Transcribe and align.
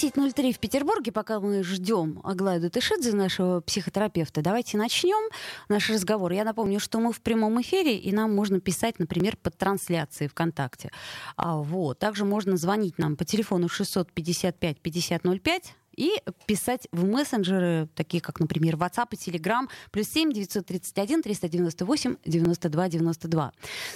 10.03 0.00 0.52
в 0.52 0.60
Петербурге, 0.60 1.10
пока 1.10 1.40
мы 1.40 1.64
ждем 1.64 2.20
Аглаю 2.22 2.60
Датышидзе, 2.60 3.12
нашего 3.14 3.60
психотерапевта. 3.60 4.42
Давайте 4.42 4.76
начнем 4.76 5.28
наш 5.68 5.90
разговор. 5.90 6.30
Я 6.30 6.44
напомню, 6.44 6.78
что 6.78 7.00
мы 7.00 7.12
в 7.12 7.20
прямом 7.20 7.60
эфире, 7.62 7.96
и 7.96 8.12
нам 8.12 8.32
можно 8.32 8.60
писать, 8.60 9.00
например, 9.00 9.36
под 9.36 9.58
трансляцией 9.58 10.28
ВКонтакте. 10.30 10.92
А, 11.36 11.56
вот. 11.56 11.98
Также 11.98 12.24
можно 12.24 12.56
звонить 12.56 12.96
нам 12.98 13.16
по 13.16 13.24
телефону 13.24 13.66
655-5005, 13.66 15.62
и 15.98 16.22
писать 16.46 16.86
в 16.92 17.04
мессенджеры, 17.04 17.88
такие 17.96 18.20
как, 18.20 18.38
например, 18.38 18.76
WhatsApp 18.76 19.08
и 19.10 19.16
Telegram, 19.16 19.68
плюс 19.90 20.08
7 20.08 20.32
931 20.32 21.22
398 21.22 22.16
92 22.24 22.88
92. 22.88 23.52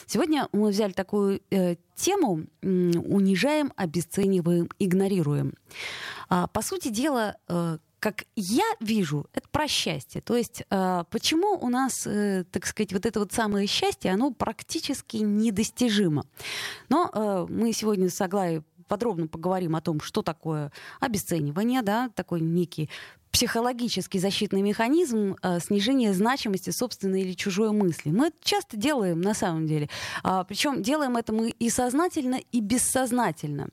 Сегодня 0.06 0.48
мы 0.52 0.70
взяли 0.70 0.92
такую 0.92 1.40
э, 1.50 1.76
тему 1.94 2.46
«Унижаем, 2.62 3.72
обесцениваем, 3.76 4.68
игнорируем». 4.80 5.54
А, 6.28 6.48
по 6.48 6.62
сути 6.62 6.88
дела, 6.88 7.36
э, 7.48 7.78
как 8.02 8.24
я 8.34 8.64
вижу, 8.80 9.28
это 9.32 9.48
про 9.52 9.68
счастье. 9.68 10.20
То 10.20 10.36
есть 10.36 10.64
э, 10.68 11.04
почему 11.08 11.56
у 11.56 11.68
нас, 11.68 12.04
э, 12.04 12.44
так 12.50 12.66
сказать, 12.66 12.92
вот 12.92 13.06
это 13.06 13.20
вот 13.20 13.32
самое 13.32 13.68
счастье, 13.68 14.10
оно 14.10 14.32
практически 14.32 15.18
недостижимо. 15.18 16.26
Но 16.88 17.08
э, 17.14 17.46
мы 17.48 17.72
сегодня 17.72 18.10
с 18.10 18.20
Аглаей 18.20 18.62
подробно 18.92 19.26
поговорим 19.26 19.74
о 19.74 19.80
том, 19.80 20.02
что 20.02 20.20
такое 20.20 20.70
обесценивание, 21.00 21.80
да, 21.80 22.10
такой 22.14 22.42
некий 22.42 22.90
психологический 23.30 24.18
защитный 24.18 24.60
механизм 24.60 25.36
э, 25.40 25.60
снижения 25.60 26.12
значимости 26.12 26.68
собственной 26.68 27.22
или 27.22 27.32
чужой 27.32 27.72
мысли. 27.72 28.10
Мы 28.10 28.26
это 28.26 28.36
часто 28.42 28.76
делаем 28.76 29.22
на 29.22 29.32
самом 29.32 29.66
деле. 29.66 29.88
А, 30.22 30.44
причем 30.44 30.82
делаем 30.82 31.16
это 31.16 31.32
мы 31.32 31.48
и 31.48 31.70
сознательно, 31.70 32.38
и 32.52 32.60
бессознательно. 32.60 33.70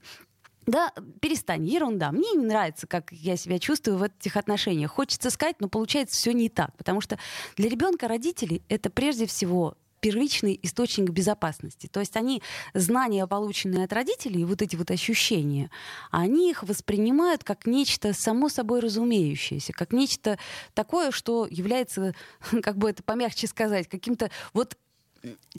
Да, 0.66 0.94
перестань, 1.20 1.66
ерунда. 1.68 2.14
Мне 2.14 2.32
не 2.32 2.46
нравится, 2.46 2.88
как 2.88 3.12
я 3.12 3.36
себя 3.36 3.60
чувствую 3.60 3.98
в 3.98 4.04
этих 4.04 4.38
отношениях. 4.38 4.92
Хочется 4.92 5.32
сказать, 5.32 5.58
но 5.60 5.68
получается 5.68 6.16
все 6.16 6.32
не 6.32 6.48
так. 6.48 6.78
Потому 6.78 7.02
что 7.02 7.20
для 7.58 7.68
ребенка 7.68 8.08
родители 8.08 8.62
это 8.70 8.90
прежде 8.90 9.26
всего 9.26 9.76
первичный 10.00 10.60
источник 10.64 11.10
безопасности. 11.10 11.88
То 11.88 12.00
есть 12.00 12.16
они 12.16 12.42
знания, 12.74 13.26
полученные 13.28 13.86
от 13.86 13.94
родителей, 13.94 14.46
вот 14.46 14.62
эти 14.62 14.76
вот 14.76 14.92
ощущения, 14.92 15.70
они 16.12 16.50
их 16.50 16.64
воспринимают 16.64 17.44
как 17.44 17.66
нечто 17.66 18.14
само 18.14 18.50
собой 18.50 18.80
разумеющееся, 18.80 19.74
как 19.74 19.94
нечто 19.94 20.38
такое, 20.74 21.12
что 21.12 21.48
является, 21.50 22.14
как 22.62 22.78
бы 22.78 22.90
это 22.90 23.04
помягче 23.04 23.48
сказать, 23.48 23.88
каким-то 23.88 24.30
вот 24.54 24.78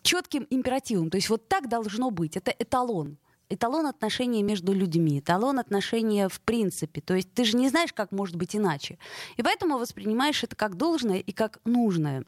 четким 0.02 0.46
императивом. 0.50 1.10
То 1.10 1.16
есть 1.16 1.28
вот 1.28 1.48
так 1.48 1.68
должно 1.68 2.10
быть. 2.10 2.36
Это 2.36 2.54
эталон 2.58 3.18
эталон 3.50 3.86
отношений 3.86 4.42
между 4.42 4.72
людьми, 4.72 5.18
эталон 5.18 5.58
отношения 5.58 6.28
в 6.28 6.40
принципе. 6.40 7.00
То 7.00 7.14
есть 7.14 7.34
ты 7.34 7.44
же 7.44 7.56
не 7.56 7.68
знаешь, 7.68 7.92
как 7.92 8.12
может 8.12 8.36
быть 8.36 8.56
иначе. 8.56 8.98
И 9.36 9.42
поэтому 9.42 9.76
воспринимаешь 9.76 10.42
это 10.42 10.56
как 10.56 10.76
должное 10.76 11.18
и 11.18 11.32
как 11.32 11.60
нужное. 11.64 12.24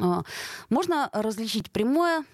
А, 0.00 0.22
можно 0.68 1.10
различить 1.12 1.70
прямое 1.70 2.24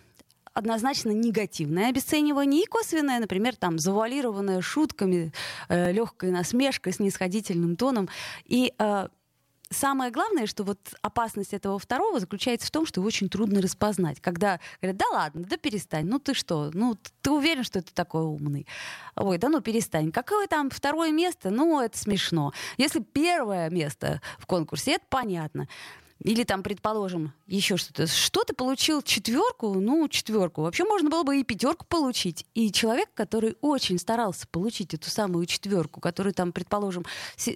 однозначно 0.54 1.10
негативное 1.10 1.88
обесценивание 1.88 2.62
и 2.62 2.66
косвенное, 2.66 3.18
например, 3.18 3.56
там, 3.56 3.78
завуалированное 3.78 4.60
шутками, 4.60 5.32
э, 5.68 5.92
легкой 5.92 6.30
насмешкой, 6.30 6.92
снисходительным 6.92 7.76
тоном. 7.76 8.08
И 8.44 8.74
э, 8.78 9.08
самое 9.70 10.10
главное, 10.10 10.46
что 10.46 10.64
вот 10.64 10.78
опасность 11.00 11.54
этого 11.54 11.78
второго 11.78 12.20
заключается 12.20 12.68
в 12.68 12.70
том, 12.70 12.86
что 12.86 13.00
его 13.00 13.08
очень 13.08 13.28
трудно 13.28 13.60
распознать. 13.60 14.20
Когда 14.20 14.60
говорят, 14.80 14.98
да 14.98 15.06
ладно, 15.10 15.44
да 15.48 15.56
перестань, 15.56 16.06
ну 16.06 16.18
ты 16.18 16.34
что, 16.34 16.70
ну 16.74 16.96
ты 17.22 17.30
уверен, 17.30 17.64
что 17.64 17.82
ты 17.82 17.92
такой 17.92 18.22
умный? 18.22 18.66
Ой, 19.16 19.38
да 19.38 19.48
ну 19.48 19.60
перестань. 19.60 20.12
Какое 20.12 20.46
там 20.46 20.70
второе 20.70 21.10
место? 21.10 21.50
Ну 21.50 21.80
это 21.80 21.96
смешно. 21.96 22.52
Если 22.76 23.00
первое 23.00 23.70
место 23.70 24.20
в 24.38 24.46
конкурсе, 24.46 24.92
это 24.92 25.04
понятно. 25.08 25.66
Или 26.24 26.44
там, 26.44 26.62
предположим, 26.62 27.32
еще 27.48 27.76
что-то. 27.76 28.06
Что 28.06 28.44
ты 28.44 28.54
получил 28.54 29.02
четверку? 29.02 29.74
Ну, 29.74 30.06
четверку. 30.08 30.62
Вообще 30.62 30.84
можно 30.84 31.10
было 31.10 31.24
бы 31.24 31.40
и 31.40 31.44
пятерку 31.44 31.84
получить. 31.86 32.46
И 32.54 32.70
человек, 32.70 33.08
который 33.14 33.56
очень 33.60 33.98
старался 33.98 34.46
получить 34.46 34.94
эту 34.94 35.10
самую 35.10 35.46
четверку, 35.46 36.00
который 36.00 36.32
там, 36.32 36.52
предположим, 36.52 37.04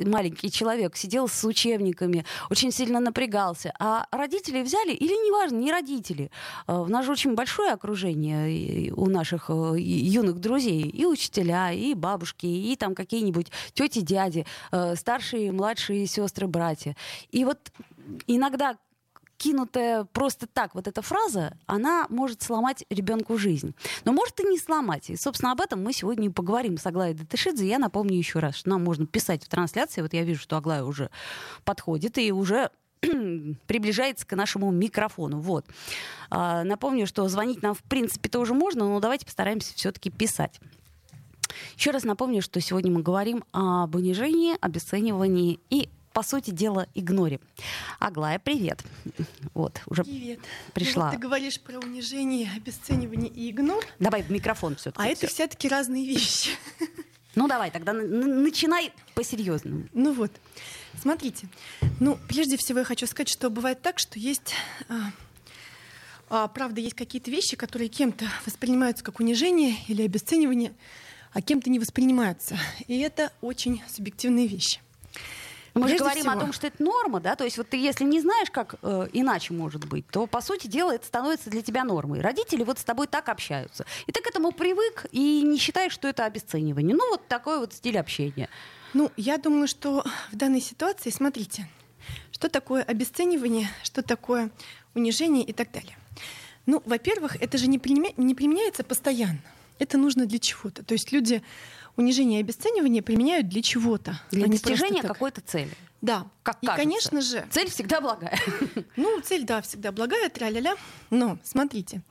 маленький 0.04 0.50
человек, 0.50 0.96
сидел 0.96 1.28
с 1.28 1.44
учебниками, 1.44 2.24
очень 2.50 2.72
сильно 2.72 2.98
напрягался. 2.98 3.72
А 3.78 4.06
родители 4.10 4.62
взяли, 4.62 4.92
или 4.92 5.12
неважно, 5.12 5.56
не 5.58 5.70
родители. 5.70 6.32
А, 6.66 6.80
у 6.82 6.88
нас 6.88 7.06
же 7.06 7.12
очень 7.12 7.34
большое 7.34 7.72
окружение 7.72 8.92
у 8.94 9.06
наших 9.06 9.48
э, 9.48 9.74
юных 9.78 10.40
друзей. 10.40 10.82
И 10.82 11.06
учителя, 11.06 11.70
и 11.72 11.94
бабушки, 11.94 12.46
и 12.46 12.74
там 12.74 12.96
какие-нибудь 12.96 13.52
тети, 13.74 14.00
дяди, 14.00 14.44
э, 14.72 14.96
старшие, 14.96 15.52
младшие 15.52 16.06
сестры, 16.06 16.48
братья. 16.48 16.96
И 17.30 17.44
вот 17.44 17.58
иногда 18.26 18.76
кинутая 19.36 20.04
просто 20.04 20.46
так 20.46 20.74
вот 20.74 20.88
эта 20.88 21.02
фраза, 21.02 21.56
она 21.66 22.06
может 22.08 22.42
сломать 22.42 22.84
ребенку 22.90 23.36
жизнь. 23.36 23.74
Но 24.04 24.12
может 24.12 24.40
и 24.40 24.44
не 24.44 24.58
сломать. 24.58 25.10
И, 25.10 25.16
собственно, 25.16 25.52
об 25.52 25.60
этом 25.60 25.82
мы 25.82 25.92
сегодня 25.92 26.28
и 26.28 26.32
поговорим 26.32 26.78
с 26.78 26.86
Аглаей 26.86 27.14
Датышидзе. 27.14 27.66
Я 27.66 27.78
напомню 27.78 28.16
еще 28.16 28.38
раз, 28.38 28.56
что 28.56 28.70
нам 28.70 28.84
можно 28.84 29.06
писать 29.06 29.44
в 29.44 29.48
трансляции. 29.48 30.00
Вот 30.00 30.12
я 30.14 30.24
вижу, 30.24 30.40
что 30.40 30.56
Аглая 30.56 30.84
уже 30.84 31.10
подходит 31.64 32.18
и 32.18 32.32
уже 32.32 32.70
приближается 33.66 34.26
к 34.26 34.34
нашему 34.34 34.70
микрофону. 34.70 35.40
Вот. 35.40 35.66
А, 36.30 36.64
напомню, 36.64 37.06
что 37.06 37.28
звонить 37.28 37.62
нам 37.62 37.74
в 37.74 37.82
принципе 37.82 38.28
тоже 38.28 38.54
можно, 38.54 38.88
но 38.88 39.00
давайте 39.00 39.26
постараемся 39.26 39.74
все-таки 39.74 40.10
писать. 40.10 40.60
Еще 41.76 41.90
раз 41.90 42.04
напомню, 42.04 42.42
что 42.42 42.60
сегодня 42.60 42.90
мы 42.90 43.02
говорим 43.02 43.44
об 43.52 43.94
унижении, 43.94 44.56
обесценивании 44.60 45.60
и 45.70 45.88
по 46.16 46.22
сути 46.22 46.50
дела, 46.50 46.88
игнорим. 46.94 47.40
Аглая, 47.98 48.38
привет. 48.38 48.82
Вот, 49.52 49.82
уже 49.84 50.02
привет. 50.02 50.40
пришла. 50.72 51.04
Ну, 51.04 51.10
вот 51.10 51.16
ты 51.16 51.18
говоришь 51.18 51.60
про 51.60 51.78
унижение, 51.78 52.50
обесценивание 52.56 53.28
и 53.28 53.50
игнор. 53.50 53.84
Давай 53.98 54.22
в 54.22 54.30
микрофон 54.30 54.76
все-таки. 54.76 55.06
А 55.06 55.10
это 55.10 55.26
все-таки 55.26 55.68
разные 55.68 56.06
вещи. 56.06 56.52
Ну 57.34 57.48
давай, 57.48 57.70
тогда 57.70 57.92
начинай 57.92 58.94
по-серьезному. 59.14 59.84
Ну 59.92 60.14
вот, 60.14 60.32
смотрите. 60.98 61.48
Ну, 62.00 62.18
прежде 62.28 62.56
всего 62.56 62.78
я 62.78 62.84
хочу 62.86 63.06
сказать, 63.06 63.28
что 63.28 63.50
бывает 63.50 63.82
так, 63.82 63.98
что 63.98 64.18
есть... 64.18 64.54
А, 64.88 65.10
а, 66.30 66.48
правда, 66.48 66.80
есть 66.80 66.94
какие-то 66.94 67.30
вещи, 67.30 67.56
которые 67.56 67.90
кем-то 67.90 68.24
воспринимаются 68.46 69.04
как 69.04 69.20
унижение 69.20 69.74
или 69.86 70.00
обесценивание, 70.02 70.72
а 71.34 71.42
кем-то 71.42 71.68
не 71.68 71.78
воспринимаются. 71.78 72.56
И 72.88 72.98
это 73.00 73.30
очень 73.42 73.82
субъективные 73.86 74.46
вещи. 74.46 74.80
Мы 75.80 75.88
же 75.88 75.98
говорим 75.98 76.22
всего. 76.22 76.32
о 76.32 76.40
том, 76.40 76.52
что 76.52 76.66
это 76.66 76.82
норма, 76.82 77.20
да, 77.20 77.36
то 77.36 77.44
есть 77.44 77.58
вот 77.58 77.68
ты 77.68 77.76
если 77.76 78.04
не 78.04 78.20
знаешь, 78.20 78.50
как 78.50 78.76
э, 78.82 79.08
иначе 79.12 79.52
может 79.52 79.86
быть, 79.86 80.06
то 80.08 80.26
по 80.26 80.40
сути 80.40 80.66
дела 80.66 80.94
это 80.94 81.06
становится 81.06 81.50
для 81.50 81.62
тебя 81.62 81.84
нормой. 81.84 82.20
Родители 82.20 82.64
вот 82.64 82.78
с 82.78 82.84
тобой 82.84 83.06
так 83.06 83.28
общаются, 83.28 83.84
и 84.06 84.12
ты 84.12 84.22
к 84.22 84.26
этому 84.26 84.52
привык 84.52 85.06
и 85.12 85.42
не 85.42 85.58
считаешь, 85.58 85.92
что 85.92 86.08
это 86.08 86.24
обесценивание. 86.24 86.96
Ну 86.96 87.08
вот 87.10 87.26
такой 87.28 87.58
вот 87.58 87.72
стиль 87.72 87.98
общения. 87.98 88.48
Ну, 88.94 89.10
я 89.16 89.36
думаю, 89.36 89.68
что 89.68 90.04
в 90.32 90.36
данной 90.36 90.60
ситуации, 90.60 91.10
смотрите, 91.10 91.68
что 92.32 92.48
такое 92.48 92.82
обесценивание, 92.82 93.68
что 93.82 94.02
такое 94.02 94.50
унижение 94.94 95.44
и 95.44 95.52
так 95.52 95.70
далее. 95.70 95.96
Ну, 96.64 96.82
во-первых, 96.84 97.36
это 97.42 97.58
же 97.58 97.66
не, 97.66 97.78
применя... 97.78 98.12
не 98.16 98.34
применяется 98.34 98.84
постоянно. 98.84 99.40
Это 99.78 99.98
нужно 99.98 100.26
для 100.26 100.38
чего-то. 100.38 100.82
То 100.82 100.94
есть 100.94 101.12
люди 101.12 101.42
унижение 101.96 102.40
и 102.40 102.42
обесценивание 102.42 103.02
применяют 103.02 103.48
для 103.48 103.62
чего-то. 103.62 104.20
Для 104.30 104.46
а 104.46 104.48
достижения 104.48 105.02
какой-то 105.02 105.40
цели. 105.40 105.70
Да. 106.02 106.26
Как 106.42 106.58
и, 106.60 106.66
конечно 106.66 107.20
же... 107.20 107.44
Цель 107.50 107.70
всегда 107.70 108.00
благая. 108.00 108.38
Ну, 108.96 109.20
цель, 109.20 109.44
да, 109.44 109.62
всегда 109.62 109.92
благая, 109.92 110.28
тра-ля-ля. 110.28 110.76
Но, 111.10 111.38
смотрите, 111.42 112.02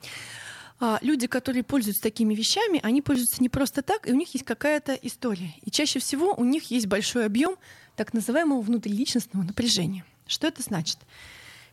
а, 0.78 0.98
люди, 1.00 1.26
которые 1.26 1.62
пользуются 1.62 2.02
такими 2.02 2.34
вещами, 2.34 2.80
они 2.82 3.00
пользуются 3.00 3.42
не 3.42 3.48
просто 3.48 3.82
так, 3.82 4.08
и 4.08 4.12
у 4.12 4.14
них 4.14 4.32
есть 4.34 4.44
какая-то 4.44 4.94
история. 4.94 5.54
И 5.62 5.70
чаще 5.70 5.98
всего 5.98 6.34
у 6.36 6.44
них 6.44 6.70
есть 6.70 6.86
большой 6.86 7.24
объем 7.24 7.56
так 7.96 8.12
называемого 8.12 8.60
внутриличностного 8.60 9.44
напряжения. 9.44 10.04
Что 10.26 10.48
это 10.48 10.62
значит? 10.62 10.98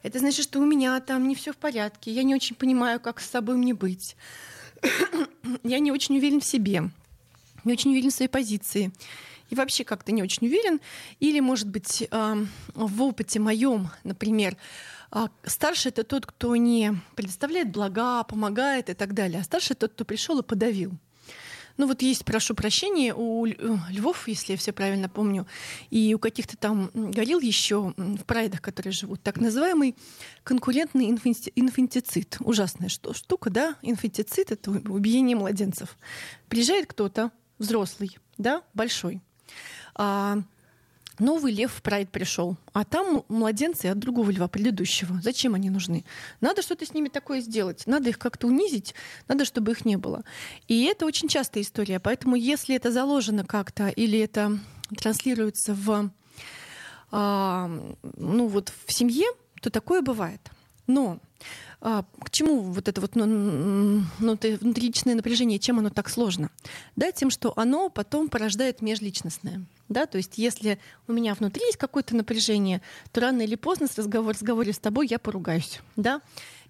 Это 0.04 0.20
значит, 0.20 0.44
что 0.44 0.60
у 0.60 0.66
меня 0.66 1.00
там 1.02 1.28
не 1.28 1.36
все 1.36 1.52
в 1.52 1.58
порядке, 1.58 2.12
я 2.12 2.24
не 2.24 2.36
очень 2.36 2.56
понимаю, 2.56 3.00
как 3.00 3.20
с 3.20 3.30
собой 3.30 3.56
мне 3.56 3.74
быть, 3.74 4.16
я 5.64 5.80
не 5.80 5.92
очень 5.92 6.18
уверен 6.18 6.42
в 6.42 6.46
себе, 6.46 6.90
не 7.64 7.74
очень 7.74 7.92
уверен 7.92 8.10
в 8.10 8.14
своей 8.14 8.30
позиции. 8.30 8.92
и 9.50 9.56
вообще 9.56 9.84
как-то 9.84 10.12
не 10.12 10.24
очень 10.24 10.48
уверен, 10.48 10.80
или, 11.20 11.40
может 11.40 11.68
быть, 11.68 12.08
в 12.10 13.04
опыте 13.04 13.40
моем, 13.40 13.90
например, 14.04 14.58
а, 15.12 15.30
старший 15.44 15.90
это 15.90 16.04
тот, 16.04 16.26
кто 16.26 16.56
не 16.56 16.96
предоставляет 17.16 17.72
блага, 17.72 18.24
помогает 18.24 18.90
и 18.90 18.96
так 18.96 19.14
далее, 19.14 19.42
а 19.42 19.44
старший 19.44 19.76
тот, 19.76 19.94
кто 19.94 20.06
пришел 20.06 20.40
и 20.40 20.44
подавил. 20.44 20.94
Ну 21.78 21.88
вот 21.88 22.02
есть, 22.02 22.26
прошу 22.26 22.56
прощения, 22.56 23.14
у 23.16 23.46
львов, 23.46 24.28
если 24.28 24.54
я 24.54 24.58
все 24.58 24.72
правильно 24.72 25.10
помню, 25.10 25.48
и 25.92 26.16
у 26.16 26.20
каких-то 26.20 26.58
там 26.58 26.90
горил 26.94 27.40
еще 27.40 27.94
в 27.96 28.24
прайдах, 28.26 28.62
которые 28.62 28.92
живут, 28.92 29.22
так 29.22 29.40
называемый 29.40 29.96
конкурентный 30.44 31.06
инфантицид. 31.10 32.38
Ужасная 32.40 32.90
штука, 32.90 33.50
да? 33.52 33.76
Инфантицид— 33.84 34.52
это 34.52 34.72
убиение 34.72 35.36
младенцев. 35.36 35.98
Приезжает 36.48 36.88
кто-то, 36.88 37.32
взрослый, 37.64 38.18
да, 38.38 38.62
большой, 38.74 39.22
а, 39.96 40.38
Новый 41.20 41.54
лев 41.54 41.72
в 41.72 41.82
прайд 41.84 42.10
пришел, 42.10 42.58
а 42.74 42.84
там 42.84 43.24
младенцы 43.28 43.86
от 43.86 44.00
другого 44.00 44.32
льва, 44.32 44.48
предыдущего. 44.48 45.22
Зачем 45.22 45.54
они 45.54 45.70
нужны? 45.70 46.06
Надо 46.42 46.64
что-то 46.64 46.88
с 46.88 46.94
ними 46.94 47.08
такое 47.08 47.40
сделать. 47.40 47.84
Надо 47.86 48.10
их 48.10 48.18
как-то 48.18 48.48
унизить, 48.48 48.96
надо, 49.28 49.46
чтобы 49.46 49.74
их 49.74 49.86
не 49.86 49.96
было. 49.96 50.24
И 50.68 50.86
это 50.86 51.06
очень 51.06 51.28
частая 51.28 51.62
история. 51.62 52.00
Поэтому 52.00 52.36
если 52.36 52.76
это 52.76 52.92
заложено 52.92 53.46
как-то 53.46 53.90
или 53.90 54.18
это 54.20 54.58
транслируется 54.98 55.76
в, 55.76 56.10
а, 57.12 57.70
ну, 58.18 58.48
вот 58.48 58.74
в 58.88 58.92
семье, 58.92 59.28
то 59.62 59.70
такое 59.70 60.02
бывает. 60.02 60.42
Но 60.88 61.20
а, 61.82 62.06
к 62.20 62.30
чему 62.30 62.62
вот 62.62 62.88
это 62.88 63.02
вот 63.02 63.16
ну, 63.16 63.26
ну, 63.26 64.38
внутриличное 64.42 65.16
напряжение, 65.16 65.60
чем 65.60 65.80
оно 65.80 65.90
так 65.90 66.10
сложно? 66.10 66.50
Да, 66.96 67.12
тем, 67.12 67.30
что 67.30 67.54
оно 67.56 67.90
потом 67.90 68.30
порождает 68.30 68.82
межличностное. 68.82 69.66
Да? 69.90 70.06
То 70.06 70.18
есть 70.18 70.38
если 70.38 70.80
у 71.08 71.14
меня 71.14 71.34
внутри 71.34 71.66
есть 71.66 71.78
какое-то 71.78 72.16
напряжение, 72.16 72.82
то 73.12 73.22
рано 73.22 73.42
или 73.42 73.56
поздно 73.56 73.88
с 73.88 73.98
разговор, 73.98 74.34
разговоре 74.34 74.74
с 74.74 74.80
тобой 74.80 75.08
я 75.10 75.20
поругаюсь. 75.20 75.82
Да? 75.96 76.22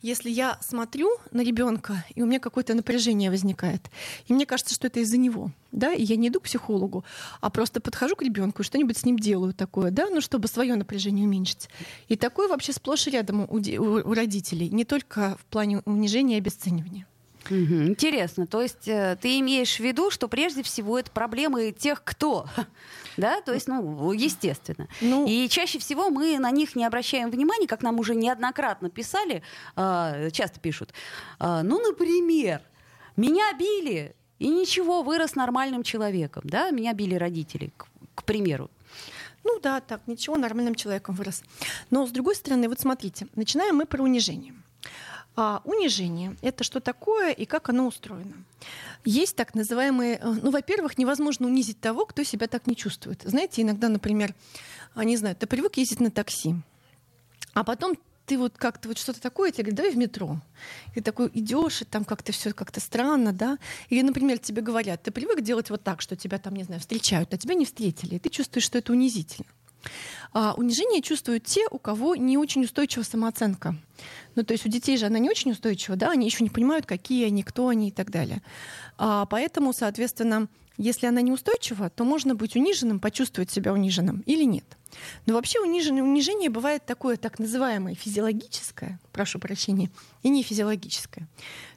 Если 0.03 0.29
я 0.29 0.57
смотрю 0.61 1.09
на 1.31 1.41
ребенка, 1.41 2.03
и 2.13 2.21
у 2.21 2.25
меня 2.25 2.39
какое-то 2.39 2.73
напряжение 2.73 3.31
возникает, 3.31 3.89
и 4.27 4.33
мне 4.33 4.45
кажется, 4.45 4.75
что 4.75 4.87
это 4.87 4.99
из-за 4.99 5.15
него, 5.15 5.51
да, 5.71 5.93
и 5.93 6.03
я 6.03 6.17
не 6.17 6.27
иду 6.27 6.41
к 6.41 6.43
психологу, 6.43 7.05
а 7.39 7.49
просто 7.49 7.79
подхожу 7.79 8.17
к 8.17 8.21
ребенку 8.21 8.61
и 8.61 8.65
что-нибудь 8.65 8.97
с 8.97 9.05
ним 9.05 9.17
делаю 9.17 9.53
такое, 9.53 9.91
да, 9.91 10.09
ну, 10.09 10.19
чтобы 10.19 10.49
свое 10.49 10.75
напряжение 10.75 11.25
уменьшить. 11.25 11.69
И 12.09 12.17
такое 12.17 12.49
вообще 12.49 12.73
сплошь 12.73 13.07
и 13.07 13.11
рядом 13.11 13.47
у, 13.49 13.55
у, 13.55 14.09
у 14.09 14.13
родителей, 14.13 14.62
не 14.69 14.85
только 14.85 15.37
в 15.39 15.45
плане 15.45 15.79
унижения 15.85 16.35
и 16.35 16.39
обесценивания. 16.39 17.07
Угу. 17.49 17.55
Интересно. 17.55 18.47
То 18.47 18.61
есть 18.61 18.87
э, 18.87 19.17
ты 19.21 19.39
имеешь 19.39 19.75
в 19.75 19.79
виду, 19.79 20.09
что 20.11 20.27
прежде 20.27 20.63
всего 20.63 20.97
это 20.97 21.11
проблемы 21.11 21.71
тех, 21.71 22.03
кто 22.03 22.47
да, 23.17 23.41
то 23.41 23.53
есть, 23.53 23.67
ну, 23.67 24.11
естественно. 24.11 24.87
Ну, 25.01 25.27
и 25.27 25.47
чаще 25.49 25.79
всего 25.79 26.09
мы 26.09 26.39
на 26.39 26.51
них 26.51 26.75
не 26.75 26.85
обращаем 26.85 27.29
внимания, 27.29 27.67
как 27.67 27.81
нам 27.81 27.99
уже 27.99 28.15
неоднократно 28.15 28.89
писали, 28.89 29.43
э, 29.75 30.29
часто 30.31 30.59
пишут. 30.59 30.93
Э, 31.39 31.61
ну, 31.63 31.79
например, 31.79 32.61
меня 33.17 33.51
били, 33.57 34.15
и 34.39 34.47
ничего, 34.47 35.03
вырос 35.03 35.35
нормальным 35.35 35.83
человеком, 35.83 36.43
да, 36.45 36.71
меня 36.71 36.93
били 36.93 37.15
родители, 37.15 37.71
к, 37.77 37.87
к 38.15 38.23
примеру. 38.23 38.69
Ну 39.43 39.59
да, 39.59 39.81
так, 39.81 40.01
ничего, 40.07 40.37
нормальным 40.37 40.75
человеком 40.75 41.15
вырос. 41.15 41.43
Но 41.89 42.07
с 42.07 42.11
другой 42.11 42.35
стороны, 42.35 42.69
вот 42.69 42.79
смотрите, 42.79 43.27
начинаем 43.35 43.75
мы 43.75 43.85
про 43.85 44.01
унижение. 44.01 44.53
А 45.35 45.61
унижение— 45.65 46.35
это 46.41 46.63
что 46.63 46.79
такое 46.79 47.31
и 47.31 47.45
как 47.45 47.69
оно 47.69 47.87
устроено? 47.87 48.35
Есть 49.03 49.35
так 49.35 49.55
называемые... 49.55 50.19
Э, 50.21 50.33
ну, 50.41 50.51
во-первых, 50.51 50.97
невозможно 50.97 51.47
унизить 51.47 51.79
того, 51.79 52.05
кто 52.05 52.23
себя 52.23 52.47
так 52.47 52.67
не 52.67 52.75
чувствует. 52.75 53.23
Знаете, 53.25 53.63
иногда, 53.63 53.89
например, 53.89 54.35
а, 54.93 55.03
не 55.03 55.17
знаю, 55.17 55.35
ты 55.35 55.47
привык 55.47 55.77
ездить 55.77 55.99
на 55.99 56.11
такси, 56.11 56.55
а 57.53 57.63
потом 57.63 57.97
ты 58.25 58.37
вот 58.37 58.57
как-то 58.57 58.87
вот 58.87 58.97
что-то 58.97 59.21
такое, 59.21 59.51
тебе 59.51 59.63
говорят, 59.63 59.77
давай 59.77 59.91
в 59.91 59.97
метро. 59.97 60.37
И 60.95 61.01
такой 61.01 61.29
идешь, 61.33 61.81
и 61.81 61.85
там 61.85 62.05
как-то 62.05 62.31
все 62.31 62.53
как-то 62.53 62.79
странно, 62.79 63.33
да. 63.33 63.57
Или, 63.89 64.01
например, 64.01 64.37
тебе 64.37 64.61
говорят, 64.61 65.03
ты 65.03 65.11
привык 65.11 65.41
делать 65.41 65.69
вот 65.69 65.83
так, 65.83 66.01
что 66.01 66.15
тебя 66.15 66.37
там, 66.37 66.55
не 66.55 66.63
знаю, 66.63 66.79
встречают, 66.79 67.33
а 67.33 67.37
тебя 67.37 67.55
не 67.55 67.65
встретили, 67.65 68.15
и 68.15 68.19
ты 68.19 68.29
чувствуешь, 68.29 68.65
что 68.65 68.77
это 68.77 68.93
унизительно. 68.93 69.47
А 70.31 70.53
унижение 70.55 71.01
чувствуют 71.01 71.43
те, 71.43 71.67
у 71.69 71.77
кого 71.77 72.15
не 72.15 72.37
очень 72.37 72.63
устойчивая 72.63 73.03
самооценка. 73.05 73.75
Ну, 74.35 74.43
то 74.43 74.53
есть 74.53 74.65
у 74.65 74.69
детей 74.69 74.97
же 74.97 75.05
она 75.05 75.19
не 75.19 75.29
очень 75.29 75.51
устойчива, 75.51 75.95
да, 75.95 76.11
они 76.11 76.25
еще 76.25 76.43
не 76.43 76.49
понимают, 76.49 76.85
какие 76.85 77.25
они, 77.25 77.43
кто 77.43 77.67
они 77.67 77.89
и 77.89 77.91
так 77.91 78.09
далее. 78.09 78.41
А, 78.97 79.25
поэтому, 79.25 79.73
соответственно, 79.73 80.47
если 80.77 81.05
она 81.05 81.21
неустойчива, 81.21 81.89
то 81.89 82.03
можно 82.03 82.33
быть 82.33 82.55
униженным, 82.55 82.99
почувствовать 82.99 83.51
себя 83.51 83.73
униженным 83.73 84.23
или 84.25 84.43
нет. 84.43 84.65
Но 85.25 85.33
вообще 85.33 85.59
унижение, 85.59 86.03
унижение 86.03 86.49
бывает 86.49 86.85
такое 86.85 87.17
так 87.17 87.39
называемое 87.39 87.95
физиологическое, 87.95 88.99
прошу 89.11 89.39
прощения, 89.39 89.89
и 90.21 90.29
не 90.29 90.43
физиологическое. 90.43 91.27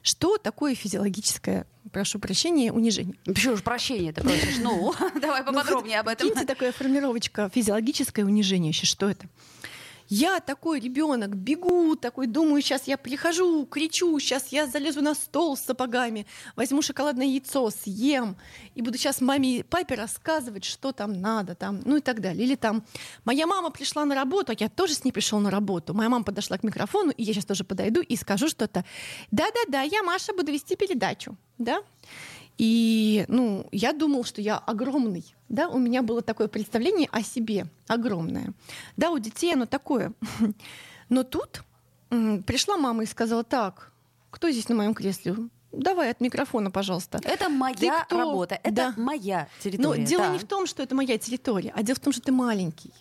Что 0.01 0.37
такое 0.37 0.75
физиологическое, 0.75 1.65
прошу 1.91 2.19
прощения, 2.19 2.71
унижение? 2.71 3.15
Почему 3.25 3.55
же 3.55 3.63
прощение 3.63 4.13
ты 4.13 4.21
просишь? 4.21 4.57
Ну, 4.59 4.93
давай 5.21 5.43
ну, 5.43 5.53
поподробнее 5.53 5.99
об 5.99 6.07
этом. 6.07 6.27
Киньте 6.27 6.45
такая 6.45 6.71
формировочка 6.71 7.49
физиологическое 7.53 8.25
унижение. 8.25 8.73
Что 8.73 9.09
это? 9.09 9.27
Я 10.09 10.39
такой 10.39 10.79
ребенок, 10.79 11.35
бегу, 11.35 11.95
такой 11.95 12.27
думаю, 12.27 12.61
сейчас 12.61 12.87
я 12.87 12.97
прихожу, 12.97 13.65
кричу, 13.65 14.17
сейчас 14.19 14.47
я 14.49 14.65
залезу 14.65 15.01
на 15.01 15.13
стол 15.13 15.57
с 15.57 15.61
сапогами, 15.61 16.25
возьму 16.55 16.81
шоколадное 16.81 17.25
яйцо, 17.25 17.69
съем, 17.69 18.37
и 18.73 18.81
буду 18.81 18.97
сейчас 18.97 19.19
маме 19.19 19.57
и 19.57 19.63
папе 19.63 19.95
рассказывать, 19.95 20.63
что 20.63 20.93
там 20.93 21.13
надо, 21.13 21.55
там, 21.55 21.81
ну 21.83 21.97
и 21.97 22.01
так 22.01 22.21
далее. 22.21 22.45
Или 22.45 22.55
там, 22.55 22.85
моя 23.25 23.45
мама 23.47 23.69
пришла 23.69 24.05
на 24.05 24.15
работу, 24.15 24.53
а 24.53 24.55
я 24.57 24.69
тоже 24.69 24.93
с 24.93 25.03
ней 25.03 25.11
пришел 25.11 25.39
на 25.39 25.51
работу. 25.51 25.93
Моя 25.93 26.09
мама 26.09 26.23
подошла 26.23 26.57
к 26.57 26.63
микрофону, 26.63 27.11
и 27.11 27.23
я 27.23 27.33
сейчас 27.33 27.45
тоже 27.45 27.65
подойду 27.65 28.01
и 28.01 28.15
скажу 28.15 28.47
что-то. 28.47 28.85
Да-да-да, 29.31 29.81
я, 29.81 30.03
Маша, 30.03 30.33
буду 30.33 30.53
вести 30.53 30.75
передачу. 30.77 31.35
Да? 31.57 31.81
И, 32.57 33.25
ну, 33.27 33.67
я 33.71 33.93
думал, 33.93 34.23
что 34.23 34.41
я 34.41 34.57
огромный. 34.57 35.35
Да, 35.49 35.69
у 35.69 35.79
меня 35.79 36.01
было 36.01 36.21
такое 36.21 36.47
представление 36.47 37.07
о 37.11 37.21
себе 37.21 37.67
огромное. 37.87 38.53
Да, 38.97 39.11
у 39.11 39.17
детей 39.17 39.53
оно 39.53 39.65
такое. 39.65 40.13
Но 41.09 41.23
тут 41.23 41.63
пришла 42.09 42.77
мама 42.77 43.03
и 43.03 43.05
сказала, 43.05 43.43
так, 43.43 43.91
кто 44.29 44.49
здесь 44.49 44.69
на 44.69 44.75
моем 44.75 44.93
кресле? 44.93 45.35
Давай 45.71 46.11
от 46.11 46.21
микрофона, 46.21 46.71
пожалуйста. 46.71 47.19
Это 47.23 47.49
моя 47.49 48.05
работа, 48.09 48.59
это 48.63 48.75
да. 48.75 48.93
моя 48.97 49.47
территория. 49.59 50.01
Но 50.01 50.07
дело 50.07 50.25
да. 50.25 50.33
не 50.33 50.39
в 50.39 50.45
том, 50.45 50.65
что 50.65 50.81
это 50.81 50.95
моя 50.95 51.17
территория, 51.17 51.71
а 51.75 51.83
дело 51.83 51.95
в 51.95 51.99
том, 51.99 52.13
что 52.13 52.21
ты 52.21 52.31
маленький. 52.31 52.91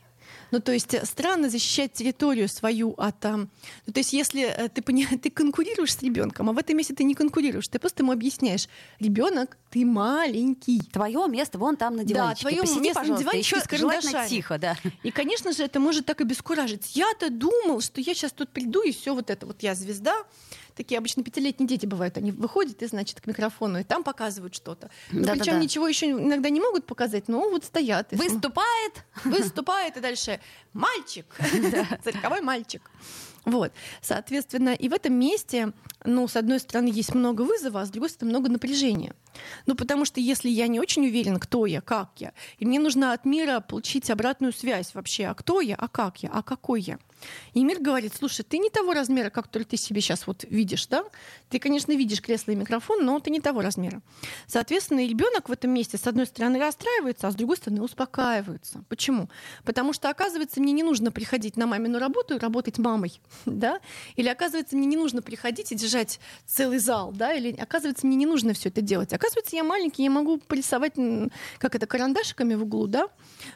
Ну, 0.50 0.60
то 0.60 0.72
есть 0.72 0.94
э, 0.94 1.04
странно 1.04 1.50
защищать 1.50 1.92
территорию 1.92 2.48
свою 2.48 2.94
от... 2.96 3.22
Ну, 3.24 3.48
то 3.92 3.98
есть 3.98 4.12
если 4.12 4.42
э, 4.42 4.68
ты, 4.68 4.82
ты 5.22 5.30
конкурируешь 5.30 5.94
с 5.94 6.02
ребенком, 6.02 6.50
а 6.50 6.52
в 6.52 6.58
этом 6.58 6.76
месте 6.76 6.94
ты 6.94 7.04
не 7.04 7.14
конкурируешь, 7.14 7.68
ты 7.68 7.78
просто 7.78 8.02
ему 8.02 8.12
объясняешь, 8.12 8.68
ребенок, 9.00 9.56
ты 9.70 9.84
маленький. 9.84 10.80
Твое 10.92 11.26
место 11.28 11.58
вон 11.58 11.76
там 11.76 11.96
на 11.96 12.04
диванчике. 12.04 12.44
Да, 12.44 12.48
твое 12.50 12.60
Посиди, 12.62 12.80
место 12.80 13.02
на 13.02 13.18
диванчике 13.18 13.60
с 13.60 13.78
желательно 13.78 14.28
тихо, 14.28 14.58
да. 14.58 14.76
И, 15.02 15.10
конечно 15.10 15.52
же, 15.52 15.64
это 15.64 15.80
может 15.80 16.06
так 16.06 16.20
обескуражить. 16.20 16.96
Я-то 16.96 17.30
думал, 17.30 17.80
что 17.80 18.00
я 18.00 18.14
сейчас 18.14 18.32
тут 18.32 18.50
приду, 18.50 18.82
и 18.82 18.92
все 18.92 19.14
вот 19.14 19.30
это 19.30 19.46
вот 19.46 19.62
я 19.62 19.74
звезда, 19.74 20.16
такие 20.76 20.98
обычно 20.98 21.24
пятилетние 21.24 21.66
дети 21.66 21.86
бывают, 21.86 22.16
они 22.18 22.30
выходят 22.30 22.82
и, 22.82 22.86
значит, 22.86 23.20
к 23.20 23.26
микрофону, 23.26 23.80
и 23.80 23.84
там 23.84 24.04
показывают 24.04 24.54
что-то. 24.54 24.90
Да, 25.10 25.32
Причем 25.32 25.44
да, 25.44 25.52
да. 25.52 25.60
ничего 25.60 25.88
еще 25.88 26.10
иногда 26.10 26.50
не 26.50 26.60
могут 26.60 26.86
показать, 26.86 27.28
но 27.28 27.48
вот 27.48 27.64
стоят. 27.64 28.12
И 28.12 28.16
выступает! 28.16 29.04
Выступает, 29.24 29.96
и 29.96 30.00
дальше 30.00 30.40
мальчик, 30.72 31.26
цирковой 32.04 32.42
мальчик. 32.42 32.82
Вот, 33.46 33.72
соответственно, 34.02 34.74
и 34.74 34.88
в 34.88 34.92
этом 34.92 35.14
месте, 35.14 35.72
ну, 36.04 36.26
с 36.26 36.36
одной 36.36 36.58
стороны, 36.58 36.88
есть 36.88 37.14
много 37.14 37.42
вызова, 37.42 37.82
а 37.82 37.86
с 37.86 37.90
другой 37.90 38.10
стороны, 38.10 38.32
много 38.32 38.50
напряжения. 38.50 39.14
Ну, 39.66 39.74
потому 39.74 40.04
что 40.04 40.20
если 40.20 40.48
я 40.48 40.66
не 40.66 40.80
очень 40.80 41.06
уверен, 41.06 41.38
кто 41.38 41.64
я, 41.66 41.80
как 41.80 42.10
я, 42.16 42.32
и 42.58 42.66
мне 42.66 42.80
нужно 42.80 43.12
от 43.12 43.24
мира 43.24 43.60
получить 43.60 44.10
обратную 44.10 44.52
связь 44.52 44.94
вообще, 44.94 45.26
а 45.26 45.34
кто 45.34 45.60
я, 45.60 45.76
а 45.76 45.88
как 45.88 46.22
я, 46.22 46.30
а 46.32 46.42
какой 46.42 46.80
я. 46.80 46.98
И 47.54 47.64
мир 47.64 47.80
говорит, 47.80 48.12
слушай, 48.14 48.42
ты 48.42 48.58
не 48.58 48.68
того 48.68 48.92
размера, 48.92 49.30
как 49.30 49.46
который 49.46 49.62
ты 49.62 49.76
себе 49.76 50.00
сейчас 50.00 50.26
вот 50.26 50.44
видишь, 50.50 50.86
да? 50.88 51.04
Ты, 51.48 51.60
конечно, 51.60 51.92
видишь 51.92 52.20
кресло 52.20 52.50
и 52.50 52.56
микрофон, 52.56 53.04
но 53.04 53.20
ты 53.20 53.30
не 53.30 53.40
того 53.40 53.62
размера. 53.62 54.02
Соответственно, 54.48 55.06
ребенок 55.06 55.48
в 55.48 55.52
этом 55.52 55.70
месте, 55.70 55.98
с 55.98 56.06
одной 56.06 56.26
стороны, 56.26 56.58
расстраивается, 56.58 57.28
а 57.28 57.30
с 57.30 57.36
другой 57.36 57.56
стороны, 57.56 57.80
успокаивается. 57.82 58.84
Почему? 58.88 59.30
Потому 59.64 59.92
что, 59.92 60.10
оказывается, 60.10 60.60
мне 60.60 60.72
не 60.72 60.82
нужно 60.82 61.12
приходить 61.12 61.56
на 61.56 61.66
мамину 61.66 62.00
работу 62.00 62.34
и 62.34 62.38
работать 62.38 62.78
мамой, 62.78 63.20
да? 63.44 63.80
Или, 64.16 64.28
оказывается, 64.28 64.76
мне 64.76 64.86
не 64.86 64.96
нужно 64.96 65.22
приходить 65.22 65.72
и 65.72 65.74
держать 65.74 66.20
целый 66.46 66.78
зал, 66.78 67.12
да? 67.12 67.32
Или, 67.32 67.52
оказывается, 67.52 68.06
мне 68.06 68.16
не 68.16 68.26
нужно 68.26 68.52
все 68.52 68.68
это 68.68 68.80
делать. 68.80 69.12
Оказывается, 69.12 69.56
я 69.56 69.64
маленький, 69.64 70.02
я 70.02 70.10
могу 70.10 70.38
порисовать, 70.38 70.94
как 71.58 71.74
это, 71.74 71.86
карандашиками 71.86 72.54
в 72.54 72.62
углу, 72.62 72.86
да? 72.86 73.08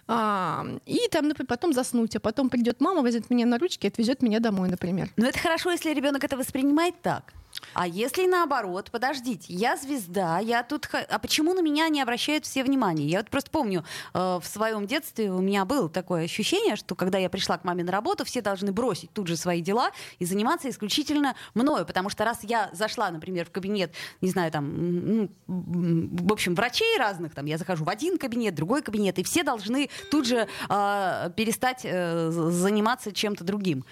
А, 0.07 0.67
и 0.87 1.09
там, 1.11 1.29
например, 1.29 1.47
потом 1.47 1.73
заснуть, 1.73 2.17
а 2.17 2.21
потом 2.21 2.51
придет 2.51 2.81
мама, 2.81 3.03
возьмет 3.03 3.31
меня 3.31 3.47
на 3.47 3.59
ручки 3.59 3.87
и 3.87 3.89
отвезет 3.89 4.23
меня 4.23 4.41
домой, 4.41 4.69
например. 4.69 5.11
Но 5.17 5.27
это 5.27 5.39
хорошо, 5.39 5.71
если 5.71 5.93
ребенок 5.93 6.25
это 6.25 6.37
воспринимает 6.37 7.01
так. 7.03 7.33
А 7.75 7.87
если 7.87 8.27
наоборот, 8.27 8.91
подождите, 8.91 9.53
я 9.53 9.77
звезда, 9.77 10.39
я 10.39 10.63
тут... 10.63 10.89
А 10.93 11.19
почему 11.19 11.55
на 11.55 11.61
меня 11.61 11.89
не 11.89 12.03
обращают 12.03 12.45
все 12.45 12.65
внимания? 12.65 13.07
Я 13.07 13.19
вот 13.19 13.31
просто 13.31 13.51
помню, 13.51 13.85
э, 14.15 14.19
в 14.43 14.45
своем 14.45 14.87
детстве 14.87 15.31
у 15.31 15.41
меня 15.41 15.65
было 15.65 15.89
такое 15.89 16.25
ощущение, 16.25 16.77
что 16.77 16.95
когда 16.95 17.19
я 17.19 17.31
пришла 17.31 17.59
к 17.59 17.65
маме 17.65 17.85
на 17.85 17.93
работу, 17.93 18.25
все 18.25 18.41
должны 18.43 18.73
бросить 18.73 19.13
тут 19.13 19.29
же 19.29 19.37
свои 19.37 19.61
дела 19.61 19.91
и 20.19 20.25
заниматься 20.25 20.69
исключительно 20.69 21.37
мною, 21.55 21.87
потому 21.87 22.11
что 22.11 22.25
раз 22.25 22.39
я 22.43 22.71
зашла, 22.73 23.11
например, 23.11 23.47
в 23.47 23.51
кабинет, 23.51 23.95
не 24.21 24.31
знаю, 24.31 24.51
там, 24.51 25.07
ну, 25.07 25.31
в 25.47 26.33
общем, 26.33 26.55
врачей 26.55 26.99
разных, 26.99 27.35
там, 27.35 27.47
я 27.47 27.59
захожу 27.59 27.85
в 27.85 27.89
один 27.89 28.19
кабинет, 28.19 28.55
другой 28.55 28.83
кабинет, 28.83 29.19
и 29.19 29.23
все 29.23 29.43
должны 29.43 29.91
тут 30.11 30.27
же 30.27 30.49
э, 30.69 31.31
перестать 31.37 31.83
э, 31.85 32.31
заниматься 32.31 33.13
чем-то 33.13 33.45
другим. 33.45 33.85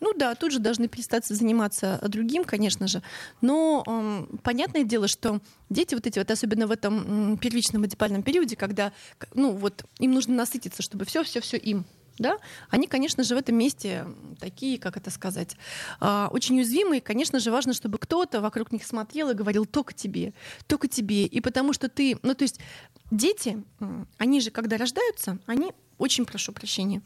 Ну 0.00 0.14
да, 0.14 0.34
тут 0.34 0.52
же 0.52 0.58
должны 0.58 0.88
перестать 0.88 1.26
заниматься 1.26 2.00
другим, 2.08 2.44
конечно 2.44 2.88
же. 2.88 3.02
Но 3.40 3.84
э, 3.86 4.36
понятное 4.42 4.84
дело, 4.84 5.08
что 5.08 5.40
дети 5.68 5.94
вот 5.94 6.06
эти 6.06 6.18
вот, 6.18 6.30
особенно 6.30 6.66
в 6.66 6.70
этом 6.70 7.36
первичном 7.38 7.84
адипальном 7.84 8.22
периоде, 8.22 8.56
когда 8.56 8.92
ну, 9.34 9.52
вот, 9.52 9.84
им 9.98 10.12
нужно 10.12 10.34
насытиться, 10.34 10.82
чтобы 10.82 11.04
все-все-все 11.04 11.56
им 11.56 11.84
да, 12.20 12.36
они, 12.68 12.86
конечно 12.86 13.24
же, 13.24 13.34
в 13.34 13.38
этом 13.38 13.56
месте 13.56 14.06
такие, 14.38 14.78
как 14.78 14.98
это 14.98 15.10
сказать, 15.10 15.56
а, 16.00 16.28
очень 16.30 16.58
уязвимые. 16.58 17.00
Конечно 17.00 17.40
же, 17.40 17.50
важно, 17.50 17.72
чтобы 17.72 17.96
кто-то 17.96 18.42
вокруг 18.42 18.72
них 18.72 18.84
смотрел 18.84 19.30
и 19.30 19.34
говорил 19.34 19.64
только 19.64 19.94
тебе, 19.94 20.34
только 20.66 20.86
тебе. 20.86 21.24
И 21.24 21.40
потому 21.40 21.72
что 21.72 21.88
ты, 21.88 22.18
ну 22.22 22.34
то 22.34 22.42
есть 22.42 22.60
дети, 23.10 23.64
они 24.18 24.42
же, 24.42 24.50
когда 24.50 24.76
рождаются, 24.76 25.38
они, 25.46 25.72
очень 25.96 26.26
прошу 26.26 26.52
прощения, 26.52 27.00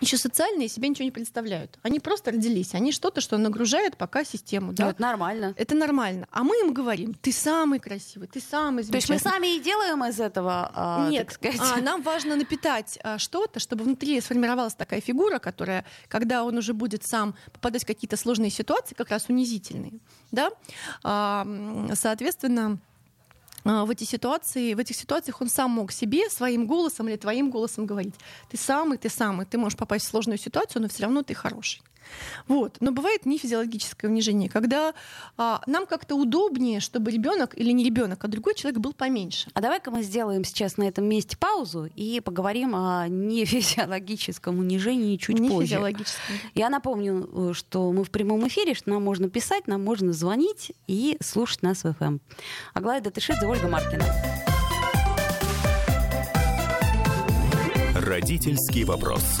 еще 0.00 0.16
социальные 0.16 0.68
себе 0.68 0.88
ничего 0.88 1.04
не 1.04 1.10
представляют. 1.10 1.78
Они 1.82 2.00
просто 2.00 2.30
родились. 2.30 2.74
Они 2.74 2.92
что-то, 2.92 3.20
что 3.20 3.36
нагружает 3.36 3.96
пока 3.96 4.24
систему. 4.24 4.72
Да? 4.72 4.84
Ну, 4.84 4.90
это 4.90 5.02
нормально. 5.02 5.54
Это 5.56 5.74
нормально. 5.74 6.26
А 6.30 6.44
мы 6.44 6.56
им 6.56 6.72
говорим, 6.72 7.14
ты 7.14 7.32
самый 7.32 7.78
красивый, 7.78 8.28
ты 8.28 8.40
самый 8.40 8.82
замечательный. 8.82 8.90
То 8.90 9.12
есть 9.14 9.24
мы 9.24 9.30
сами 9.30 9.56
и 9.56 9.60
делаем 9.60 10.04
из 10.04 10.20
этого, 10.20 10.70
а, 10.74 11.08
Нет, 11.08 11.26
так 11.26 11.34
сказать. 11.34 11.60
А, 11.60 11.80
нам 11.80 12.02
важно 12.08 12.36
напитать 12.36 12.98
а, 13.02 13.18
что-то, 13.18 13.60
чтобы 13.60 13.84
внутри 13.84 14.20
сформировалась 14.20 14.74
такая 14.74 15.00
фигура, 15.00 15.38
которая, 15.38 15.84
когда 16.08 16.44
он 16.44 16.56
уже 16.56 16.74
будет 16.74 17.04
сам 17.04 17.34
попадать 17.52 17.84
в 17.84 17.86
какие-то 17.86 18.16
сложные 18.16 18.50
ситуации, 18.50 18.94
как 18.94 19.10
раз 19.10 19.26
унизительные, 19.28 20.00
да, 20.30 20.50
а, 21.02 21.46
соответственно, 21.94 22.78
в 23.64 23.90
эти 23.90 24.04
ситуации, 24.04 24.74
в 24.74 24.78
этих 24.78 24.96
ситуациях 24.96 25.40
он 25.40 25.48
сам 25.48 25.70
мог 25.70 25.92
себе 25.92 26.30
своим 26.30 26.66
голосом 26.66 27.08
или 27.08 27.16
твоим 27.16 27.50
голосом 27.50 27.86
говорить: 27.86 28.14
ты 28.48 28.56
самый, 28.56 28.98
ты 28.98 29.08
самый, 29.08 29.46
ты 29.46 29.58
можешь 29.58 29.78
попасть 29.78 30.06
в 30.06 30.08
сложную 30.08 30.38
ситуацию, 30.38 30.82
но 30.82 30.88
все 30.88 31.02
равно 31.02 31.22
ты 31.22 31.34
хороший. 31.34 31.82
Вот. 32.46 32.76
Но 32.80 32.92
бывает 32.92 33.26
не 33.26 33.38
физиологическое 33.38 34.10
унижение, 34.10 34.48
когда 34.48 34.94
а, 35.36 35.62
нам 35.66 35.86
как-то 35.86 36.14
удобнее, 36.14 36.80
чтобы 36.80 37.10
ребенок 37.10 37.56
или 37.56 37.70
не 37.72 37.84
ребенок, 37.84 38.24
а 38.24 38.28
другой 38.28 38.54
человек 38.54 38.80
был 38.80 38.92
поменьше. 38.92 39.50
А 39.54 39.60
давай-ка 39.60 39.90
мы 39.90 40.02
сделаем 40.02 40.44
сейчас 40.44 40.76
на 40.76 40.84
этом 40.84 41.04
месте 41.04 41.36
паузу 41.36 41.88
и 41.94 42.20
поговорим 42.20 42.74
о 42.74 43.06
нефизиологическом 43.08 44.58
унижении 44.58 45.16
чуть 45.16 45.38
не 45.38 45.48
позже. 45.48 45.94
Я 46.54 46.70
напомню, 46.70 47.28
э, 47.32 47.52
что 47.54 47.92
мы 47.92 48.04
в 48.04 48.10
прямом 48.10 48.46
эфире, 48.48 48.74
что 48.74 48.90
нам 48.90 49.04
можно 49.04 49.28
писать, 49.28 49.66
нам 49.66 49.84
можно 49.84 50.12
звонить 50.12 50.72
и 50.86 51.16
слушать 51.20 51.62
нас 51.62 51.84
в 51.84 51.86
FM. 51.86 51.96
Эм. 52.00 52.20
Аглая 52.74 53.00
Датышидзе, 53.00 53.46
Ольга 53.46 53.68
Маркина. 53.68 54.04
Родительский 57.94 58.84
вопрос. 58.84 59.40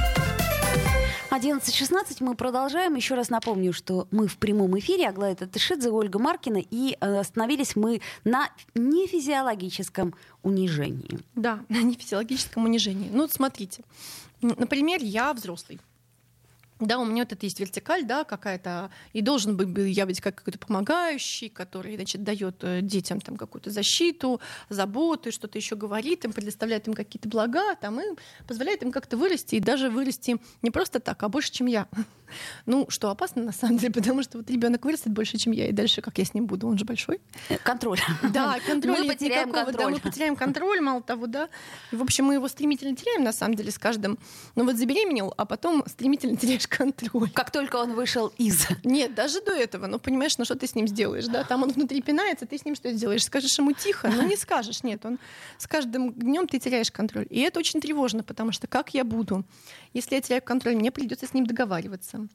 11.16 1.31 2.17
мы 2.19 2.35
продолжаем. 2.35 2.95
Еще 2.95 3.15
раз 3.15 3.29
напомню, 3.29 3.71
что 3.71 4.05
мы 4.11 4.27
в 4.27 4.37
прямом 4.37 4.77
эфире. 4.79 5.07
Аглая 5.07 5.33
Татышидзе, 5.33 5.89
Ольга 5.89 6.19
Маркина. 6.19 6.61
И 6.69 6.97
э, 6.99 7.19
остановились 7.19 7.77
мы 7.77 8.01
на 8.25 8.49
нефизиологическом 8.75 10.13
унижении. 10.43 11.19
Да, 11.35 11.63
на 11.69 11.81
нефизиологическом 11.83 12.65
унижении. 12.65 13.09
Ну, 13.13 13.29
смотрите. 13.29 13.83
Например, 14.41 14.99
я 15.01 15.33
взрослый. 15.33 15.79
Да, 16.81 16.97
у 16.97 17.05
меня 17.05 17.23
вот 17.23 17.31
это 17.31 17.45
есть 17.45 17.59
вертикаль, 17.59 18.05
да, 18.05 18.23
какая-то, 18.23 18.89
и 19.13 19.21
должен 19.21 19.55
быть 19.55 19.69
я 19.95 20.07
быть 20.07 20.19
как 20.19 20.35
какой-то 20.35 20.57
помогающий, 20.57 21.47
который, 21.47 21.95
значит, 21.95 22.23
дает 22.23 22.63
э, 22.63 22.81
детям 22.81 23.21
там 23.21 23.37
какую-то 23.37 23.69
защиту, 23.69 24.41
заботу, 24.69 25.31
что-то 25.31 25.59
еще 25.59 25.75
говорит 25.75 26.25
им, 26.25 26.33
предоставляет 26.33 26.87
им 26.87 26.95
какие-то 26.95 27.29
блага, 27.29 27.75
там, 27.75 27.99
и 27.99 28.03
позволяет 28.47 28.81
им 28.81 28.91
как-то 28.91 29.15
вырасти, 29.15 29.55
и 29.55 29.59
даже 29.59 29.91
вырасти 29.91 30.37
не 30.63 30.71
просто 30.71 30.99
так, 30.99 31.21
а 31.21 31.29
больше, 31.29 31.51
чем 31.51 31.67
я. 31.67 31.87
Ну, 32.65 32.85
что 32.89 33.09
опасно 33.09 33.43
на 33.43 33.51
самом 33.51 33.77
деле, 33.77 33.93
потому 33.93 34.23
что 34.23 34.37
вот 34.37 34.49
ребенок 34.49 34.85
вырастет 34.85 35.11
больше, 35.11 35.37
чем 35.37 35.51
я, 35.51 35.67
и 35.67 35.71
дальше 35.71 36.01
как 36.01 36.17
я 36.17 36.25
с 36.25 36.33
ним 36.33 36.45
буду, 36.45 36.67
он 36.67 36.77
же 36.77 36.85
большой. 36.85 37.19
Э, 37.49 37.57
контроль. 37.57 37.99
Да, 38.33 38.57
контроль. 38.65 38.99
Мы 38.99 39.07
потеряем 39.07 39.49
никакого, 39.49 39.65
контроль. 39.65 39.85
Да, 39.85 39.89
мы 39.89 39.99
потеряем 39.99 40.35
контроль, 40.35 40.81
мало 40.81 41.01
того, 41.01 41.27
да. 41.27 41.49
И, 41.91 41.95
в 41.95 42.01
общем, 42.01 42.25
мы 42.25 42.35
его 42.35 42.47
стремительно 42.47 42.95
теряем, 42.95 43.23
на 43.23 43.33
самом 43.33 43.55
деле, 43.55 43.71
с 43.71 43.77
каждым. 43.77 44.17
Ну 44.55 44.63
вот 44.63 44.77
забеременел, 44.77 45.33
а 45.37 45.45
потом 45.45 45.83
стремительно 45.87 46.37
теряешь 46.37 46.67
контроль. 46.71 47.29
Как 47.31 47.51
только 47.51 47.75
он 47.75 47.93
вышел 47.93 48.31
из. 48.37 48.67
Нет, 48.83 49.13
даже 49.13 49.41
до 49.41 49.51
этого. 49.51 49.87
Ну, 49.87 49.99
понимаешь, 49.99 50.37
ну 50.37 50.45
что 50.45 50.55
ты 50.55 50.67
с 50.67 50.75
ним 50.75 50.87
сделаешь, 50.87 51.25
да? 51.25 51.43
Там 51.43 51.63
он 51.63 51.71
внутри 51.71 52.01
пинается, 52.01 52.45
ты 52.45 52.57
с 52.57 52.65
ним 52.65 52.75
что 52.75 52.91
сделаешь? 52.91 53.23
Скажешь 53.23 53.57
ему 53.59 53.73
тихо? 53.73 54.09
Ну, 54.09 54.27
не 54.27 54.37
скажешь, 54.37 54.83
нет. 54.83 55.05
Он 55.05 55.19
с 55.57 55.67
каждым 55.67 56.13
днем 56.13 56.47
ты 56.47 56.59
теряешь 56.59 56.91
контроль. 56.91 57.27
И 57.29 57.39
это 57.41 57.59
очень 57.59 57.81
тревожно, 57.81 58.23
потому 58.23 58.51
что 58.51 58.67
как 58.67 58.93
я 58.93 59.03
буду? 59.03 59.43
Если 59.93 60.15
я 60.15 60.21
теряю 60.21 60.41
контроль, 60.41 60.75
мне 60.75 60.91
придется 60.91 61.27
с 61.27 61.33
ним 61.33 61.45
договариваться. 61.45 62.27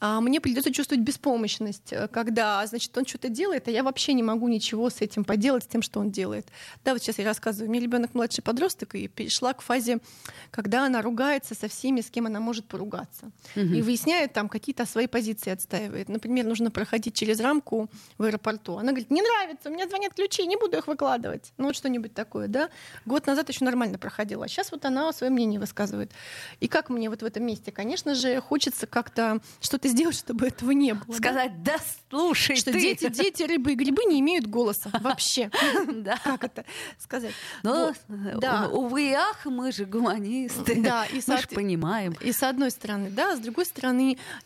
А 0.00 0.20
мне 0.20 0.40
придется 0.40 0.72
чувствовать 0.72 1.04
беспомощность, 1.04 1.92
э, 1.92 2.08
когда, 2.08 2.66
значит, 2.66 2.96
он 2.98 3.06
что-то 3.06 3.28
делает, 3.28 3.68
а 3.68 3.70
я 3.70 3.84
вообще 3.84 4.14
не 4.14 4.22
могу 4.22 4.48
ничего 4.48 4.90
с 4.90 5.00
этим 5.00 5.24
поделать, 5.24 5.64
с 5.64 5.66
тем, 5.66 5.82
что 5.82 6.00
он 6.00 6.10
делает. 6.10 6.48
Да, 6.84 6.92
вот 6.92 7.02
сейчас 7.02 7.18
я 7.18 7.24
рассказываю. 7.24 7.68
У 7.68 7.72
меня 7.72 7.82
ребенок 7.82 8.14
младший 8.14 8.42
подросток 8.42 8.96
и 8.96 9.06
перешла 9.06 9.52
к 9.52 9.62
фазе, 9.62 9.98
когда 10.50 10.86
она 10.86 11.02
ругается 11.02 11.54
со 11.54 11.68
всеми, 11.68 12.00
с 12.00 12.10
кем 12.10 12.26
она 12.26 12.40
может 12.40 12.64
поругаться. 12.64 13.30
Угу. 13.54 13.64
И 13.64 13.82
выясняет 13.84 14.32
там 14.32 14.48
какие-то 14.48 14.86
свои 14.86 15.06
позиции 15.06 15.50
отстаивает. 15.50 16.08
Например, 16.08 16.44
нужно 16.44 16.70
проходить 16.70 17.14
через 17.14 17.40
рамку 17.40 17.88
в 18.18 18.22
аэропорту. 18.24 18.78
Она 18.78 18.90
говорит, 18.90 19.10
не 19.10 19.22
нравится, 19.22 19.68
у 19.68 19.72
меня 19.72 19.86
звонят 19.88 20.14
ключи, 20.14 20.46
не 20.46 20.56
буду 20.56 20.78
их 20.78 20.86
выкладывать. 20.86 21.52
Ну 21.56 21.66
вот 21.66 21.76
что-нибудь 21.76 22.14
такое, 22.14 22.48
да. 22.48 22.70
Год 23.04 23.26
назад 23.26 23.48
еще 23.48 23.64
нормально 23.64 23.98
проходила, 23.98 24.46
а 24.46 24.48
сейчас 24.48 24.72
вот 24.72 24.84
она 24.84 25.12
свое 25.12 25.32
мнение 25.32 25.60
высказывает. 25.60 26.10
И 26.60 26.68
как 26.68 26.90
мне 26.90 27.08
вот 27.10 27.22
в 27.22 27.24
этом 27.24 27.44
месте? 27.44 27.70
Конечно 27.70 28.14
же, 28.14 28.40
хочется 28.40 28.86
как-то 28.86 29.40
что-то 29.60 29.88
сделать, 29.88 30.16
чтобы 30.16 30.46
этого 30.46 30.72
не 30.72 30.94
было. 30.94 31.14
Сказать, 31.14 31.62
да, 31.62 31.76
да 31.76 31.84
слушай, 32.10 32.56
что 32.56 32.72
ты. 32.72 32.80
дети, 32.80 33.08
дети, 33.08 33.42
рыбы 33.42 33.72
и 33.72 33.74
грибы 33.74 34.04
не 34.04 34.20
имеют 34.20 34.46
голоса 34.46 34.90
вообще. 35.00 35.50
Да. 35.94 36.18
Как 36.22 36.44
это 36.44 36.64
сказать? 36.98 37.32
Ну, 37.62 37.92
да. 38.08 38.68
увы 38.68 39.10
и 39.10 39.12
ах, 39.12 39.44
мы 39.46 39.72
же 39.72 39.84
гуманисты. 39.84 40.82
Да, 40.82 41.06
и 41.06 41.20
мы 41.26 41.38
же 41.38 41.48
понимаем. 41.48 42.14
И 42.20 42.32
с 42.32 42.42
одной 42.42 42.70
стороны, 42.70 43.10
да, 43.10 43.36
с 43.36 43.40
другой 43.40 43.64
стороны, 43.64 43.73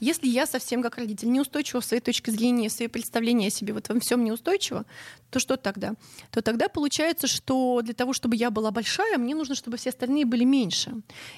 если 0.00 0.26
я 0.26 0.46
совсем 0.46 0.82
как 0.82 0.98
родитель 0.98 1.30
неустойчива 1.30 1.80
в 1.80 1.84
своей 1.84 2.02
точке 2.02 2.32
зрения, 2.32 2.68
в 2.68 2.72
своей 2.72 2.90
представлении 2.90 3.48
о 3.48 3.50
себе, 3.50 3.72
вот 3.72 3.88
во 3.88 4.00
всем 4.00 4.24
неустойчива, 4.24 4.84
то 5.30 5.40
что 5.40 5.56
тогда? 5.56 5.94
То 6.30 6.40
тогда 6.40 6.68
получается, 6.68 7.26
что 7.26 7.80
для 7.82 7.92
того, 7.92 8.12
чтобы 8.12 8.36
я 8.36 8.50
была 8.50 8.70
большая, 8.70 9.18
мне 9.18 9.34
нужно, 9.34 9.54
чтобы 9.54 9.76
все 9.76 9.90
остальные 9.90 10.24
были 10.24 10.44
меньше. 10.44 10.92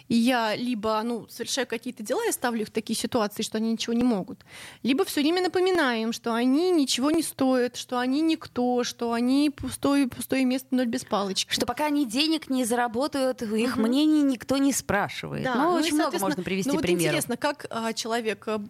И 0.09 0.15
я 0.15 0.55
либо 0.55 1.03
ну, 1.03 1.27
совершаю 1.29 1.67
какие-то 1.67 2.03
дела 2.03 2.23
и 2.29 2.33
ставлю 2.33 2.63
их 2.63 2.69
в 2.69 2.71
такие 2.71 2.97
ситуации, 2.97 3.43
что 3.43 3.59
они 3.59 3.73
ничего 3.73 3.95
не 3.95 4.05
могут, 4.05 4.45
либо 4.83 5.05
все 5.05 5.21
время 5.21 5.43
напоминаю 5.43 6.03
им, 6.03 6.13
что 6.13 6.35
они 6.35 6.71
ничего 6.71 7.11
не 7.11 7.23
стоят, 7.23 7.77
что 7.77 7.99
они 7.99 8.21
никто, 8.21 8.85
что 8.85 9.13
они 9.13 9.51
пустое, 9.51 10.07
пустое 10.07 10.45
место 10.45 10.69
ноль 10.75 10.87
без 10.87 11.05
палочки. 11.05 11.53
Что 11.53 11.67
пока 11.67 11.87
они 11.87 12.07
денег 12.07 12.49
не 12.49 12.65
заработают, 12.65 13.43
их 13.43 13.77
угу. 13.77 13.87
мнений 13.87 14.23
никто 14.23 14.57
не 14.59 14.73
спрашивает. 14.73 15.43
Да, 15.45 15.55
ну, 15.55 15.73
ну 15.73 15.77
очень 15.79 15.95
много 15.95 16.19
можно 16.19 16.43
привести 16.43 16.71
ну, 16.71 16.77
вот 16.77 16.83
примеров. 16.83 17.07
интересно, 17.07 17.37
как 17.37 17.67
а, 17.71 17.80
человек, 17.95 18.47
а, 18.47 18.63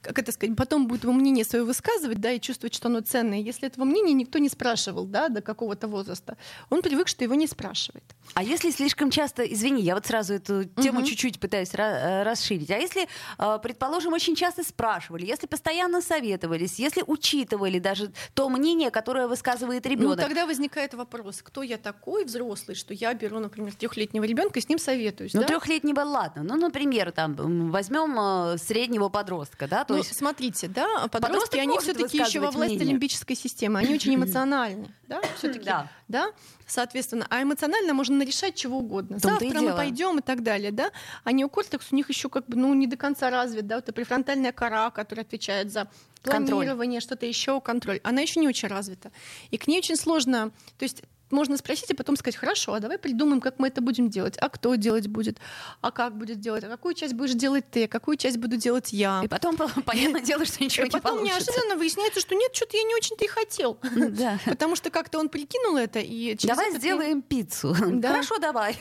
как 0.00 0.18
это 0.18 0.32
сказать, 0.32 0.56
потом 0.56 0.86
будет 0.86 1.04
его 1.04 1.12
мнение 1.12 1.44
свое 1.44 1.64
высказывать, 1.64 2.20
да, 2.20 2.32
и 2.32 2.40
чувствовать, 2.40 2.74
что 2.74 2.88
оно 2.88 3.00
ценное, 3.00 3.38
если 3.38 3.68
этого 3.68 3.84
мнения 3.84 4.12
никто 4.12 4.38
не 4.38 4.48
спрашивал, 4.48 5.04
да, 5.04 5.28
до 5.28 5.40
какого-то 5.42 5.88
возраста. 5.88 6.36
Он 6.70 6.82
привык, 6.82 7.08
что 7.08 7.24
его 7.24 7.34
не 7.34 7.46
спрашивает. 7.46 8.04
А 8.34 8.42
если 8.42 8.70
слишком 8.70 9.10
часто, 9.10 9.42
извини, 9.42 9.82
я 9.82 9.94
вот 9.94 10.06
сразу 10.06 10.34
эту 10.34 10.64
тему 10.64 11.00
угу. 11.00 11.08
чуть-чуть 11.08 11.38
пытаюсь 11.38 11.70
э, 11.74 12.22
расширить. 12.22 12.70
А 12.70 12.78
если, 12.78 13.08
а, 13.38 13.58
предположим, 13.58 14.12
очень 14.12 14.34
часто 14.34 14.64
спрашивали, 14.64 15.26
если 15.26 15.46
постоянно 15.46 16.00
советовались, 16.00 16.78
если 16.78 17.04
учитывали 17.06 17.78
даже 17.78 18.12
то 18.34 18.48
мнение, 18.48 18.90
которое 18.90 19.28
высказывает 19.28 19.86
ребенок. 19.86 20.16
Ну, 20.18 20.22
тогда 20.22 20.46
возникает 20.46 20.94
вопрос, 20.94 21.42
кто 21.42 21.62
я 21.62 21.76
такой 21.76 22.24
взрослый, 22.24 22.74
что 22.74 22.94
я 22.94 23.14
беру, 23.14 23.38
например, 23.38 23.74
трехлетнего 23.74 24.24
ребенка 24.24 24.58
и 24.58 24.62
с 24.62 24.68
ним 24.68 24.78
советуюсь. 24.78 25.34
Ну, 25.34 25.40
да? 25.40 25.46
трехлетнего, 25.46 26.00
ладно. 26.00 26.42
Ну, 26.42 26.56
например, 26.56 27.12
там 27.12 27.70
возьмем 27.70 28.18
э, 28.52 28.58
среднего 28.58 29.08
подростка, 29.08 29.66
да? 29.66 29.84
То 29.84 29.94
ну, 29.94 29.98
есть 29.98 30.16
смотрите, 30.16 30.68
да, 30.68 31.08
подростки, 31.08 31.56
они 31.56 31.78
все-таки 31.78 32.18
еще 32.18 32.40
во 32.40 32.50
власти 32.50 32.74
мнение. 32.74 32.92
лимбической 32.92 33.36
системы, 33.36 33.80
они 33.80 33.94
очень 33.94 34.14
эмоциональны, 34.16 34.88
да, 35.08 35.20
все-таки, 35.38 35.64
да. 35.64 35.88
да, 36.08 36.32
соответственно, 36.66 37.26
а 37.30 37.42
эмоционально 37.42 37.94
можно 37.94 38.16
нарешать 38.16 38.54
чего 38.54 38.78
угодно. 38.78 39.18
Завтра 39.18 39.60
мы 39.60 39.74
пойдем 39.74 40.18
и 40.18 40.22
так 40.22 40.42
далее, 40.42 40.72
да. 40.72 40.90
А 41.24 41.32
неокортекс 41.32 41.88
у 41.92 41.96
них 41.96 42.08
еще 42.08 42.28
как 42.28 42.46
бы, 42.46 42.56
ну, 42.56 42.72
не 42.74 42.86
до 42.86 42.96
конца 42.96 43.30
развит, 43.30 43.66
да, 43.66 43.76
вот 43.76 43.84
это 43.84 43.92
префронтальная 43.92 44.52
кора, 44.52 44.90
которая 44.90 45.24
отвечает 45.24 45.72
за 45.72 45.88
планирование, 46.22 47.00
что-то 47.00 47.26
еще, 47.26 47.60
контроль. 47.60 48.00
Она 48.02 48.22
еще 48.22 48.40
не 48.40 48.48
очень 48.48 48.68
развита. 48.68 49.12
И 49.50 49.58
к 49.58 49.66
ней 49.66 49.78
очень 49.78 49.96
сложно, 49.96 50.50
то 50.78 50.82
есть 50.84 51.02
можно 51.30 51.56
спросить, 51.56 51.90
и 51.90 51.94
потом 51.94 52.16
сказать, 52.16 52.36
хорошо, 52.36 52.74
а 52.74 52.80
давай 52.80 52.98
придумаем, 52.98 53.40
как 53.40 53.58
мы 53.58 53.68
это 53.68 53.80
будем 53.80 54.08
делать. 54.08 54.36
А 54.38 54.48
кто 54.48 54.74
делать 54.74 55.06
будет? 55.08 55.38
А 55.80 55.90
как 55.90 56.16
будет 56.16 56.40
делать? 56.40 56.64
А 56.64 56.68
какую 56.68 56.94
часть 56.94 57.14
будешь 57.14 57.34
делать 57.34 57.64
ты? 57.70 57.84
А 57.84 57.88
какую 57.88 58.16
часть 58.16 58.36
буду 58.38 58.56
делать 58.56 58.92
я? 58.92 59.22
И 59.24 59.28
потом, 59.28 59.56
понятное 59.84 60.20
дело, 60.22 60.44
что 60.44 60.62
ничего 60.62 60.86
и 60.86 60.88
не 60.88 60.92
потом 60.92 61.18
получится. 61.18 61.50
неожиданно 61.50 61.76
выясняется, 61.76 62.20
что 62.20 62.34
нет, 62.34 62.54
что-то 62.54 62.76
я 62.76 62.82
не 62.84 62.94
очень-то 62.94 63.24
и 63.24 63.28
хотел. 63.28 63.78
Да. 63.94 64.38
Потому 64.44 64.76
что 64.76 64.90
как-то 64.90 65.18
он 65.18 65.28
прикинул 65.28 65.76
это 65.76 65.98
и 66.00 66.36
Давай 66.46 66.76
сделаем 66.76 67.22
пиццу. 67.22 67.74
Да. 67.92 68.10
Хорошо, 68.10 68.38
давай. 68.38 68.76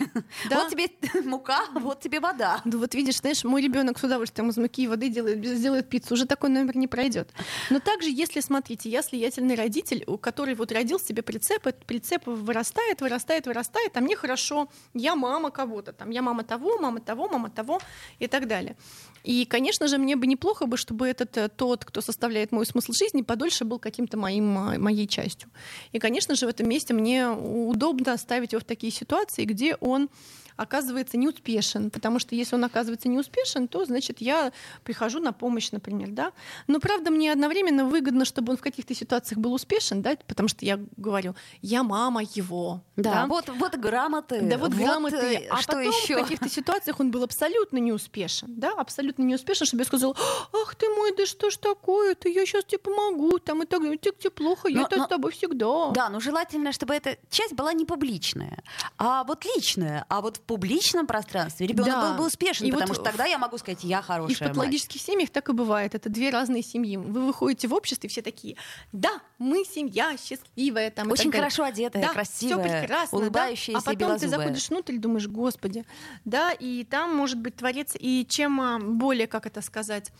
Да. 0.50 0.64
Вот 0.64 0.70
тебе 0.70 0.88
мука, 1.24 1.62
вот 1.74 2.02
тебе 2.02 2.20
вода. 2.20 2.62
Ну 2.66 2.80
вот 2.80 2.94
видишь, 2.96 3.20
знаешь, 3.20 3.44
мой 3.44 3.62
ребенок 3.62 4.00
с 4.00 4.04
удовольствием 4.04 4.50
из 4.50 4.58
муки 4.58 4.84
и 4.84 4.88
воды 4.88 5.10
делает, 5.10 5.46
сделает 5.46 5.90
пиццу. 5.90 6.14
Уже 6.14 6.26
такой 6.26 6.50
номер 6.50 6.76
не 6.78 6.88
пройдет. 6.88 7.30
Но 7.70 7.80
также, 7.80 8.10
если, 8.10 8.40
смотрите, 8.42 8.90
я 8.90 9.02
слиятельный 9.02 9.56
родитель, 9.56 10.04
у 10.08 10.18
который 10.18 10.56
вот 10.56 10.72
родил 10.72 11.00
себе 11.00 11.22
прицеп, 11.22 11.68
этот 11.68 11.86
прицеп 11.86 12.28
вырастает, 12.36 13.02
вырастает, 13.02 13.48
вырастает, 13.48 13.98
а 13.98 14.02
мне 14.02 14.16
хорошо, 14.16 14.68
я 14.94 15.16
мама 15.16 15.52
кого-то, 15.52 15.94
там, 15.94 16.12
я 16.12 16.22
мама 16.22 16.44
того, 16.44 16.78
мама 16.80 17.00
того, 17.00 17.28
мама 17.28 17.50
того 17.50 17.80
и 18.20 18.28
так 18.28 18.48
далее. 18.48 18.76
И, 19.24 19.46
конечно 19.46 19.88
же, 19.88 19.98
мне 19.98 20.16
бы 20.16 20.28
неплохо 20.28 20.66
бы, 20.66 20.78
чтобы 20.78 21.08
этот 21.08 21.38
э, 21.38 21.50
тот, 21.50 21.86
кто 21.86 22.02
составляет 22.02 22.52
мой 22.52 22.66
смысл 22.66 22.92
жизни, 22.92 23.22
подольше 23.22 23.64
был 23.64 23.80
каким-то 23.80 24.18
моим, 24.18 24.46
моей 24.82 25.08
частью. 25.08 25.50
И, 25.94 26.00
конечно 26.00 26.36
же, 26.36 26.46
в 26.46 26.50
этом 26.50 26.68
месте 26.68 26.94
мне 26.94 27.30
удобно 27.30 28.18
ставить 28.18 28.52
его 28.52 28.60
в 28.60 28.66
такие 28.66 28.92
ситуации, 28.92 29.46
где 29.46 29.76
он 29.76 30.10
оказывается 30.56 31.18
неуспешен, 31.18 31.90
потому 31.90 32.20
что 32.20 32.36
если 32.36 32.56
он 32.56 32.64
оказывается 32.64 33.10
неуспешен, 33.10 33.68
то, 33.68 33.86
значит, 33.86 34.22
я 34.22 34.52
прихожу 34.84 35.20
на 35.20 35.34
помощь, 35.34 35.72
например, 35.72 36.10
да. 36.10 36.32
Но, 36.68 36.80
правда, 36.80 37.12
мне 37.12 37.32
одновременно 37.32 37.86
выгодно, 37.86 38.26
чтобы 38.26 38.52
он 38.52 38.58
в 38.58 38.62
каких-то 38.62 38.94
ситуациях 38.94 39.40
был 39.40 39.54
успешен, 39.54 40.02
да, 40.02 40.16
потому 40.28 40.50
что 40.50 40.66
я 40.66 40.80
говорю, 40.98 41.36
я 41.62 41.84
мама 41.84 42.22
его. 42.24 42.82
Да, 42.96 43.14
да? 43.14 43.26
Вот, 43.28 43.50
вот 43.50 43.76
грамоты. 43.76 44.42
Да, 44.42 44.58
вот, 44.58 44.74
вот 44.74 44.78
грамоты. 44.78 45.16
Э, 45.16 45.48
а 45.50 45.58
что 45.62 45.74
потом 45.74 45.88
еще? 45.88 46.18
в 46.18 46.22
каких-то 46.22 46.50
ситуациях 46.50 47.00
он 47.00 47.12
был 47.12 47.24
абсолютно 47.24 47.78
неуспешен, 47.78 48.48
да, 48.56 48.72
абсолютно 48.72 49.24
неуспешен, 49.24 49.66
чтобы 49.66 49.82
я 49.82 49.86
сказала, 49.86 50.16
ах 50.54 50.76
ты 50.76 50.90
мой, 50.90 51.16
да 51.16 51.26
что 51.26 51.50
ж 51.50 51.58
такое-то, 51.58 52.30
я 52.30 52.46
сейчас 52.46 52.66
тебе 52.66 52.80
помогу, 52.80 53.40
там 53.40 53.64
и 53.64 53.66
так 53.66 53.82
далее, 53.82 53.98
тебе 53.98 54.30
плохо, 54.30 54.68
я 54.68 54.88
с 54.90 55.08
тобой 55.08 55.32
всегда. 55.32 55.92
Да, 55.92 56.10
но 56.10 56.20
желательно, 56.20 56.72
чтобы 56.72 56.94
эта 56.94 57.18
часть 57.30 57.54
была 57.54 57.74
не 57.74 57.86
публичная, 57.86 58.64
а 58.98 59.24
вот 59.24 59.46
личная, 59.46 60.06
а 60.10 60.22
вот 60.22 60.40
публичном 60.44 61.08
пространстве 61.08 61.68
ребенок 61.68 61.92
да. 61.92 62.10
был 62.10 62.18
бы 62.18 62.28
успешен, 62.28 62.66
и 62.66 62.72
потому 62.72 62.90
вот 62.90 62.96
что 62.96 63.04
тогда 63.04 63.26
я 63.26 63.38
могу 63.38 63.58
сказать, 63.58 63.84
я 63.84 64.02
хорошая 64.02 64.32
И 64.32 64.36
в 64.36 64.40
патологических 64.40 64.96
мать. 64.96 65.06
семьях 65.06 65.30
так 65.30 65.50
и 65.50 65.54
бывает. 65.54 65.96
Это 65.96 66.10
две 66.10 66.30
разные 66.30 66.64
семьи. 66.64 66.98
Вы 66.98 67.26
выходите 67.26 67.68
в 67.68 67.74
обществе, 67.74 68.10
все 68.10 68.22
такие, 68.22 68.56
да, 68.92 69.22
мы 69.38 69.64
семья 69.66 70.16
счастливая. 70.18 70.92
Там, 70.92 71.12
Очень 71.12 71.32
хорошо 71.32 71.64
одетая, 71.64 72.04
да, 72.04 72.14
красивая, 72.14 72.64
все 72.64 72.80
прекрасно, 72.80 73.18
улыбающаяся, 73.18 73.86
да? 73.86 73.92
А 73.92 73.94
потом 73.94 74.20
ты 74.20 74.28
заходишь 74.28 74.70
внутрь, 74.70 74.98
думаешь, 74.98 75.28
господи, 75.28 75.86
да, 76.26 76.52
и 76.52 76.84
там 76.84 77.16
может 77.16 77.40
быть 77.40 77.56
творец, 77.56 77.96
и 77.98 78.26
чем 78.30 78.62
а, 78.62 78.80
более, 78.80 79.28
как 79.28 79.46
это 79.46 79.62
сказать, 79.62 80.12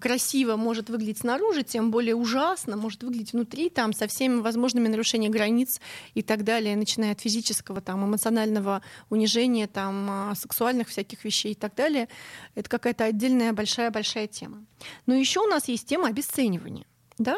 красиво 0.00 0.56
может 0.56 0.90
выглядеть 0.90 1.18
снаружи, 1.18 1.62
тем 1.62 1.90
более 1.90 2.14
ужасно 2.14 2.76
может 2.76 3.02
выглядеть 3.02 3.32
внутри, 3.32 3.68
там, 3.68 3.92
со 3.92 4.06
всеми 4.06 4.40
возможными 4.40 4.88
нарушениями 4.88 5.32
границ 5.32 5.80
и 6.14 6.22
так 6.22 6.44
далее, 6.44 6.76
начиная 6.76 7.12
от 7.12 7.20
физического, 7.20 7.80
там, 7.80 8.04
эмоционального 8.04 8.82
унижения, 9.10 9.66
там, 9.66 10.30
э, 10.32 10.34
сексуальных 10.36 10.88
всяких 10.88 11.24
вещей 11.24 11.52
и 11.52 11.56
так 11.56 11.74
далее. 11.74 12.08
Это 12.54 12.68
какая-то 12.68 13.04
отдельная 13.04 13.52
большая-большая 13.52 14.26
тема. 14.26 14.64
Но 15.06 15.14
еще 15.14 15.40
у 15.40 15.46
нас 15.46 15.68
есть 15.68 15.86
тема 15.86 16.08
обесценивания. 16.08 16.86
Да? 17.18 17.36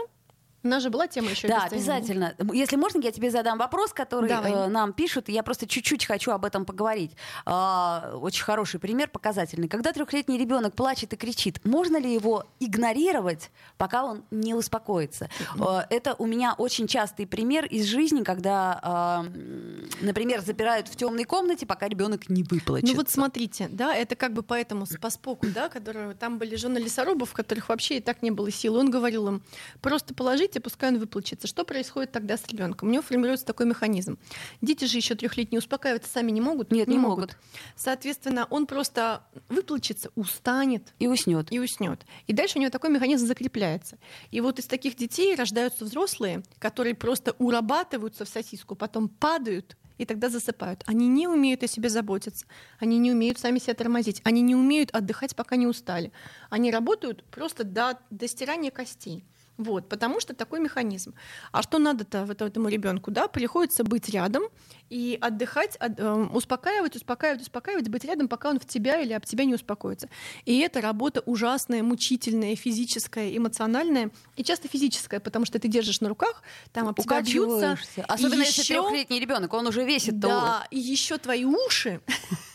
У 0.64 0.68
нас 0.68 0.82
же 0.82 0.88
была 0.88 1.06
тема 1.06 1.30
еще. 1.30 1.46
Да, 1.46 1.64
обязательно. 1.64 2.34
Если 2.52 2.76
можно, 2.76 2.98
я 3.00 3.12
тебе 3.12 3.30
задам 3.30 3.58
вопрос, 3.58 3.92
который 3.92 4.30
э, 4.30 4.66
нам 4.68 4.94
пишут. 4.94 5.28
Я 5.28 5.42
просто 5.42 5.66
чуть-чуть 5.66 6.06
хочу 6.06 6.30
об 6.30 6.46
этом 6.46 6.64
поговорить. 6.64 7.12
Э, 7.44 8.16
очень 8.18 8.42
хороший 8.42 8.80
пример, 8.80 9.08
показательный. 9.10 9.68
Когда 9.68 9.92
трехлетний 9.92 10.38
ребенок 10.38 10.74
плачет 10.74 11.12
и 11.12 11.16
кричит, 11.16 11.62
можно 11.64 11.98
ли 11.98 12.12
его 12.12 12.46
игнорировать, 12.60 13.50
пока 13.76 14.04
он 14.04 14.24
не 14.30 14.54
успокоится? 14.54 15.28
Э, 15.58 15.82
это 15.90 16.14
у 16.18 16.24
меня 16.24 16.54
очень 16.56 16.86
частый 16.86 17.26
пример 17.26 17.66
из 17.66 17.84
жизни, 17.84 18.22
когда, 18.22 19.22
э, 19.22 20.00
например, 20.00 20.40
запирают 20.40 20.88
в 20.88 20.96
темной 20.96 21.24
комнате, 21.24 21.66
пока 21.66 21.88
ребенок 21.88 22.30
не 22.30 22.42
выплачет. 22.42 22.88
Ну 22.88 22.94
вот 22.94 23.10
смотрите, 23.10 23.68
да, 23.70 23.94
это 23.94 24.16
как 24.16 24.32
бы 24.32 24.42
поэтому 24.42 24.86
по 24.98 25.10
споку, 25.10 25.46
да, 25.46 25.68
которые 25.68 26.14
там 26.14 26.38
были 26.38 26.56
жены 26.56 26.78
лесорубов, 26.78 27.34
которых 27.34 27.68
вообще 27.68 27.98
и 27.98 28.00
так 28.00 28.22
не 28.22 28.30
было 28.30 28.50
сил. 28.50 28.76
Он 28.76 28.90
говорил 28.90 29.28
им: 29.28 29.42
просто 29.82 30.14
положите 30.14 30.53
дети, 30.54 30.62
пускай 30.62 30.90
он 30.90 30.98
выплачется. 30.98 31.46
Что 31.46 31.64
происходит 31.64 32.12
тогда 32.12 32.36
с 32.36 32.46
ребенком? 32.46 32.88
У 32.88 32.92
него 32.92 33.02
формируется 33.02 33.46
такой 33.46 33.66
механизм. 33.66 34.18
Дети 34.60 34.84
же 34.84 34.96
еще 34.96 35.14
трехлетние 35.14 35.58
успокаиваться 35.58 36.10
сами 36.10 36.30
не 36.30 36.40
могут. 36.40 36.70
Нет, 36.70 36.88
не, 36.88 36.94
не 36.94 37.00
могут. 37.00 37.18
могут. 37.18 37.36
Соответственно, 37.76 38.46
он 38.50 38.66
просто 38.66 39.24
выплачется, 39.48 40.10
устанет 40.14 40.94
и 40.98 41.06
уснет. 41.06 41.52
И 41.52 41.58
уснет. 41.58 42.04
И 42.26 42.32
дальше 42.32 42.58
у 42.58 42.60
него 42.60 42.70
такой 42.70 42.90
механизм 42.90 43.26
закрепляется. 43.26 43.98
И 44.30 44.40
вот 44.40 44.58
из 44.58 44.66
таких 44.66 44.96
детей 44.96 45.34
рождаются 45.34 45.84
взрослые, 45.84 46.42
которые 46.58 46.94
просто 46.94 47.34
урабатываются 47.38 48.24
в 48.24 48.28
сосиску, 48.28 48.74
потом 48.74 49.08
падают 49.08 49.76
и 49.98 50.04
тогда 50.04 50.28
засыпают. 50.28 50.82
Они 50.86 51.06
не 51.06 51.28
умеют 51.28 51.62
о 51.62 51.68
себе 51.68 51.88
заботиться, 51.88 52.46
они 52.80 52.98
не 52.98 53.12
умеют 53.12 53.38
сами 53.38 53.58
себя 53.58 53.74
тормозить, 53.74 54.20
они 54.24 54.42
не 54.42 54.56
умеют 54.56 54.90
отдыхать, 54.90 55.36
пока 55.36 55.56
не 55.56 55.66
устали. 55.66 56.10
Они 56.50 56.72
работают 56.72 57.24
просто 57.30 57.62
до, 57.62 57.98
до 58.10 58.26
стирания 58.26 58.70
костей. 58.70 59.24
Вот, 59.56 59.88
потому 59.88 60.20
что 60.20 60.34
такой 60.34 60.60
механизм. 60.60 61.14
А 61.52 61.62
что 61.62 61.78
надо-то 61.78 62.24
вот 62.24 62.42
этому 62.42 62.68
ребенку? 62.68 63.10
Да, 63.10 63.28
приходится 63.28 63.84
быть 63.84 64.08
рядом 64.08 64.42
и 64.90 65.18
отдыхать, 65.20 65.76
от, 65.76 65.98
э, 65.98 66.12
успокаивать, 66.32 66.96
успокаивать, 66.96 67.42
успокаивать, 67.42 67.88
быть 67.88 68.04
рядом, 68.04 68.28
пока 68.28 68.50
он 68.50 68.60
в 68.60 68.66
тебя 68.66 69.00
или 69.00 69.12
об 69.12 69.24
тебя 69.24 69.44
не 69.44 69.54
успокоится. 69.54 70.08
И 70.44 70.58
это 70.60 70.80
работа 70.80 71.22
ужасная, 71.26 71.82
мучительная, 71.82 72.54
физическая, 72.54 73.36
эмоциональная 73.36 74.10
и 74.36 74.44
часто 74.44 74.68
физическая, 74.68 75.20
потому 75.20 75.46
что 75.46 75.58
ты 75.58 75.68
держишь 75.68 76.00
на 76.00 76.08
руках, 76.08 76.42
там 76.72 76.88
об 76.88 76.98
тебя 76.98 77.20
бьются. 77.22 77.78
Особенно 78.06 78.42
еще, 78.42 78.60
если 78.60 78.74
трехлетний 78.74 79.20
ребенок, 79.20 79.52
он 79.54 79.66
уже 79.66 79.84
весит. 79.84 80.18
Да, 80.18 80.66
и 80.70 80.78
еще 80.78 81.18
твои 81.18 81.44
уши 81.44 82.00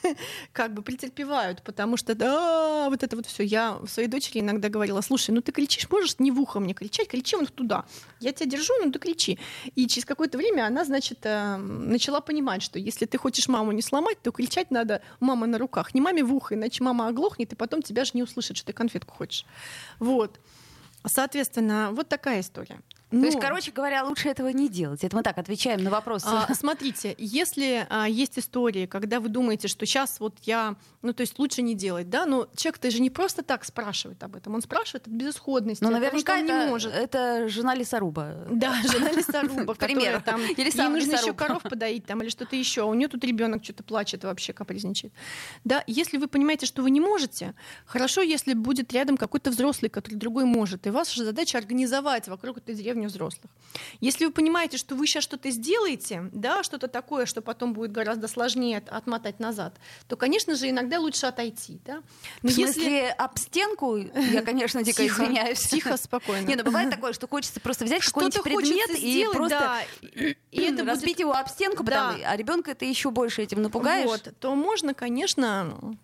как 0.53 0.73
бы 0.73 0.81
претерпевают, 0.81 1.61
потому 1.63 1.97
что 1.97 2.15
да, 2.15 2.89
вот 2.89 3.03
это 3.03 3.15
вот 3.15 3.25
все. 3.25 3.43
Я 3.43 3.79
своей 3.87 4.07
дочери 4.07 4.39
иногда 4.39 4.69
говорила: 4.69 5.01
слушай, 5.01 5.31
ну 5.31 5.41
ты 5.41 5.51
кричишь, 5.51 5.89
можешь 5.89 6.19
не 6.19 6.31
в 6.31 6.39
ухо 6.39 6.59
мне 6.59 6.73
кричать? 6.73 7.07
кричи 7.07 7.35
вон 7.35 7.47
туда. 7.47 7.85
Я 8.19 8.31
тебя 8.31 8.49
держу, 8.49 8.73
ну 8.83 8.91
ты 8.91 8.99
кричи. 8.99 9.39
И 9.75 9.87
через 9.87 10.05
какое-то 10.05 10.37
время 10.37 10.65
она, 10.65 10.85
значит, 10.85 11.19
э, 11.23 11.57
начала 11.57 12.21
понимать, 12.29 12.61
что 12.61 12.77
если 12.77 13.07
ты 13.07 13.17
хочешь 13.17 13.47
маму 13.47 13.71
не 13.71 13.81
сломать, 13.81 14.21
то 14.21 14.31
кричать 14.31 14.69
надо 14.69 15.01
у 15.19 15.25
мамы 15.25 15.47
на 15.47 15.57
руках, 15.57 15.95
не 15.95 16.01
маме 16.01 16.23
в 16.23 16.31
ухо, 16.31 16.53
иначе 16.53 16.83
мама 16.83 17.07
оглохнет, 17.07 17.51
и 17.53 17.55
потом 17.55 17.81
тебя 17.81 18.05
же 18.05 18.11
не 18.13 18.21
услышит, 18.21 18.55
что 18.55 18.67
ты 18.67 18.73
конфетку 18.73 19.15
хочешь. 19.15 19.45
Вот. 19.97 20.39
Соответственно, 21.07 21.89
вот 21.91 22.07
такая 22.07 22.41
история. 22.41 22.81
Ну, 23.11 23.21
То 23.21 23.25
есть, 23.27 23.39
короче 23.39 23.71
говоря, 23.71 24.03
лучше 24.03 24.29
этого 24.29 24.49
не 24.49 24.69
делать. 24.69 25.03
Это 25.03 25.15
мы 25.15 25.23
так 25.23 25.37
отвечаем 25.37 25.83
на 25.83 25.89
вопрос. 25.89 26.23
А, 26.25 26.53
смотрите, 26.53 27.15
если 27.17 27.87
а, 27.89 28.07
есть 28.07 28.37
истории, 28.37 28.85
когда 28.85 29.19
вы 29.19 29.29
думаете, 29.29 29.67
что 29.67 29.85
сейчас 29.85 30.19
вот 30.19 30.35
я, 30.43 30.75
ну 31.01 31.13
то 31.13 31.21
есть 31.21 31.39
лучше 31.39 31.63
не 31.63 31.73
делать, 31.73 32.09
да, 32.09 32.25
но 32.27 32.47
человек-то 32.55 32.91
же 32.91 33.01
не 33.01 33.09
просто 33.09 33.41
так 33.41 33.65
спрашивает 33.65 34.21
об 34.23 34.35
этом, 34.35 34.53
он 34.53 34.61
спрашивает 34.61 35.07
от 35.07 35.13
безысходности. 35.13 35.83
Ну, 35.83 35.89
наверняка 35.89 36.33
он 36.33 36.45
это, 36.45 36.65
не 36.65 36.69
может. 36.69 36.93
это 36.93 37.49
жена 37.49 37.73
лесоруба. 37.73 38.45
Да, 38.51 38.75
жена 38.91 39.11
лесоруба, 39.11 39.73
которая 39.73 40.19
там, 40.19 40.41
или 40.41 40.77
ей 40.77 40.89
нужно 40.89 41.13
еще 41.13 41.33
коров 41.33 41.63
подоить 41.63 42.05
там 42.05 42.21
или 42.21 42.29
что-то 42.29 42.55
еще, 42.55 42.83
у 42.83 42.93
нее 42.93 43.07
тут 43.07 43.23
ребенок 43.23 43.63
что-то 43.63 43.83
плачет 43.83 44.23
вообще, 44.23 44.53
капризничает. 44.53 45.13
Да, 45.63 45.83
если 45.87 46.17
вы 46.17 46.27
понимаете, 46.27 46.67
что 46.67 46.83
вы 46.83 46.91
не 46.91 46.99
можете, 46.99 47.55
хорошо, 47.85 48.21
если 48.21 48.53
будет 48.53 48.93
рядом 48.93 49.17
какой-то 49.17 49.49
взрослый, 49.49 49.89
который 49.89 50.15
другой 50.15 50.45
может, 50.45 50.85
и 50.85 50.91
ваша 50.91 51.23
задача 51.23 51.57
организовать 51.57 52.27
вокруг 52.27 52.57
этой 52.57 52.75
деревни 52.75 52.98
уровню 52.99 53.07
взрослых. 53.07 53.51
Если 54.01 54.25
вы 54.25 54.31
понимаете, 54.31 54.77
что 54.77 54.95
вы 54.95 55.07
сейчас 55.07 55.23
что-то 55.23 55.49
сделаете, 55.51 56.29
да, 56.33 56.63
что-то 56.63 56.88
такое, 56.88 57.25
что 57.25 57.41
потом 57.41 57.73
будет 57.73 57.91
гораздо 57.91 58.27
сложнее 58.27 58.83
отмотать 58.88 59.39
назад, 59.39 59.75
то, 60.07 60.15
конечно 60.15 60.55
же, 60.55 60.69
иногда 60.69 60.99
лучше 60.99 61.25
отойти. 61.27 61.79
Да? 61.85 62.01
Но 62.41 62.49
В 62.49 62.53
смысле, 62.53 62.83
если... 62.83 63.15
об 63.17 63.38
стенку, 63.38 63.97
я, 63.97 64.41
конечно, 64.41 64.83
дико 64.83 65.03
тихо, 65.03 65.23
извиняюсь. 65.23 65.59
Тихо, 65.59 65.97
спокойно. 65.97 66.45
Не, 66.45 66.55
ну 66.55 66.63
бывает 66.63 66.89
такое, 66.89 67.13
что 67.13 67.27
хочется 67.27 67.59
просто 67.59 67.85
взять 67.85 68.03
какой-нибудь 68.03 68.43
предмет 68.43 68.89
и 68.97 69.25
просто 69.31 69.59
да. 69.59 69.81
и 70.51 70.62
это 70.62 70.83
разбить 70.83 71.17
будет... 71.17 71.19
его 71.19 71.33
об 71.33 71.47
стенку, 71.47 71.83
да. 71.83 72.15
а 72.25 72.35
ребенка 72.35 72.71
это 72.71 72.85
еще 72.85 73.12
больше 73.12 73.41
этим 73.41 73.62
напугаешь. 73.62 74.05
Вот, 74.05 74.33
то 74.39 74.55
можно, 74.55 74.93
конечно, 74.93 75.97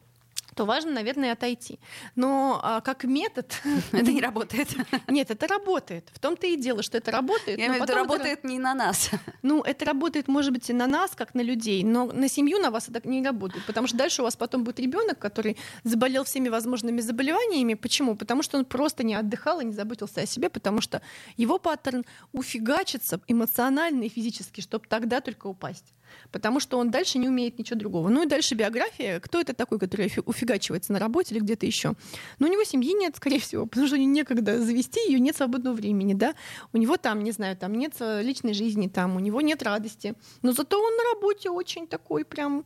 то 0.56 0.66
важно, 0.66 0.92
наверное, 0.92 1.34
отойти. 1.34 1.80
Но 2.16 2.60
а, 2.64 2.82
как 2.82 3.04
метод... 3.04 3.62
Это 3.92 4.12
не 4.12 4.22
работает. 4.22 4.70
Нет, 5.08 5.30
это 5.32 5.48
работает. 5.48 6.10
В 6.14 6.20
том-то 6.20 6.48
и 6.48 6.56
дело, 6.56 6.82
что 6.82 6.98
это 6.98 7.12
работает. 7.12 7.60
Я 7.60 7.68
имею 7.68 7.84
в 7.84 7.84
виду, 7.84 7.94
работает 7.94 8.44
не 8.44 8.60
на 8.60 8.74
нас. 8.74 9.10
Ну, 9.42 9.62
это 9.62 9.86
работает, 9.86 10.28
может 10.28 10.52
быть, 10.54 10.70
и 10.70 10.74
на 10.74 10.88
нас, 10.88 11.12
как 11.16 11.36
на 11.36 11.42
людей, 11.42 11.84
но 11.84 12.06
на 12.06 12.28
семью 12.30 12.60
на 12.60 12.72
вас 12.72 12.90
это 12.90 13.08
не 13.08 13.24
работает. 13.24 13.66
Потому 13.66 13.88
что 13.88 13.98
дальше 13.98 14.22
у 14.22 14.26
вас 14.26 14.36
потом 14.36 14.64
будет 14.64 14.80
ребенок, 14.80 15.20
который 15.20 15.58
заболел 15.84 16.24
всеми 16.24 16.50
возможными 16.50 17.02
заболеваниями. 17.02 17.74
Почему? 17.74 18.16
Потому 18.16 18.44
что 18.44 18.58
он 18.58 18.66
просто 18.66 19.04
не 19.04 19.16
отдыхал 19.16 19.60
и 19.60 19.66
не 19.66 19.74
заботился 19.74 20.22
о 20.22 20.26
себе, 20.26 20.50
потому 20.50 20.82
что 20.82 21.02
его 21.38 21.60
паттерн 21.60 22.06
уфигачится 22.32 23.20
эмоционально 23.28 24.04
и 24.04 24.10
физически, 24.10 24.62
чтобы 24.62 24.88
тогда 24.88 25.22
только 25.22 25.48
упасть 25.48 25.96
потому 26.32 26.60
что 26.60 26.78
он 26.78 26.92
дальше 26.92 27.18
не 27.18 27.28
умеет 27.28 27.60
ничего 27.60 27.80
другого. 27.80 28.10
Ну 28.10 28.24
и 28.24 28.28
дальше 28.28 28.56
биография. 28.56 29.20
Кто 29.20 29.40
это 29.40 29.54
такой, 29.54 29.80
который 29.80 30.12
уфигачивается 30.26 30.94
на 30.94 31.00
работе 31.00 31.36
или 31.36 31.42
где-то 31.42 31.66
еще? 31.66 31.94
Ну, 32.40 32.48
у 32.48 32.52
него 32.52 32.64
семьи 32.64 32.94
нет, 32.94 33.16
скорее 33.18 33.40
всего, 33.40 33.66
потому 33.66 33.88
что 33.88 33.98
некогда 33.98 34.62
завести 34.62 35.00
ее, 35.08 35.20
нет 35.20 35.36
свободного 35.36 35.74
времени, 35.74 36.14
да. 36.14 36.36
У 36.74 36.78
него 36.78 36.98
там, 36.98 37.24
не 37.24 37.32
знаю, 37.32 37.58
там 37.58 37.74
нет 37.74 37.94
личной 38.00 38.54
жизни, 38.54 38.88
там 38.88 39.16
у 39.16 39.20
него 39.20 39.42
нет 39.42 39.64
радости. 39.64 40.16
Но 40.42 40.52
зато 40.52 40.82
он 40.82 40.96
на 40.96 41.04
работе 41.14 41.50
очень 41.50 41.88
такой 41.88 42.26
прям 42.26 42.66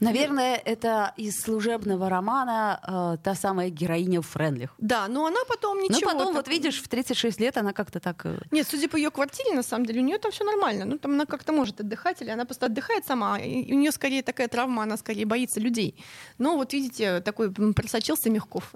Наверное, 0.00 0.60
это 0.64 1.12
из 1.16 1.40
служебного 1.40 2.08
романа 2.08 2.80
э, 2.86 3.16
та 3.22 3.34
самая 3.34 3.70
героиня 3.70 4.20
Френлих. 4.20 4.74
Да, 4.78 5.08
но 5.08 5.26
она 5.26 5.40
потом 5.48 5.80
ничего. 5.80 6.00
Ну, 6.00 6.06
потом, 6.06 6.26
так... 6.34 6.36
вот 6.36 6.48
видишь, 6.48 6.82
в 6.82 6.88
36 6.88 7.40
лет 7.40 7.56
она 7.56 7.72
как-то 7.72 7.98
так... 7.98 8.26
Э, 8.26 8.38
Нет, 8.50 8.66
судя 8.70 8.88
по 8.88 8.96
ее 8.96 9.10
квартире, 9.10 9.54
на 9.54 9.62
самом 9.62 9.86
деле, 9.86 10.00
у 10.00 10.04
нее 10.04 10.18
там 10.18 10.32
все 10.32 10.44
нормально. 10.44 10.84
Ну, 10.84 10.98
там 10.98 11.12
она 11.12 11.24
как-то 11.24 11.52
может 11.52 11.80
отдыхать, 11.80 12.20
или 12.22 12.30
она 12.30 12.44
просто 12.44 12.66
отдыхает 12.76 13.06
сама. 13.06 13.38
И 13.38 13.72
у 13.72 13.78
нее 13.78 13.92
скорее 13.92 14.22
такая 14.22 14.48
травма, 14.48 14.82
она 14.82 14.96
скорее 14.96 15.24
боится 15.24 15.60
людей. 15.60 15.94
Но 16.38 16.56
вот 16.56 16.72
видите, 16.72 17.20
такой 17.20 17.50
просочился 17.50 18.30
Мягков. 18.30 18.74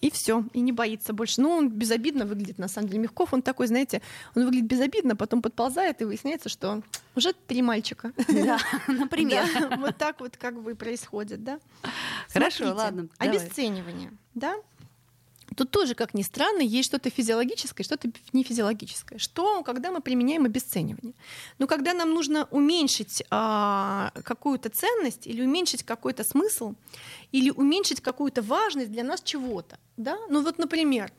И 0.00 0.10
все, 0.10 0.44
и 0.52 0.60
не 0.60 0.72
боится 0.72 1.12
больше. 1.12 1.40
Ну, 1.40 1.50
он 1.50 1.70
безобидно 1.70 2.24
выглядит, 2.24 2.58
на 2.58 2.68
самом 2.68 2.88
деле. 2.88 3.00
Мягков, 3.00 3.32
он 3.32 3.42
такой, 3.42 3.66
знаете, 3.66 4.02
он 4.34 4.44
выглядит 4.44 4.66
безобидно, 4.66 5.16
потом 5.16 5.42
подползает, 5.42 6.00
и 6.00 6.04
выясняется, 6.04 6.48
что 6.48 6.82
уже 7.16 7.32
три 7.32 7.62
мальчика. 7.62 8.12
Да, 8.28 8.58
например. 8.86 9.44
Вот 9.78 9.96
так 9.96 10.20
вот 10.20 10.36
как 10.36 10.60
бы 10.62 10.74
происходит, 10.74 11.42
да? 11.42 11.58
Хорошо, 12.32 12.74
ладно. 12.74 13.08
Обесценивание, 13.18 14.12
да? 14.34 14.56
Тут 15.56 15.70
тоже, 15.70 15.94
как 15.94 16.14
ни 16.14 16.22
странно, 16.22 16.60
есть 16.60 16.88
что-то 16.88 17.10
физиологическое, 17.10 17.84
что-то 17.84 18.10
нефизиологическое. 18.32 19.18
Что, 19.18 19.62
когда 19.62 19.90
мы 19.90 20.00
применяем 20.00 20.44
обесценивание? 20.44 21.14
Ну, 21.58 21.66
когда 21.66 21.94
нам 21.94 22.12
нужно 22.14 22.46
уменьшить 22.50 23.24
а, 23.30 24.12
какую-то 24.24 24.68
ценность 24.68 25.26
или 25.26 25.42
уменьшить 25.42 25.82
какой-то 25.82 26.22
смысл, 26.24 26.74
или 27.32 27.50
уменьшить 27.50 28.00
какую-то 28.00 28.42
важность 28.42 28.92
для 28.92 29.04
нас 29.04 29.22
чего-то. 29.22 29.78
Да? 29.96 30.18
Ну 30.28 30.42
вот, 30.42 30.58
например, 30.58 31.12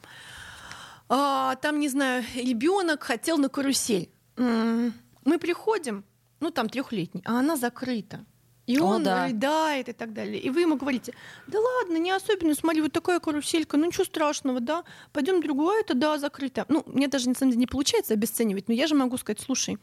а, 1.09 1.55
там, 1.55 1.79
не 1.79 1.89
знаю, 1.89 2.23
ребенок 2.35 3.03
хотел 3.03 3.37
на 3.37 3.49
карусель. 3.49 4.09
Мы 4.37 5.37
приходим, 5.39 6.05
ну 6.39 6.51
там 6.51 6.69
трехлетний, 6.69 7.23
а 7.25 7.39
она 7.39 7.57
закрыта. 7.57 8.25
И 8.69 8.77
он 8.77 9.01
О, 9.01 9.03
да. 9.03 9.25
рыдает 9.25 9.89
и 9.89 9.93
так 9.93 10.13
далее. 10.13 10.39
И 10.39 10.51
вы 10.51 10.61
ему 10.61 10.75
говорите, 10.75 11.11
да 11.47 11.59
ладно, 11.59 11.97
не 11.97 12.11
особенно, 12.11 12.53
смотри, 12.53 12.81
вот 12.83 12.91
такая 12.91 13.19
каруселька, 13.19 13.77
ну 13.77 13.87
ничего 13.87 14.03
страшного, 14.03 14.59
да, 14.59 14.83
пойдем 15.11 15.41
другое, 15.41 15.79
это 15.79 15.95
да, 15.95 16.19
закрыто. 16.19 16.65
Ну, 16.69 16.83
мне 16.85 17.07
даже 17.07 17.29
на 17.29 17.33
самом 17.33 17.53
деле 17.53 17.61
не 17.61 17.65
получается 17.65 18.13
обесценивать, 18.13 18.67
но 18.67 18.75
я 18.75 18.85
же 18.85 18.93
могу 18.93 19.17
сказать, 19.17 19.39
слушай, 19.39 19.79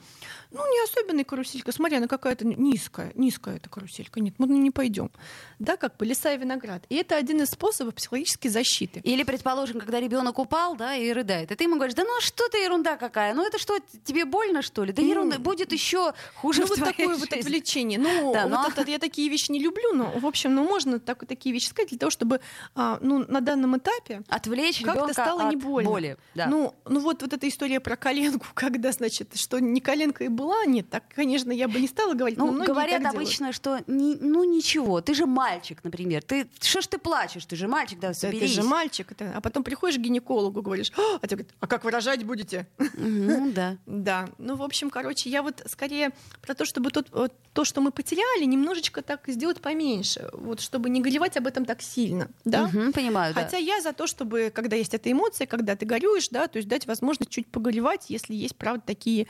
ну 0.57 0.73
не 0.73 0.85
особенная 0.85 1.25
каруселька, 1.25 1.73
смотри, 1.73 1.97
она 1.97 2.07
какая-то 2.07 2.47
низкая, 2.47 3.13
низкая 3.15 3.57
эта 3.57 3.69
каруселька, 3.69 4.21
нет, 4.21 4.35
мы 4.39 4.47
не 4.49 4.71
пойдем. 4.71 5.11
Да, 5.59 5.77
как 5.77 5.97
бы 5.97 6.07
леса 6.07 6.33
и 6.33 6.39
виноград. 6.39 6.85
И 6.89 6.97
это 6.97 7.17
один 7.17 7.43
из 7.43 7.51
способов 7.51 7.95
психологической 7.95 8.51
защиты. 8.51 9.01
Или, 9.01 9.23
предположим, 9.23 9.81
когда 9.81 10.01
ребенок 10.01 10.39
упал, 10.39 10.77
да, 10.77 10.95
и 10.95 11.13
рыдает, 11.13 11.53
и 11.53 11.55
ты 11.55 11.65
ему 11.65 11.77
говоришь, 11.77 11.95
да 11.95 12.05
ну 12.05 12.21
что 12.21 12.49
ты 12.49 12.59
ерунда 12.59 12.97
какая, 12.97 13.35
ну 13.35 13.47
это 13.47 13.59
что, 13.59 13.79
тебе 14.05 14.25
больно, 14.25 14.63
что 14.63 14.85
ли? 14.85 14.93
Да 14.93 15.03
ерунда, 15.03 15.39
будет 15.39 15.73
еще 15.73 16.13
хуже 16.35 16.63
Ну 16.63 16.67
вот 16.69 16.79
такое 16.79 17.09
жизни. 17.09 17.21
вот 17.21 17.33
отвлечение. 17.33 17.99
Ну, 17.99 18.33
да, 18.33 18.47
вот 18.47 18.69
это, 18.69 18.91
я 18.91 18.99
такие 18.99 19.29
вещи 19.29 19.51
не 19.51 19.61
люблю, 19.61 19.93
но, 19.93 20.13
в 20.19 20.27
общем, 20.27 20.55
ну, 20.55 20.65
можно 20.65 20.99
так, 20.99 21.27
такие 21.27 21.53
вещи 21.53 21.69
сказать 21.69 21.91
для 21.91 21.99
того, 21.99 22.11
чтобы 22.11 22.41
а, 22.75 22.99
ну, 23.01 23.25
на 23.29 23.41
данном 23.41 23.77
этапе 23.77 24.23
отвлечь 24.29 24.81
как-то 24.83 25.13
стало 25.13 25.51
не 25.51 25.57
больно. 25.57 25.91
Боли, 25.91 26.17
да. 26.35 26.47
Ну, 26.47 26.75
ну 26.87 27.01
вот, 27.01 27.23
вот 27.23 27.33
эта 27.33 27.49
история 27.49 27.81
про 27.81 27.97
коленку, 27.97 28.47
когда, 28.55 28.93
значит, 28.93 29.37
что 29.37 29.59
не 29.59 29.81
коленка 29.81 30.25
и 30.25 30.29
была, 30.29 30.46
нет, 30.67 30.89
так, 30.91 31.05
конечно, 31.15 31.53
я 31.53 31.69
бы 31.69 31.81
не 31.81 31.89
стала 31.89 32.15
говорить, 32.15 32.39
ну, 32.39 32.53
но 32.53 32.65
говорят 32.65 33.05
обычно, 33.05 33.53
делают. 33.53 33.57
что 33.57 33.81
не, 33.87 34.17
ну 34.17 34.45
ничего, 34.45 35.01
ты 35.01 35.15
же 35.15 35.27
мальчик, 35.27 35.83
например, 35.83 36.23
ты 36.23 36.49
что 36.61 36.81
ж 36.81 36.87
ты 36.87 36.99
плачешь, 36.99 37.45
ты 37.45 37.57
же 37.57 37.69
мальчик, 37.69 37.99
да, 37.99 38.15
соберись. 38.15 38.41
Да, 38.41 38.47
ты 38.47 38.53
же 38.53 38.69
мальчик, 38.69 39.13
это... 39.13 39.33
а 39.35 39.41
потом 39.41 39.65
приходишь 39.65 39.99
к 39.99 40.01
гинекологу, 40.01 40.63
говоришь, 40.63 40.93
а, 40.97 41.19
а 41.21 41.27
тебе 41.27 41.39
говорят, 41.39 41.55
а 41.61 41.67
как 41.67 41.85
выражать 41.85 42.25
будете? 42.25 42.67
Ну 42.97 43.53
да. 43.53 43.77
Да, 43.87 44.29
ну 44.39 44.57
в 44.57 44.63
общем, 44.63 44.91
короче, 44.91 45.31
я 45.31 45.43
вот 45.43 45.63
скорее 45.67 46.11
про 46.43 46.55
то, 46.55 46.65
чтобы 46.65 46.91
тот, 46.91 47.11
то, 47.53 47.65
что 47.65 47.81
мы 47.81 47.91
потеряли, 47.91 48.45
немножечко 48.45 49.03
так 49.03 49.23
сделать 49.27 49.61
поменьше, 49.61 50.29
вот 50.33 50.61
чтобы 50.61 50.91
не 50.91 51.01
горевать 51.01 51.37
об 51.37 51.47
этом 51.47 51.65
так 51.65 51.83
сильно, 51.83 52.29
да? 52.45 52.65
Угу, 52.65 52.93
понимаю. 52.93 53.35
Хотя 53.35 53.53
да. 53.53 53.57
я 53.59 53.81
за 53.81 53.93
то, 53.93 54.07
чтобы, 54.07 54.53
когда 54.55 54.77
есть 54.77 54.95
эта 54.95 55.11
эмоция, 55.11 55.47
когда 55.47 55.75
ты 55.77 55.87
горюешь, 55.87 56.29
да, 56.29 56.49
то 56.49 56.59
есть 56.59 56.69
дать 56.69 56.87
возможность 56.87 57.31
чуть 57.31 57.47
погоревать, 57.47 58.11
если 58.11 58.35
есть, 58.35 58.57
правда, 58.57 58.83
такие 58.87 59.27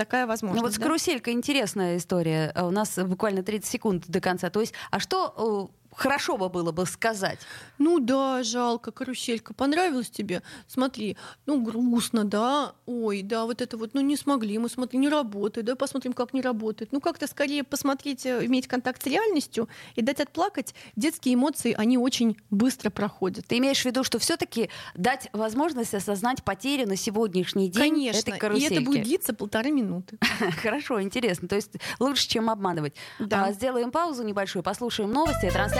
такая 0.00 0.26
возможность. 0.26 0.62
Ну 0.62 0.66
вот 0.66 0.74
с 0.74 0.78
да? 0.78 0.84
каруселькой 0.84 1.34
интересная 1.34 1.98
история. 1.98 2.54
У 2.56 2.70
нас 2.70 2.98
буквально 2.98 3.42
30 3.42 3.70
секунд 3.70 4.04
до 4.08 4.20
конца. 4.20 4.48
То 4.48 4.60
есть, 4.62 4.72
а 4.90 4.98
что 4.98 5.70
хорошо 5.94 6.36
бы 6.36 6.48
было 6.48 6.72
бы 6.72 6.86
сказать. 6.86 7.38
Ну 7.78 7.98
да, 7.98 8.42
жалко, 8.42 8.92
каруселька, 8.92 9.54
понравилась 9.54 10.10
тебе? 10.10 10.42
Смотри, 10.66 11.16
ну 11.46 11.60
грустно, 11.60 12.24
да, 12.24 12.74
ой, 12.86 13.22
да, 13.22 13.44
вот 13.44 13.60
это 13.60 13.76
вот, 13.76 13.94
ну 13.94 14.00
не 14.00 14.16
смогли, 14.16 14.58
мы 14.58 14.68
смотри, 14.68 14.98
не 14.98 15.08
работает, 15.08 15.66
да, 15.66 15.76
посмотрим, 15.76 16.12
как 16.12 16.32
не 16.32 16.42
работает. 16.42 16.92
Ну 16.92 17.00
как-то 17.00 17.26
скорее 17.26 17.64
посмотреть, 17.64 18.26
э, 18.26 18.44
иметь 18.46 18.66
контакт 18.66 19.02
с 19.02 19.06
реальностью 19.06 19.68
и 19.94 20.02
дать 20.02 20.20
отплакать. 20.20 20.74
Детские 20.96 21.34
эмоции, 21.34 21.74
они 21.76 21.98
очень 21.98 22.36
быстро 22.50 22.90
проходят. 22.90 23.46
Ты 23.46 23.58
имеешь 23.58 23.82
в 23.82 23.84
виду, 23.84 24.04
что 24.04 24.18
все 24.18 24.36
таки 24.36 24.70
дать 24.94 25.28
возможность 25.32 25.94
осознать 25.94 26.44
потери 26.44 26.84
на 26.84 26.96
сегодняшний 26.96 27.68
день 27.68 27.82
Конечно, 27.82 28.18
этой 28.18 28.38
карусельки? 28.38 28.72
и 28.72 28.76
это 28.76 28.84
будет 28.84 29.02
длиться 29.02 29.34
полторы 29.34 29.70
минуты. 29.70 30.18
Хорошо, 30.62 31.02
интересно. 31.02 31.48
То 31.48 31.56
есть 31.56 31.72
лучше, 31.98 32.28
чем 32.28 32.50
обманывать. 32.50 32.94
Да. 33.18 33.46
А, 33.46 33.52
сделаем 33.52 33.90
паузу 33.90 34.22
небольшую, 34.22 34.62
послушаем 34.62 35.10
новости, 35.10 35.50
трансляция 35.50 35.79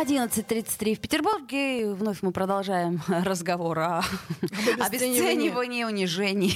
11.33 0.00 0.94
в 0.94 1.00
Петербурге. 1.00 1.82
И 1.82 1.84
вновь 1.84 2.22
мы 2.22 2.32
продолжаем 2.32 3.02
разговор 3.08 3.78
о 3.80 4.02
обесценивании, 4.78 5.84
унижении 5.84 6.54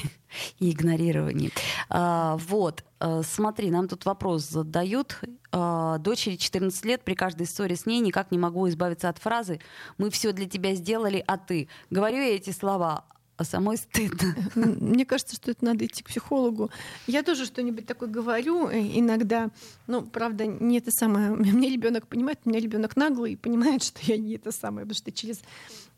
и 0.58 0.72
игнорировании. 0.72 1.50
А, 1.90 2.38
вот, 2.48 2.84
а, 3.00 3.22
смотри, 3.22 3.70
нам 3.70 3.86
тут 3.86 4.06
вопрос 4.06 4.48
задают. 4.48 5.20
А, 5.52 5.98
дочери 5.98 6.36
14 6.36 6.84
лет, 6.86 7.02
при 7.04 7.14
каждой 7.14 7.42
истории 7.42 7.74
с 7.74 7.84
ней 7.84 8.00
никак 8.00 8.30
не 8.30 8.38
могу 8.38 8.66
избавиться 8.68 9.10
от 9.10 9.18
фразы 9.18 9.60
«Мы 9.98 10.08
все 10.08 10.32
для 10.32 10.48
тебя 10.48 10.74
сделали, 10.74 11.22
а 11.26 11.36
ты». 11.36 11.68
Говорю 11.90 12.16
я 12.16 12.36
эти 12.36 12.50
слова, 12.50 13.04
а 13.36 13.44
самой 13.44 13.76
стыдно. 13.76 14.34
Мне 14.54 15.04
кажется, 15.04 15.36
что 15.36 15.50
это 15.50 15.64
надо 15.64 15.84
идти 15.86 16.02
к 16.02 16.08
психологу. 16.08 16.70
Я 17.06 17.22
тоже 17.22 17.46
что-нибудь 17.46 17.86
такое 17.86 18.08
говорю 18.08 18.68
э, 18.68 18.80
иногда. 18.80 19.50
Ну, 19.86 20.02
правда, 20.02 20.46
не 20.46 20.78
это 20.78 20.90
самое. 20.90 21.30
Мне 21.34 21.70
ребенок 21.70 22.06
понимает, 22.06 22.38
у 22.44 22.50
меня 22.50 22.60
ребенок 22.60 22.96
наглый 22.96 23.32
и 23.32 23.36
понимает, 23.36 23.82
что 23.82 24.00
я 24.02 24.16
не 24.16 24.36
это 24.36 24.52
самое, 24.52 24.86
потому 24.86 24.96
что 24.96 25.10
через 25.12 25.40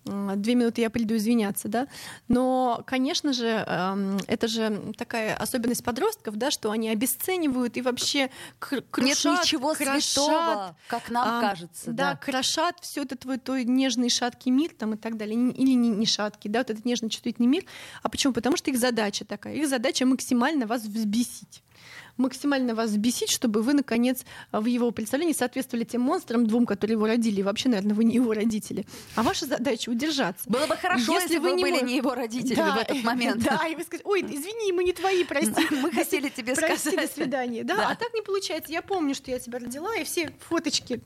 две 0.07 0.55
минуты 0.55 0.81
я 0.81 0.90
приду 0.90 1.16
извиняться, 1.16 1.69
да. 1.69 1.88
Но, 2.29 2.83
конечно 2.87 3.33
же, 3.33 3.47
эм, 3.47 4.19
это 4.27 4.49
же 4.49 4.92
такая 4.97 5.37
особенность 5.37 5.85
подростков, 5.85 6.37
да, 6.37 6.51
что 6.51 6.71
они 6.71 6.88
обесценивают 6.88 7.77
и 7.77 7.83
вообще 7.83 8.31
крушат, 8.59 8.99
Нет 8.99 9.19
ничего 9.25 9.75
крошат, 9.75 10.05
святого, 10.05 10.77
как 10.88 11.11
нам 11.11 11.29
а, 11.29 11.40
кажется. 11.40 11.92
Да, 11.92 12.12
да, 12.12 12.16
крошат 12.16 12.79
все 12.81 13.03
этот 13.03 13.21
твой 13.21 13.38
твой 13.38 13.64
нежный 13.64 14.11
шаткий 14.11 14.51
мир 14.51 14.73
там 14.77 14.95
и 14.95 14.97
так 14.97 15.16
далее, 15.16 15.35
или 15.35 15.73
не, 15.73 15.88
не 15.88 16.07
шаткий, 16.07 16.51
да, 16.51 16.61
вот 16.61 16.71
этот 16.71 16.85
нежный 16.85 17.11
чувствительный 17.11 17.49
мир. 17.49 17.64
А 18.03 18.09
почему? 18.09 18.33
Потому 18.33 18.57
что 18.57 18.71
их 18.71 18.79
задача 18.79 19.25
такая, 19.25 19.55
их 19.55 19.69
задача 19.69 20.07
максимально 20.07 20.66
вас 20.66 20.83
взбесить 20.83 21.62
максимально 22.16 22.74
вас 22.74 22.90
взбесить, 22.90 23.31
чтобы 23.31 23.62
вы, 23.62 23.74
наконец, 23.74 24.24
в 24.52 24.66
его 24.66 24.90
представлении 24.90 25.33
соответствовали 25.33 25.85
тем 25.85 26.02
монстрам 26.02 26.46
двум, 26.46 26.66
которые 26.66 26.94
его 26.94 27.07
родили. 27.07 27.40
И 27.40 27.42
вообще, 27.42 27.68
наверное, 27.68 27.94
вы 27.94 28.05
не 28.05 28.14
его 28.14 28.33
родители. 28.33 28.87
А 29.14 29.22
ваша 29.22 29.46
задача 29.46 29.90
удержаться. 29.90 30.48
Было 30.48 30.66
бы 30.66 30.76
хорошо, 30.76 31.12
если, 31.12 31.35
если 31.35 31.38
вы 31.38 31.52
не 31.52 31.62
были 31.62 31.85
не 31.85 31.96
его 31.96 32.14
родители 32.14 32.55
да, 32.55 32.76
в 32.76 32.79
этот 32.79 33.02
момент. 33.02 33.42
Да, 33.42 33.66
и 33.66 33.74
вы 33.74 33.83
скажете, 33.83 34.09
ой, 34.09 34.22
извини, 34.22 34.72
мы 34.72 34.85
не 34.85 34.92
твои, 34.92 35.24
прости. 35.24 35.66
Мы 35.76 35.92
хотели 35.92 36.29
тебе 36.29 36.55
сказать. 36.55 36.81
Прости, 36.83 36.96
до 36.96 37.07
свидания. 37.07 37.62
Да, 37.62 37.76
да, 37.76 37.88
а 37.90 37.96
так 37.96 38.12
не 38.14 38.22
получается. 38.22 38.72
Я 38.72 38.83
помню, 38.83 39.14
что 39.14 39.31
я 39.31 39.38
тебя 39.38 39.59
родила, 39.59 39.94
и 39.96 40.05
все 40.05 40.33
фоточки. 40.48 41.00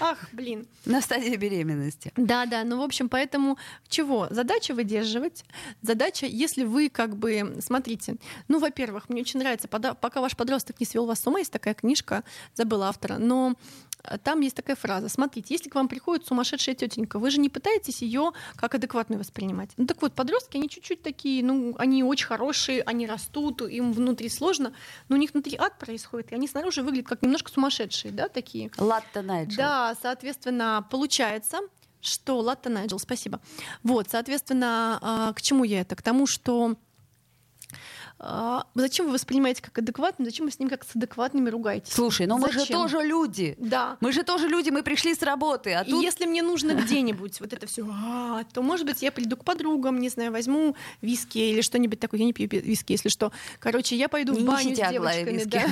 Ах, 0.00 0.18
блин. 0.32 0.66
На 0.84 1.00
стадии 1.00 1.36
беременности. 1.36 2.12
Да, 2.16 2.46
да, 2.46 2.64
ну, 2.64 2.78
в 2.78 2.82
общем, 2.82 3.08
поэтому 3.08 3.58
чего? 3.88 4.28
Задача 4.30 4.74
выдерживать. 4.74 5.44
Задача, 5.82 6.26
если 6.26 6.64
вы 6.64 6.88
как 6.88 7.16
бы, 7.16 7.56
смотрите, 7.60 8.16
ну, 8.48 8.58
во-первых, 8.58 9.08
мне 9.08 9.20
очень 9.22 9.40
нравится, 9.40 9.68
пока 9.68 10.20
ваш 10.20 10.36
подросток 10.36 10.53
не 10.80 10.86
свел 10.86 11.06
вас 11.06 11.20
с 11.20 11.26
ума, 11.26 11.38
есть 11.38 11.52
такая 11.52 11.74
книжка, 11.74 12.24
забыла 12.54 12.88
автора, 12.88 13.18
но 13.18 13.54
э, 14.02 14.18
там 14.18 14.40
есть 14.40 14.56
такая 14.56 14.76
фраза. 14.76 15.08
Смотрите, 15.08 15.54
если 15.54 15.68
к 15.68 15.74
вам 15.74 15.88
приходит 15.88 16.26
сумасшедшая 16.26 16.74
тетенька, 16.74 17.18
вы 17.18 17.30
же 17.30 17.38
не 17.38 17.48
пытаетесь 17.48 18.02
ее 18.02 18.32
как 18.56 18.74
адекватную 18.74 19.18
воспринимать. 19.18 19.70
Ну 19.76 19.86
так 19.86 20.00
вот, 20.02 20.12
подростки, 20.12 20.56
они 20.56 20.68
чуть-чуть 20.68 21.02
такие, 21.02 21.44
ну, 21.44 21.74
они 21.78 22.02
очень 22.04 22.26
хорошие, 22.26 22.82
они 22.82 23.06
растут, 23.06 23.62
им 23.62 23.92
внутри 23.92 24.28
сложно, 24.28 24.72
но 25.08 25.16
у 25.16 25.18
них 25.18 25.32
внутри 25.32 25.56
ад 25.56 25.78
происходит, 25.78 26.32
и 26.32 26.34
они 26.34 26.48
снаружи 26.48 26.82
выглядят 26.82 27.08
как 27.08 27.22
немножко 27.22 27.50
сумасшедшие, 27.50 28.12
да, 28.12 28.28
такие. 28.28 28.70
Латта 28.78 29.22
Найджел. 29.22 29.56
Да, 29.56 29.96
соответственно, 30.00 30.86
получается, 30.90 31.60
что... 32.04 32.38
Латта 32.40 32.68
Найджел, 32.68 32.98
спасибо. 32.98 33.40
Вот, 33.82 34.08
соответственно, 34.10 34.98
а, 35.00 35.32
к 35.32 35.42
чему 35.42 35.64
я 35.64 35.80
это? 35.80 35.96
К 35.96 36.02
тому, 36.02 36.26
что 36.26 36.76
а, 38.18 38.66
зачем 38.74 39.06
вы 39.06 39.12
воспринимаете 39.12 39.60
как 39.60 39.76
адекватным, 39.78 40.24
зачем 40.24 40.46
вы 40.46 40.52
с 40.52 40.58
ним 40.58 40.68
как 40.68 40.84
с 40.84 40.94
адекватными 40.94 41.50
ругаетесь? 41.50 41.92
Слушай, 41.92 42.26
но 42.26 42.38
зачем? 42.38 42.54
мы 42.54 42.64
же 42.64 42.72
тоже 42.72 43.02
люди. 43.02 43.56
Да. 43.58 43.96
Мы 44.00 44.12
же 44.12 44.22
тоже 44.22 44.48
люди, 44.48 44.70
мы 44.70 44.82
пришли 44.82 45.14
с 45.14 45.22
работы. 45.22 45.72
А 45.72 45.84
тут... 45.84 46.00
И 46.00 46.04
если 46.04 46.24
мне 46.24 46.42
нужно 46.42 46.74
где-нибудь 46.82 47.40
вот 47.40 47.52
это 47.52 47.66
все, 47.66 47.86
а, 47.90 48.44
то, 48.44 48.62
может 48.62 48.86
быть, 48.86 49.02
я 49.02 49.10
приду 49.10 49.36
к 49.36 49.44
подругам, 49.44 49.98
не 49.98 50.08
знаю, 50.08 50.30
возьму 50.32 50.76
виски 51.02 51.38
или 51.38 51.60
что-нибудь 51.60 51.98
такое. 51.98 52.20
Я 52.20 52.26
не 52.26 52.32
пью 52.32 52.48
виски, 52.48 52.92
если 52.92 53.08
что. 53.08 53.32
Короче, 53.58 53.96
я 53.96 54.08
пойду 54.08 54.32
не 54.32 54.40
в 54.40 54.44
баню 54.44 54.74
с 54.74 54.78
девочками. 54.78 55.44
Да. 55.44 55.64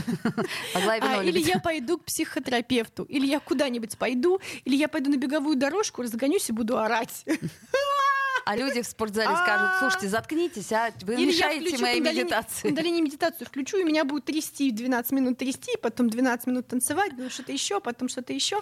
а, 1.00 1.22
или 1.22 1.38
я 1.38 1.60
пойду 1.60 1.98
к 1.98 2.04
психотерапевту, 2.04 3.04
или 3.04 3.26
я 3.26 3.40
куда-нибудь 3.40 3.96
пойду, 3.96 4.40
или 4.64 4.76
я 4.76 4.88
пойду 4.88 5.10
на 5.10 5.16
беговую 5.16 5.56
дорожку, 5.56 6.02
разгонюсь 6.02 6.48
и 6.48 6.52
буду 6.52 6.78
орать. 6.78 7.24
А 8.44 8.56
люди 8.56 8.82
в 8.82 8.86
спортзале 8.86 9.34
скажут, 9.36 9.70
слушайте, 9.78 10.08
заткнитесь, 10.08 10.72
а 10.72 10.90
вы 11.02 11.14
Или 11.14 11.26
мешаете 11.26 11.78
моей 11.78 12.00
медитации. 12.00 12.68
Кундалини 12.68 13.02
медитацию 13.02 13.46
включу, 13.46 13.78
и 13.78 13.84
меня 13.84 14.04
будет 14.04 14.24
трясти 14.24 14.70
12 14.70 15.12
минут 15.12 15.38
трясти, 15.38 15.72
потом 15.80 16.10
12 16.10 16.46
минут 16.46 16.66
танцевать, 16.68 17.12
что-то 17.30 17.52
еще, 17.52 17.80
потом 17.80 18.08
что-то 18.08 18.32
еще 18.32 18.60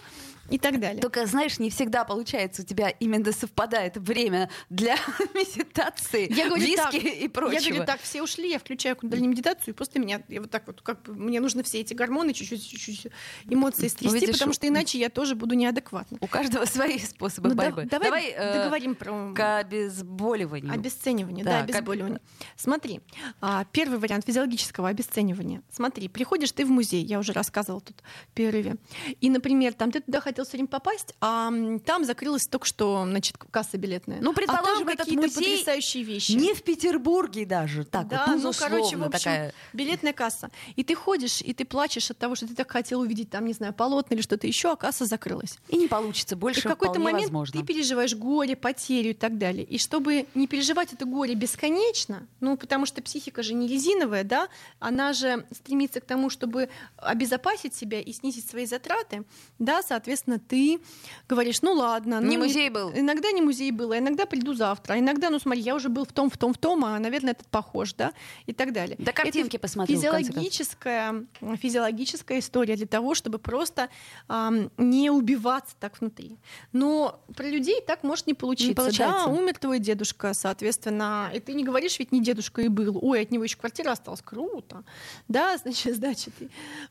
и 0.50 0.58
так 0.58 0.80
далее. 0.80 1.00
Только, 1.00 1.26
знаешь, 1.26 1.58
не 1.58 1.70
всегда 1.70 2.04
получается 2.04 2.62
у 2.62 2.64
тебя 2.64 2.88
именно 2.88 3.32
совпадает 3.32 3.96
время 3.96 4.50
для 4.68 4.96
медитации, 5.34 6.32
я 6.32 6.46
говорю, 6.46 6.62
виски 6.62 6.76
так, 6.76 6.94
и 6.94 7.28
прочего. 7.28 7.58
Я 7.58 7.68
говорю, 7.68 7.86
так, 7.86 8.00
все 8.00 8.22
ушли, 8.22 8.50
я 8.50 8.58
включаю 8.58 8.96
кундалини 8.96 9.28
медитацию, 9.28 9.74
и 9.74 9.76
после 9.76 10.00
меня, 10.00 10.22
я 10.28 10.40
вот 10.40 10.50
так 10.50 10.66
вот, 10.66 10.82
как 10.82 11.02
бы, 11.02 11.14
мне 11.14 11.40
нужно 11.40 11.62
все 11.62 11.80
эти 11.80 11.94
гормоны, 11.94 12.32
чуть-чуть, 12.32 12.68
чуть-чуть 12.68 13.12
эмоции 13.48 13.88
стрясти, 13.88 14.18
Видишь, 14.18 14.34
потому 14.34 14.52
что 14.52 14.66
иначе 14.66 14.98
я 14.98 15.08
тоже 15.08 15.34
буду 15.34 15.54
неадекватна. 15.54 16.18
У 16.20 16.26
каждого 16.26 16.64
свои 16.66 16.98
способы 16.98 17.50
ну, 17.50 17.54
борьбы. 17.54 17.84
Да, 17.84 17.98
давай, 17.98 18.32
давай 18.34 18.50
э, 18.50 18.58
договорим 18.58 18.94
про... 18.94 19.32
К 19.34 19.64
обезболиванию. 19.70 20.72
Обесценивание, 20.72 21.44
да, 21.44 21.50
да 21.50 21.58
обезболивание. 21.60 22.18
Об... 22.18 22.46
Смотри, 22.56 23.00
а, 23.40 23.64
первый 23.72 23.98
вариант 23.98 24.26
физиологического 24.26 24.88
обесценивания. 24.88 25.62
Смотри, 25.70 26.08
приходишь 26.08 26.52
ты 26.52 26.64
в 26.64 26.70
музей, 26.70 27.04
я 27.04 27.18
уже 27.18 27.32
рассказывала 27.32 27.80
тут 27.80 28.02
в 28.30 28.34
перерыве, 28.34 28.76
и, 29.20 29.30
например, 29.30 29.74
там 29.74 29.90
ты 29.90 30.00
туда 30.00 30.20
хотел 30.20 30.44
все 30.44 30.52
время 30.52 30.68
попасть, 30.68 31.14
а 31.20 31.50
там 31.84 32.04
закрылась 32.04 32.46
только 32.46 32.66
что, 32.66 33.04
значит, 33.06 33.38
касса 33.38 33.78
билетная. 33.78 34.20
Ну, 34.20 34.32
предположим, 34.32 34.88
а 34.88 34.96
там 34.96 34.96
какие-то 34.96 35.28
потрясающие 35.28 36.02
вещи. 36.02 36.32
Не 36.32 36.54
в 36.54 36.62
Петербурге 36.62 37.46
даже, 37.46 37.84
так 37.84 38.08
да, 38.08 38.24
вот, 38.26 38.36
ну, 38.36 38.42
ну, 38.42 38.52
короче, 38.58 38.96
в 38.96 39.02
общем, 39.02 39.10
такая... 39.10 39.54
билетная 39.72 40.12
касса. 40.12 40.50
И 40.76 40.84
ты 40.84 40.94
ходишь, 40.94 41.40
и 41.40 41.54
ты 41.54 41.64
плачешь 41.64 42.10
от 42.10 42.18
того, 42.18 42.34
что 42.34 42.46
ты 42.46 42.54
так 42.54 42.70
хотел 42.70 43.00
увидеть 43.00 43.30
там, 43.30 43.46
не 43.46 43.52
знаю, 43.52 43.72
полотна 43.72 44.14
или 44.14 44.22
что-то 44.22 44.46
еще, 44.46 44.72
а 44.72 44.76
касса 44.76 45.06
закрылась. 45.06 45.58
И 45.68 45.76
не 45.76 45.88
получится 45.88 46.36
больше, 46.36 46.60
и 46.60 46.62
в 46.62 46.66
какой-то 46.66 46.98
момент 46.98 47.24
возможно. 47.24 47.60
ты 47.60 47.66
переживаешь 47.66 48.14
горе, 48.14 48.56
потерю 48.56 49.10
и 49.10 49.14
так 49.14 49.38
далее. 49.38 49.59
И 49.62 49.78
чтобы 49.78 50.26
не 50.34 50.46
переживать 50.46 50.92
это 50.92 51.04
горе 51.04 51.34
бесконечно, 51.34 52.26
ну, 52.40 52.56
потому 52.56 52.86
что 52.86 53.02
психика 53.02 53.42
же 53.42 53.54
не 53.54 53.66
резиновая, 53.66 54.24
да, 54.24 54.48
она 54.78 55.12
же 55.12 55.46
стремится 55.52 56.00
к 56.00 56.04
тому, 56.04 56.30
чтобы 56.30 56.68
обезопасить 56.96 57.74
себя 57.74 58.00
и 58.00 58.12
снизить 58.12 58.48
свои 58.48 58.66
затраты, 58.66 59.24
да, 59.58 59.82
соответственно, 59.82 60.38
ты 60.38 60.80
говоришь, 61.28 61.62
ну 61.62 61.72
ладно. 61.72 62.20
Не 62.20 62.36
ну, 62.36 62.44
музей 62.44 62.70
был. 62.70 62.90
Иногда 62.94 63.30
не 63.32 63.42
музей 63.42 63.70
был, 63.70 63.92
а 63.92 63.98
иногда 63.98 64.26
приду 64.26 64.54
завтра, 64.54 64.94
а 64.94 64.98
иногда, 64.98 65.30
ну 65.30 65.38
смотри, 65.38 65.62
я 65.62 65.74
уже 65.74 65.88
был 65.88 66.04
в 66.04 66.12
том, 66.12 66.30
в 66.30 66.36
том, 66.36 66.52
в 66.52 66.58
том, 66.58 66.84
а, 66.84 66.98
наверное, 66.98 67.32
этот 67.32 67.46
похож, 67.48 67.94
да, 67.94 68.12
и 68.46 68.52
так 68.52 68.72
далее. 68.72 68.96
Да 68.98 69.12
картинки 69.12 69.56
это 69.56 69.62
посмотрю. 69.62 69.96
Физиологическая, 69.96 71.26
физиологическая 71.56 72.38
история 72.38 72.76
для 72.76 72.86
того, 72.86 73.14
чтобы 73.14 73.38
просто 73.38 73.88
эм, 74.28 74.70
не 74.76 75.10
убиваться 75.10 75.74
так 75.78 76.00
внутри. 76.00 76.38
Но 76.72 77.22
про 77.36 77.48
людей 77.48 77.80
так 77.86 78.02
может 78.02 78.26
не 78.26 78.34
получиться. 78.34 78.68
Не 78.68 78.74
получается. 78.74 79.26
да, 79.26 79.32
умер 79.32 79.49
твой 79.58 79.78
дедушка, 79.78 80.34
соответственно, 80.34 81.30
и 81.34 81.40
ты 81.40 81.54
не 81.54 81.64
говоришь, 81.64 81.98
ведь 81.98 82.12
не 82.12 82.22
дедушка 82.22 82.62
и 82.62 82.68
был. 82.68 82.98
Ой, 83.02 83.22
от 83.22 83.30
него 83.30 83.44
еще 83.44 83.56
квартира 83.56 83.92
осталась. 83.92 84.22
Круто. 84.22 84.84
Да, 85.28 85.56
значит, 85.62 85.96
значит. 85.96 86.32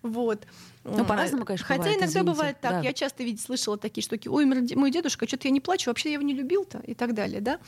Вот. 0.01 0.45
Ну, 0.83 1.05
по-разному, 1.05 1.45
конечно, 1.45 1.65
Хотя 1.65 1.79
бывает, 1.79 1.97
иногда 1.97 2.19
извините. 2.19 2.31
бывает 2.31 2.61
так. 2.61 2.71
Да. 2.71 2.79
Я 2.81 2.93
часто 2.93 3.23
видеть, 3.23 3.41
слышала 3.41 3.77
такие 3.77 4.03
штуки. 4.03 4.27
Ой, 4.27 4.45
мой 4.45 4.91
дедушка, 4.91 5.27
что-то 5.27 5.47
я 5.47 5.51
не 5.51 5.59
плачу, 5.59 5.89
вообще 5.89 6.09
я 6.09 6.13
его 6.13 6.23
не 6.23 6.33
любил-то 6.33 6.79
и 6.79 6.93
так 6.93 7.13
далее. 7.13 7.41
Да? 7.41 7.59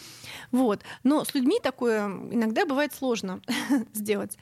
Вот. 0.52 0.82
Но 1.04 1.24
с 1.24 1.34
людьми 1.34 1.60
такое 1.62 2.08
иногда 2.08 2.66
бывает 2.66 2.94
сложно 2.94 3.42
сделать. 3.94 4.38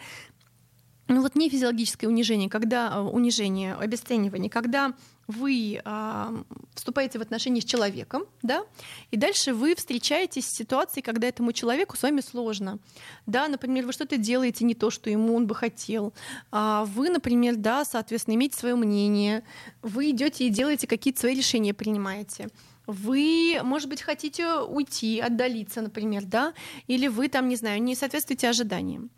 Ну 1.09 1.23
вот 1.23 1.35
не 1.35 1.49
физиологическое 1.49 2.07
унижение, 2.07 2.49
когда 2.49 2.91
э, 2.93 2.99
унижение, 2.99 3.73
обесценивание, 3.73 4.49
когда 4.49 4.93
вы 5.29 5.79
э, 5.85 6.43
вступаете 6.73 7.19
в 7.19 7.21
отношения 7.21 7.61
с 7.61 7.65
человеком, 7.65 8.23
да, 8.41 8.63
и 9.11 9.17
дальше 9.17 9.53
вы 9.53 9.75
встречаетесь 9.75 10.47
с 10.47 10.57
ситуацией, 10.57 11.03
когда 11.03 11.27
этому 11.27 11.53
человеку 11.53 11.95
с 11.95 12.01
вами 12.01 12.21
сложно. 12.21 12.79
Да, 13.27 13.47
например, 13.47 13.85
вы 13.85 13.93
что-то 13.93 14.17
делаете 14.17 14.65
не 14.65 14.73
то, 14.73 14.89
что 14.89 15.11
ему 15.11 15.35
он 15.35 15.45
бы 15.45 15.53
хотел. 15.53 16.13
А 16.51 16.83
вы, 16.85 17.09
например, 17.09 17.57
да, 17.57 17.85
соответственно, 17.85 18.33
имеете 18.35 18.57
свое 18.57 18.75
мнение, 18.75 19.43
вы 19.83 20.09
идете 20.09 20.47
и 20.47 20.49
делаете 20.49 20.87
какие-то 20.87 21.19
свои 21.19 21.35
решения, 21.35 21.75
принимаете 21.75 22.49
вы, 22.89 23.59
может 23.63 23.87
быть, 23.87 24.01
хотите 24.01 24.61
уйти, 24.61 25.19
отдалиться, 25.19 25.81
например, 25.81 26.25
да, 26.25 26.53
или 26.87 27.07
вы 27.07 27.27
там, 27.27 27.47
не 27.47 27.55
знаю, 27.55 27.81
не 27.83 27.95
соответствуете 27.95 28.49
ожиданиям. 28.49 29.11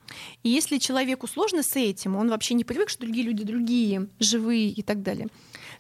И 0.43 0.50
если 0.50 0.78
человеку 0.78 1.26
сложно 1.26 1.63
с 1.63 1.78
этим, 1.78 2.17
он 2.17 2.30
вообще 2.30 2.54
не 2.54 2.65
привык, 2.65 2.89
что 2.89 3.04
другие 3.04 3.26
люди 3.26 3.45
другие, 3.45 4.10
живые 4.19 4.69
и 4.69 4.82
так 4.82 5.02
далее, 5.04 5.30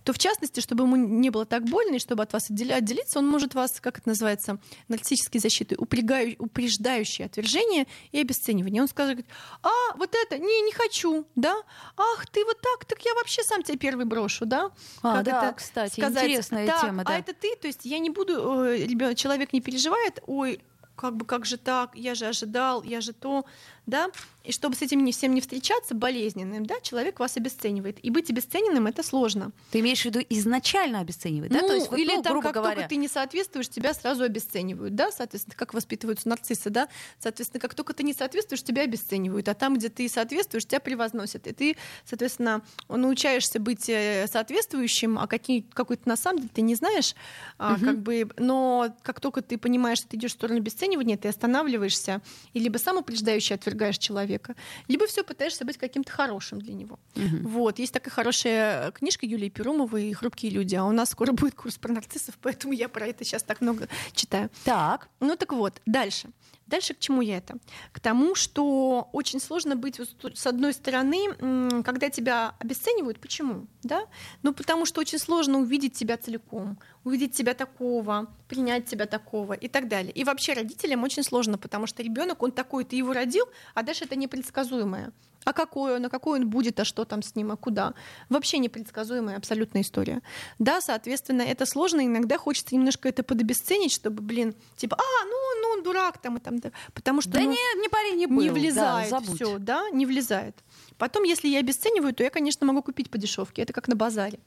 то 0.03 0.13
в 0.13 0.17
частности, 0.17 0.59
чтобы 0.59 0.83
ему 0.83 0.95
не 0.95 1.29
было 1.29 1.45
так 1.45 1.65
больно, 1.65 1.95
и 1.95 1.99
чтобы 1.99 2.23
от 2.23 2.33
вас 2.33 2.49
отделиться, 2.49 3.19
он 3.19 3.27
может 3.27 3.53
вас, 3.53 3.79
как 3.79 3.99
это 3.99 4.09
называется, 4.09 4.59
нарциссические 4.87 5.41
защиты, 5.41 5.75
упреждающее 5.77 7.25
отвержение 7.25 7.87
и 8.11 8.19
обесценивание. 8.19 8.81
Он 8.81 8.87
скажет, 8.87 9.25
а, 9.63 9.95
вот 9.95 10.15
это, 10.15 10.37
не, 10.37 10.61
не 10.61 10.71
хочу, 10.71 11.25
да, 11.35 11.55
ах, 11.97 12.25
ты 12.27 12.43
вот 12.45 12.59
так, 12.61 12.85
так 12.85 13.01
я 13.03 13.13
вообще 13.15 13.43
сам 13.43 13.63
тебя 13.63 13.77
первый 13.77 14.05
брошу, 14.05 14.45
да? 14.45 14.71
А, 15.01 15.17
как 15.17 15.25
да, 15.25 15.47
это 15.47 15.57
кстати, 15.57 15.99
сказать? 15.99 16.23
интересная 16.23 16.67
так, 16.67 16.81
тема, 16.81 17.03
да. 17.03 17.15
А 17.15 17.19
это 17.19 17.33
ты, 17.33 17.55
то 17.55 17.67
есть 17.67 17.85
я 17.85 17.99
не 17.99 18.09
буду, 18.09 18.63
э, 18.63 19.15
человек 19.15 19.53
не 19.53 19.61
переживает, 19.61 20.21
ой, 20.27 20.61
как 20.95 21.15
бы 21.15 21.25
как 21.25 21.45
же 21.45 21.57
так, 21.57 21.95
я 21.95 22.15
же 22.15 22.27
ожидал, 22.27 22.83
я 22.83 23.01
же 23.01 23.13
то, 23.13 23.45
да, 23.85 24.09
и 24.43 24.51
чтобы 24.51 24.75
с 24.75 24.81
этим 24.81 25.03
не 25.03 25.11
всем 25.11 25.33
не 25.35 25.41
встречаться 25.41 25.93
болезненным, 25.93 26.65
да, 26.65 26.75
человек 26.81 27.19
вас 27.19 27.37
обесценивает. 27.37 28.03
И 28.03 28.09
быть 28.09 28.29
обесцененным 28.29 28.87
это 28.87 29.03
сложно. 29.03 29.51
Ты 29.69 29.79
имеешь 29.81 30.01
в 30.01 30.05
виду 30.05 30.19
изначально 30.29 30.99
обесценивать, 30.99 31.51
да? 31.51 31.61
Ну, 31.61 31.67
То 31.67 31.73
есть, 31.75 31.91
вот, 31.91 31.99
или 31.99 32.15
ну, 32.15 32.23
там, 32.23 32.33
грубо 32.33 32.47
как 32.47 32.55
говоря. 32.55 32.75
только 32.75 32.89
ты 32.89 32.95
не 32.95 33.07
соответствуешь, 33.07 33.69
тебя 33.69 33.93
сразу 33.93 34.23
обесценивают, 34.23 34.95
да, 34.95 35.11
соответственно, 35.11 35.55
как 35.55 35.73
воспитываются 35.73 36.27
нарциссы, 36.27 36.69
да, 36.69 36.87
соответственно, 37.19 37.59
как 37.59 37.75
только 37.75 37.93
ты 37.93 38.03
не 38.03 38.13
соответствуешь, 38.13 38.63
тебя 38.63 38.83
обесценивают, 38.83 39.47
а 39.47 39.53
там, 39.53 39.75
где 39.75 39.89
ты 39.89 40.09
соответствуешь, 40.09 40.65
тебя 40.65 40.79
превозносят, 40.79 41.45
и 41.45 41.53
ты, 41.53 41.77
соответственно, 42.05 42.61
научаешься 42.89 43.59
быть 43.59 43.89
э, 43.89 44.25
соответствующим, 44.31 45.19
а 45.19 45.27
какие, 45.27 45.65
какой 45.73 45.97
то 45.97 46.09
на 46.09 46.15
самом 46.15 46.39
деле 46.39 46.49
ты 46.53 46.61
не 46.61 46.75
знаешь, 46.75 47.15
а, 47.57 47.77
как 47.79 47.99
бы, 47.99 48.29
но 48.37 48.95
как 49.03 49.19
только 49.19 49.41
ты 49.41 49.57
понимаешь, 49.57 49.99
что 49.99 50.07
ты 50.07 50.17
идешь 50.17 50.31
в 50.31 50.35
сторону 50.35 50.59
обесценивания, 50.59 51.17
ты 51.17 51.27
останавливаешься 51.27 52.21
и 52.53 52.59
либо 52.59 52.77
сам 52.77 52.97
упреждающий 52.97 53.55
отвергаешь 53.71 53.97
человека, 53.97 54.55
либо 54.87 55.07
все 55.07 55.23
пытаешься 55.23 55.65
быть 55.65 55.77
каким-то 55.77 56.11
хорошим 56.11 56.59
для 56.59 56.73
него. 56.73 56.99
Угу. 57.15 57.49
Вот. 57.49 57.79
Есть 57.79 57.93
такая 57.93 58.11
хорошая 58.11 58.91
книжка 58.91 59.25
Юлии 59.25 59.49
Перумовой 59.49 60.11
«Хрупкие 60.13 60.51
люди», 60.51 60.75
а 60.75 60.83
у 60.83 60.91
нас 60.91 61.11
скоро 61.11 61.31
будет 61.31 61.55
курс 61.55 61.77
про 61.77 61.93
нарциссов, 61.93 62.37
поэтому 62.41 62.73
я 62.73 62.89
про 62.89 63.07
это 63.07 63.23
сейчас 63.23 63.43
так 63.43 63.61
много 63.61 63.87
читаю. 64.13 64.49
Так. 64.63 65.09
Ну 65.19 65.35
так 65.35 65.53
вот, 65.53 65.81
дальше. 65.85 66.29
Дальше 66.71 66.93
к 66.93 66.99
чему 66.99 67.21
я 67.21 67.37
это? 67.37 67.57
К 67.91 67.99
тому, 67.99 68.33
что 68.33 69.09
очень 69.11 69.41
сложно 69.41 69.75
быть 69.75 69.99
с 69.99 70.47
одной 70.47 70.73
стороны, 70.73 71.83
когда 71.83 72.09
тебя 72.09 72.55
обесценивают. 72.59 73.19
Почему? 73.19 73.67
Да? 73.83 74.07
Ну, 74.41 74.53
потому 74.53 74.85
что 74.85 75.01
очень 75.01 75.19
сложно 75.19 75.59
увидеть 75.59 75.93
тебя 75.93 76.17
целиком. 76.17 76.77
увидеть 77.03 77.33
тебя 77.33 77.53
такого, 77.53 78.27
принять 78.47 78.85
тебя 78.85 79.05
такого 79.05 79.53
и 79.53 79.67
так 79.67 79.87
далее. 79.87 80.11
И 80.11 80.23
вообще 80.23 80.53
родителям 80.53 81.03
очень 81.03 81.23
сложно, 81.23 81.57
потому 81.57 81.87
что 81.87 82.03
ребенок, 82.03 82.43
он 82.43 82.51
такой, 82.51 82.83
ты 82.83 82.95
его 82.95 83.13
родил, 83.13 83.45
а 83.73 83.83
дальше 83.83 84.05
это 84.05 84.15
непредсказуемое. 84.15 85.11
А 85.43 85.53
какой 85.53 85.95
он, 85.95 86.05
а 86.05 86.09
какой 86.09 86.39
он 86.39 86.49
будет, 86.49 86.79
а 86.79 86.85
что 86.85 87.05
там 87.05 87.21
с 87.21 87.35
ним, 87.35 87.51
а 87.51 87.55
куда. 87.55 87.93
Вообще 88.29 88.59
непредсказуемая 88.59 89.37
абсолютная 89.37 89.81
история. 89.81 90.21
Да, 90.59 90.81
соответственно, 90.81 91.41
это 91.41 91.65
сложно, 91.65 92.05
иногда 92.05 92.37
хочется 92.37 92.75
немножко 92.75 93.09
это 93.09 93.23
подобесценить, 93.23 93.91
чтобы, 93.91 94.21
блин, 94.21 94.55
типа, 94.77 94.97
а, 94.97 95.25
ну, 95.25 95.35
ну 95.61 95.67
он 95.77 95.83
дурак 95.83 96.19
там 96.19 96.37
и 96.37 96.39
там, 96.39 96.59
потому 96.93 97.21
что 97.21 97.31
да 97.31 97.39
ну, 97.39 97.51
не, 97.51 97.81
не 97.81 97.89
парень 97.89 98.17
не 98.17 98.27
был, 98.27 98.41
не 98.41 98.49
влезает 98.49 99.09
да, 99.09 99.19
все, 99.21 99.57
да, 99.57 99.89
не 99.89 100.05
влезает. 100.05 100.55
Потом, 101.01 101.23
если 101.23 101.47
я 101.47 101.57
обесцениваю, 101.57 102.13
то 102.13 102.21
я, 102.21 102.29
конечно, 102.29 102.63
могу 102.67 102.83
купить 102.83 103.09
по 103.09 103.17
дешевке. 103.17 103.63
Это 103.63 103.73
как 103.73 103.87
на 103.87 103.95
базаре. 103.95 104.37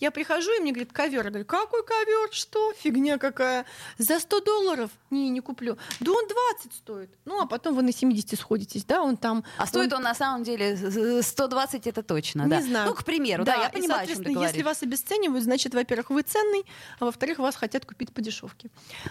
Я 0.00 0.10
прихожу, 0.10 0.50
и 0.56 0.58
мне 0.58 0.72
говорит, 0.72 0.92
ковер. 0.92 1.22
Я 1.22 1.30
говорю, 1.30 1.44
какой 1.44 1.84
ковер? 1.84 2.32
Что? 2.32 2.72
Фигня 2.72 3.16
какая. 3.16 3.64
За 3.96 4.18
100 4.18 4.40
долларов? 4.40 4.90
Не, 5.10 5.28
не 5.30 5.38
куплю. 5.38 5.78
Да 6.00 6.10
он 6.10 6.26
20 6.26 6.74
стоит. 6.74 7.10
Ну, 7.26 7.40
а 7.40 7.46
потом 7.46 7.76
вы 7.76 7.82
на 7.82 7.92
70 7.92 8.36
сходитесь, 8.36 8.84
да, 8.84 9.02
он 9.02 9.16
там... 9.16 9.44
А 9.56 9.68
стоит 9.68 9.92
он 9.92 10.02
на 10.02 10.16
самом 10.16 10.42
деле 10.42 11.22
120, 11.22 11.86
это 11.86 12.02
точно, 12.02 12.42
не 12.42 12.48
да? 12.50 12.60
знаю. 12.60 12.88
Ну, 12.88 12.94
к 12.96 13.04
примеру, 13.04 13.44
да, 13.44 13.58
да 13.58 13.62
я 13.62 13.70
понимаю, 13.70 13.88
и, 13.88 13.92
о 13.92 14.06
ты 14.06 14.14
соответственно, 14.14 14.34
говоришь. 14.34 14.50
если 14.50 14.64
вас 14.64 14.82
обесценивают, 14.82 15.44
значит, 15.44 15.74
во-первых, 15.74 16.10
вы 16.10 16.22
ценный, 16.22 16.64
а 16.98 17.04
во-вторых, 17.04 17.38
вас 17.38 17.54
хотят 17.54 17.86
купить 17.86 18.12
по 18.12 18.20
дешевке. 18.20 18.68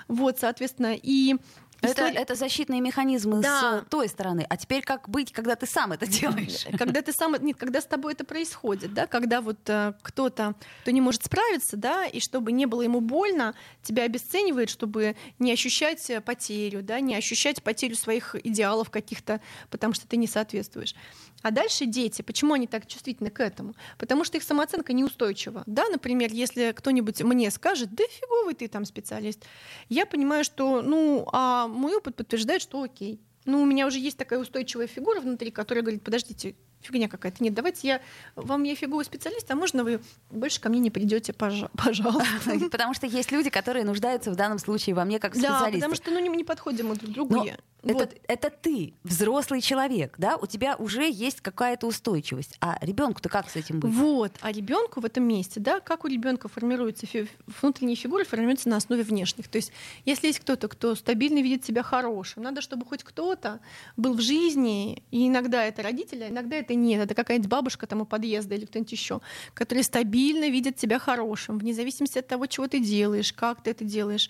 Вот, 0.10 0.38
соответственно, 0.38 0.98
и 1.02 1.38
Это, 1.82 1.92
история- 1.92 2.20
это 2.20 2.36
защитные 2.36 2.82
механизмы 2.82 3.42
Да. 3.42 3.84
с 3.86 3.90
той 3.90 4.08
стороны. 4.10 4.46
А 4.50 4.58
теперь 4.58 4.84
как 4.84 5.08
быть, 5.10 5.32
когда 5.32 5.56
ты 5.56 5.66
сам 5.66 5.92
это 5.92 6.06
делаешь? 6.08 6.66
когда 6.78 7.02
ты 7.02 7.12
сам, 7.14 7.36
нет, 7.42 7.58
когда 7.58 7.82
с 7.82 7.86
тобой 7.86 8.14
это 8.14 8.24
происходит, 8.26 8.94
да, 8.94 9.08
когда 9.08 9.42
вот 9.42 9.58
э, 9.68 9.94
кто-то, 10.02 10.56
кто 10.82 10.92
не 10.92 11.02
может 11.02 11.24
справиться, 11.26 11.78
да, 11.78 12.06
и 12.06 12.20
чтобы 12.20 12.52
не 12.52 12.66
было 12.66 12.82
ему 12.82 13.02
больно, 13.02 13.54
тебя 13.84 14.04
обесценивает, 14.04 14.70
чтобы 14.70 15.16
не 15.40 15.52
ощущать 15.52 16.10
э, 16.10 16.22
потерю, 16.22 16.82
да, 16.84 17.00
не 17.00 17.16
ощущать 17.16 17.64
потерю 17.64 17.96
своих 17.96 18.36
идеалов 18.44 18.90
каких-то, 18.90 19.40
потому 19.70 19.94
что 19.94 20.08
ты 20.08 20.18
не 20.18 20.28
соответствуешь. 20.28 20.96
А 21.42 21.52
дальше 21.52 21.86
дети, 21.86 22.22
почему 22.22 22.54
они 22.54 22.68
так 22.68 22.86
чувствительны 22.86 23.30
к 23.30 23.40
этому? 23.40 23.74
Потому 23.98 24.26
что 24.26 24.36
их 24.36 24.44
самооценка 24.44 24.92
неустойчива. 24.92 25.64
Да, 25.68 25.88
например, 25.88 26.32
если 26.34 26.74
кто-нибудь 26.76 27.22
мне 27.22 27.50
скажет, 27.50 27.96
да 27.96 28.04
фиговый 28.10 28.56
ты 28.56 28.68
там 28.68 28.84
специалист, 28.84 29.42
я 29.88 30.06
понимаю, 30.06 30.44
что, 30.44 30.82
ну, 30.82 31.26
а 31.32 31.69
мой 31.70 31.96
опыт 31.96 32.16
подтверждает, 32.16 32.62
что 32.62 32.82
окей. 32.82 33.22
Ну, 33.46 33.62
у 33.62 33.66
меня 33.66 33.88
уже 33.88 34.00
есть 34.00 34.18
такая 34.18 34.40
устойчивая 34.40 34.88
фигура 34.88 35.22
внутри, 35.22 35.52
которая 35.52 35.82
говорит, 35.84 36.04
подождите, 36.04 36.56
фигня 36.82 37.08
какая-то. 37.08 37.44
Нет, 37.44 37.54
давайте 37.54 37.88
я 37.88 38.02
вам 38.36 38.64
я 38.64 38.76
фиговый 38.76 39.06
специалист, 39.06 39.50
а 39.52 39.56
можно 39.56 39.84
вы 39.84 40.00
больше 40.32 40.60
ко 40.62 40.70
мне 40.70 40.80
не 40.80 40.90
придете, 40.92 41.34
пожалуйста. 41.34 42.60
Потому 42.72 42.94
что 42.94 43.06
есть 43.08 43.32
люди, 43.32 43.50
которые 43.50 43.86
нуждаются 43.86 44.32
в 44.32 44.36
данном 44.36 44.60
случае 44.60 44.96
во 44.96 45.06
мне 45.06 45.20
как 45.20 45.36
в 45.36 45.42
Да, 45.42 45.56
специалисте. 45.56 45.80
потому 45.80 45.96
что 45.96 46.12
ну, 46.12 46.20
не, 46.20 46.30
не 46.30 46.44
подходим 46.44 46.88
мы 46.90 46.96
друг 46.96 47.12
другу. 47.12 47.46
Это, 47.82 47.94
Вот. 47.94 48.14
это 48.28 48.50
ты, 48.50 48.94
взрослый 49.06 49.62
человек, 49.62 50.16
да, 50.18 50.36
у 50.36 50.46
тебя 50.48 50.76
уже 50.76 51.10
есть 51.10 51.40
какая-то 51.40 51.88
устойчивость. 51.88 52.58
А 52.60 52.78
ребенку-то 52.82 53.30
как 53.30 53.50
с 53.50 53.56
этим 53.56 53.80
быть? 53.80 53.94
Вот, 53.94 54.34
а 54.42 54.52
ребенку 54.52 55.00
в 55.00 55.06
этом 55.06 55.24
месте, 55.24 55.62
да, 55.62 55.80
как 55.80 56.04
у 56.04 56.10
ребенка 56.10 56.50
формируются 56.50 57.06
фи- 57.06 57.30
внутренние 57.62 57.96
фигуры, 57.96 58.26
формируются 58.26 58.68
на 58.68 58.76
основе 58.76 59.04
внешних. 59.04 59.48
То 59.48 59.56
есть, 59.60 59.72
если 60.04 60.28
есть 60.28 60.42
кто-то, 60.42 60.68
кто 60.68 60.94
стабильно 60.94 61.42
видит 61.42 61.64
себя 61.64 61.82
хорошим, 61.82 62.44
надо, 62.44 62.60
чтобы 62.60 62.86
хоть 62.86 63.06
кто-то 63.06 63.62
был 63.96 64.14
в 64.16 64.20
жизни, 64.20 65.02
и 65.12 65.30
иногда 65.30 65.64
это 65.64 65.82
родители, 65.82 66.24
а 66.24 66.28
иногда 66.28 66.58
это 66.58 66.69
нет, 66.76 67.02
это 67.02 67.16
какая-нибудь 67.16 67.50
бабушка 67.50 67.88
там 67.88 68.02
у 68.02 68.06
подъезда 68.06 68.56
или 68.56 68.66
кто-нибудь 68.66 68.92
еще, 68.92 69.22
который 69.54 69.84
стабильно 69.84 70.50
видит 70.50 70.80
себя 70.80 71.00
хорошим, 71.00 71.58
вне 71.58 71.74
зависимости 71.74 72.20
от 72.20 72.28
того, 72.28 72.46
чего 72.46 72.68
ты 72.68 72.80
делаешь, 72.80 73.34
как 73.34 73.64
ты 73.64 73.72
это 73.72 73.84
делаешь, 73.84 74.30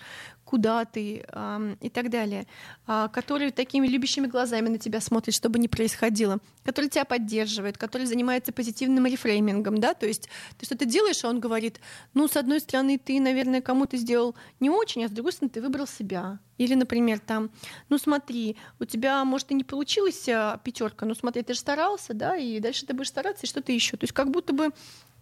куда 0.49 0.83
ты 0.83 1.23
ам, 1.31 1.77
и 1.79 1.89
так 1.89 2.09
далее, 2.09 2.47
а, 2.87 3.07
который 3.07 3.51
такими 3.51 3.87
любящими 3.87 4.25
глазами 4.25 4.67
на 4.67 4.79
тебя 4.79 4.99
смотрит, 4.99 5.35
что 5.35 5.47
бы 5.47 5.59
ни 5.59 5.67
происходило, 5.67 6.39
который 6.63 6.89
тебя 6.89 7.05
поддерживает, 7.05 7.77
который 7.77 8.07
занимается 8.07 8.51
позитивным 8.51 9.05
рефреймингом, 9.05 9.77
да, 9.77 9.93
то 9.93 10.07
есть 10.07 10.27
ты 10.57 10.65
что-то 10.65 10.85
делаешь, 10.85 11.23
а 11.23 11.29
он 11.29 11.39
говорит, 11.39 11.79
ну, 12.15 12.27
с 12.27 12.35
одной 12.35 12.61
стороны, 12.61 12.97
ты, 12.97 13.19
наверное, 13.19 13.61
кому-то 13.61 13.95
сделал 13.97 14.33
не 14.59 14.71
очень, 14.71 15.05
а 15.05 15.07
с 15.07 15.11
другой 15.11 15.33
стороны, 15.33 15.51
ты 15.51 15.61
выбрал 15.61 15.85
себя. 15.85 16.39
Или, 16.57 16.73
например, 16.73 17.19
там, 17.19 17.51
ну 17.89 17.97
смотри, 17.99 18.57
у 18.79 18.85
тебя, 18.85 19.23
может, 19.23 19.51
и 19.51 19.53
не 19.53 19.63
получилась 19.63 20.25
пятерка, 20.63 21.05
но 21.05 21.13
смотри, 21.13 21.43
ты 21.43 21.53
же 21.53 21.59
старался, 21.59 22.15
да, 22.15 22.35
и 22.35 22.59
дальше 22.59 22.87
ты 22.87 22.93
будешь 22.93 23.09
стараться, 23.09 23.45
и 23.45 23.49
что-то 23.49 23.71
еще. 23.71 23.97
То 23.97 24.03
есть 24.03 24.13
как 24.13 24.31
будто 24.31 24.51
бы 24.51 24.71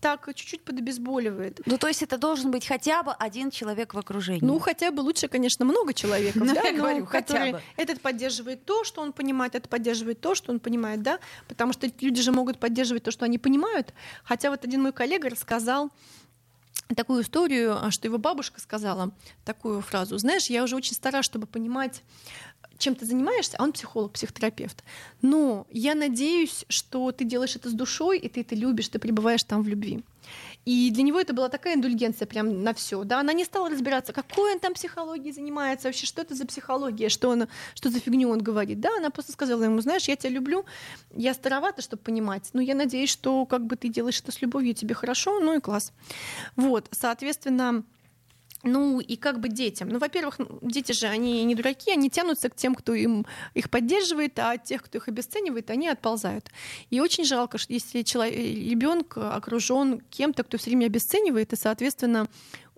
так 0.01 0.27
чуть-чуть 0.33 0.63
подобезболивает. 0.63 1.61
Ну, 1.65 1.77
то 1.77 1.87
есть 1.87 2.03
это 2.03 2.17
должен 2.17 2.51
быть 2.51 2.65
хотя 2.65 3.03
бы 3.03 3.13
один 3.13 3.51
человек 3.51 3.93
в 3.93 3.97
окружении. 3.97 4.41
Ну, 4.43 4.59
хотя 4.59 4.91
бы 4.91 5.01
лучше, 5.01 5.27
конечно, 5.27 5.65
много 5.65 5.93
человеков, 5.93 6.43
Ну, 6.43 6.53
да, 6.53 6.61
я 6.61 6.71
но 6.71 6.77
говорю, 6.77 7.05
хотя 7.05 7.51
бы. 7.51 7.61
Этот 7.75 8.01
поддерживает 8.01 8.65
то, 8.65 8.83
что 8.83 9.01
он 9.01 9.13
понимает, 9.13 9.55
этот 9.55 9.69
поддерживает 9.69 10.21
то, 10.21 10.35
что 10.35 10.51
он 10.51 10.59
понимает, 10.59 11.01
да, 11.01 11.19
потому 11.47 11.73
что 11.73 11.89
люди 11.99 12.21
же 12.21 12.31
могут 12.31 12.59
поддерживать 12.59 13.03
то, 13.03 13.11
что 13.11 13.25
они 13.25 13.37
понимают. 13.37 13.93
Хотя 14.23 14.49
вот 14.51 14.63
один 14.63 14.83
мой 14.83 14.93
коллега 14.93 15.29
рассказал 15.29 15.91
такую 16.95 17.23
историю, 17.23 17.77
а, 17.83 17.91
что 17.91 18.07
его 18.07 18.17
бабушка 18.17 18.61
сказала 18.61 19.11
такую 19.43 19.81
фразу. 19.81 20.17
Знаешь, 20.17 20.45
я 20.45 20.63
уже 20.63 20.75
очень 20.75 20.93
стара, 20.93 21.21
чтобы 21.21 21.47
понимать, 21.47 22.01
чем 22.77 22.95
ты 22.95 23.05
занимаешься, 23.05 23.57
а 23.57 23.63
он 23.63 23.73
психолог, 23.73 24.13
психотерапевт. 24.13 24.83
Но 25.21 25.67
я 25.71 25.95
надеюсь, 25.95 26.65
что 26.69 27.11
ты 27.11 27.25
делаешь 27.25 27.55
это 27.55 27.69
с 27.69 27.73
душой, 27.73 28.19
и 28.19 28.29
ты 28.29 28.41
это 28.41 28.55
любишь, 28.55 28.89
ты 28.89 28.99
пребываешь 28.99 29.43
там 29.43 29.63
в 29.63 29.67
любви. 29.67 30.03
И 30.65 30.91
для 30.91 31.03
него 31.03 31.17
это 31.17 31.33
была 31.33 31.47
такая 31.47 31.75
индульгенция 31.75 32.25
прям 32.25 32.61
на 32.61 32.73
все. 32.73 33.05
Да? 33.05 33.21
Она 33.21 33.31
не 33.31 33.45
стала 33.45 33.69
разбираться, 33.69 34.11
какой 34.11 34.53
он 34.53 34.59
там 34.59 34.73
психологией 34.73 35.31
занимается, 35.31 35.87
вообще, 35.87 36.05
что 36.05 36.21
это 36.21 36.35
за 36.35 36.45
психология, 36.45 37.07
что, 37.07 37.29
он, 37.29 37.47
что 37.73 37.89
за 37.89 38.01
фигню 38.01 38.29
он 38.29 38.39
говорит. 38.39 38.81
Да, 38.81 38.89
она 38.97 39.09
просто 39.09 39.31
сказала 39.31 39.63
ему, 39.63 39.79
знаешь, 39.79 40.09
я 40.09 40.17
тебя 40.17 40.31
люблю, 40.31 40.65
я 41.15 41.33
старовата, 41.33 41.81
чтобы 41.81 42.03
понимать, 42.03 42.49
но 42.51 42.61
я 42.61 42.75
надеюсь, 42.75 43.09
что 43.09 43.45
как 43.45 43.65
бы 43.65 43.77
ты 43.77 43.87
делаешь 43.87 44.19
это 44.19 44.33
с 44.33 44.41
любовью, 44.41 44.73
тебе 44.73 44.93
хорошо, 44.93 45.39
ну 45.39 45.55
и 45.55 45.61
класс. 45.61 45.93
Вот, 46.57 46.89
соответственно, 46.91 47.85
ну 48.67 48.99
и 48.99 49.15
как 49.15 49.39
бы 49.39 49.49
детям. 49.49 49.89
Ну, 49.89 49.99
во-первых, 49.99 50.39
дети 50.61 50.91
же, 50.91 51.07
они 51.07 51.43
не 51.43 51.55
дураки, 51.55 51.91
они 51.91 52.09
тянутся 52.09 52.49
к 52.49 52.55
тем, 52.55 52.75
кто 52.75 52.93
им 52.93 53.25
их 53.53 53.69
поддерживает, 53.69 54.37
а 54.39 54.51
от 54.51 54.63
тех, 54.63 54.83
кто 54.83 54.97
их 54.97 55.07
обесценивает, 55.07 55.69
они 55.69 55.87
отползают. 55.87 56.51
И 56.89 56.99
очень 56.99 57.25
жалко, 57.25 57.57
что 57.57 57.73
если 57.73 57.99
ребенок 57.99 59.17
окружен 59.17 60.01
кем-то, 60.09 60.43
кто 60.43 60.57
все 60.57 60.69
время 60.69 60.85
обесценивает, 60.85 61.53
и, 61.53 61.55
соответственно, 61.55 62.27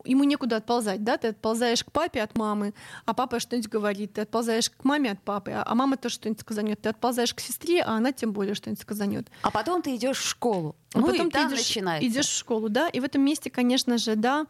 ему 0.06 0.24
некуда 0.24 0.58
отползать, 0.58 1.04
да, 1.04 1.18
ты 1.18 1.30
отползаешь 1.30 1.84
к 1.84 1.92
папе 1.92 2.22
от 2.22 2.38
мамы, 2.38 2.74
а 3.06 3.14
папа 3.14 3.40
что-нибудь 3.40 3.70
говорит, 3.70 4.14
ты 4.14 4.22
отползаешь 4.22 4.70
к 4.70 4.84
маме 4.84 5.12
от 5.12 5.22
папы, 5.22 5.52
а 5.52 5.76
мама 5.76 5.98
тоже 5.98 6.16
что-нибудь 6.16 6.42
сказанет, 6.42 6.82
ты 6.82 6.90
отползаешь 6.90 7.34
к 7.34 7.40
сестре, 7.40 7.82
а 7.82 7.92
она 7.92 8.12
тем 8.12 8.32
более 8.32 8.56
что-нибудь 8.56 8.82
сказанет. 8.82 9.28
А 9.42 9.52
потом 9.52 9.82
ты 9.82 9.96
идешь 9.96 10.18
в 10.18 10.28
школу. 10.28 10.76
А 10.94 11.00
ну, 11.00 11.08
потом 11.08 11.28
и 11.28 11.32
ты 11.32 11.38
там 11.38 11.50
идешь, 11.50 11.60
начинается. 11.60 12.08
идешь 12.08 12.28
в 12.28 12.38
школу, 12.38 12.70
да, 12.70 12.90
и 12.90 13.00
в 13.00 13.04
этом 13.04 13.22
месте, 13.22 13.50
конечно 13.50 13.98
же, 13.98 14.16
да, 14.16 14.46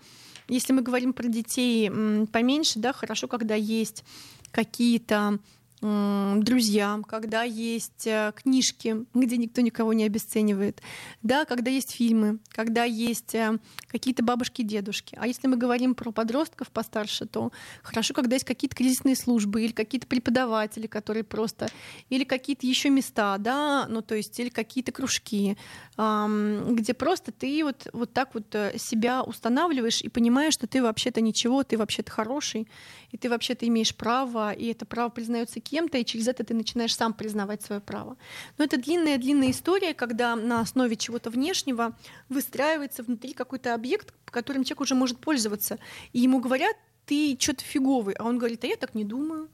если 0.48 0.74
мы 0.74 0.82
говорим 0.82 1.14
про 1.14 1.28
детей 1.28 1.90
поменьше, 2.32 2.80
да, 2.80 2.94
хорошо, 2.94 3.28
когда 3.28 3.56
есть 3.56 4.04
какие-то 4.52 5.40
м, 5.82 6.44
друзья, 6.44 7.00
когда 7.08 7.44
есть 7.44 8.08
э, 8.08 8.34
книжки, 8.36 9.06
где 9.14 9.38
никто 9.38 9.62
никого 9.62 9.94
не 9.94 10.04
обесценивает, 10.04 10.82
да, 11.24 11.46
когда 11.46 11.72
есть 11.72 11.92
фильмы, 11.92 12.40
когда 12.50 12.84
есть 12.84 13.36
э, 13.36 13.60
какие-то 13.88 14.24
бабушки, 14.24 14.62
дедушки. 14.62 15.18
А 15.20 15.28
если 15.28 15.48
мы 15.48 15.58
говорим 15.58 15.96
про 15.96 16.12
подростков 16.12 16.70
постарше, 16.70 17.26
то 17.26 17.52
хорошо, 17.84 18.14
когда 18.14 18.36
есть 18.36 18.46
какие-то 18.46 18.76
кризисные 18.76 19.16
службы 19.16 19.64
или 19.64 19.72
какие-то 19.72 20.08
преподаватели, 20.08 20.88
которые 20.88 21.24
просто, 21.24 21.70
или 22.10 22.24
какие-то 22.24 22.66
еще 22.66 22.90
места, 22.90 23.38
да, 23.38 23.88
ну 23.90 24.02
то 24.02 24.16
есть 24.16 24.40
или 24.40 24.50
какие-то 24.50 24.92
кружки, 24.92 25.58
где 25.98 26.94
просто 26.94 27.32
ты 27.32 27.64
вот 27.64 27.88
вот 27.94 28.14
так 28.14 28.34
вот 28.34 28.54
э, 28.56 28.78
себя 28.78 29.24
устанавливаешь 29.24 30.02
и 30.02 30.10
понимаешь, 30.10 30.54
что 30.54 30.68
ты 30.68 30.82
вообще-то 30.82 31.22
ничего, 31.22 31.64
ты 31.64 31.78
вообще-то 31.78 32.12
хороший, 32.12 32.68
и 33.12 33.18
ты 33.18 33.30
вообще-то 33.30 33.68
имеешь 33.68 33.96
право, 33.96 34.52
и 34.52 34.68
это 34.68 34.86
право 34.86 35.10
признается 35.10 35.60
кем-то, 35.70 35.98
и 35.98 36.06
через 36.06 36.28
это 36.28 36.44
ты 36.44 36.54
начинаешь 36.54 36.96
сам 36.96 37.14
признавать 37.14 37.62
свое 37.62 37.82
право. 37.82 38.18
Но 38.58 38.66
это 38.66 38.78
длинная-длинная 38.78 39.52
история, 39.52 39.94
когда 39.94 40.36
на 40.36 40.62
основе 40.62 40.96
чего-то 40.96 41.30
внешнего 41.30 41.98
выстраивается 42.30 43.04
внутри 43.04 43.34
какой-то 43.34 43.74
объект, 43.74 44.14
которым 44.26 44.64
человек 44.64 44.82
уже 44.82 44.96
может 44.96 45.20
пользоваться. 45.20 45.80
И 46.14 46.20
ему 46.20 46.40
говорят, 46.40 46.76
ты 47.06 47.38
что-то 47.40 47.64
фиговый, 47.64 48.16
а 48.16 48.24
он 48.24 48.38
говорит, 48.38 48.64
а 48.64 48.68
я 48.68 48.76
так 48.76 48.96
не 48.96 49.04
думаю. 49.04 49.50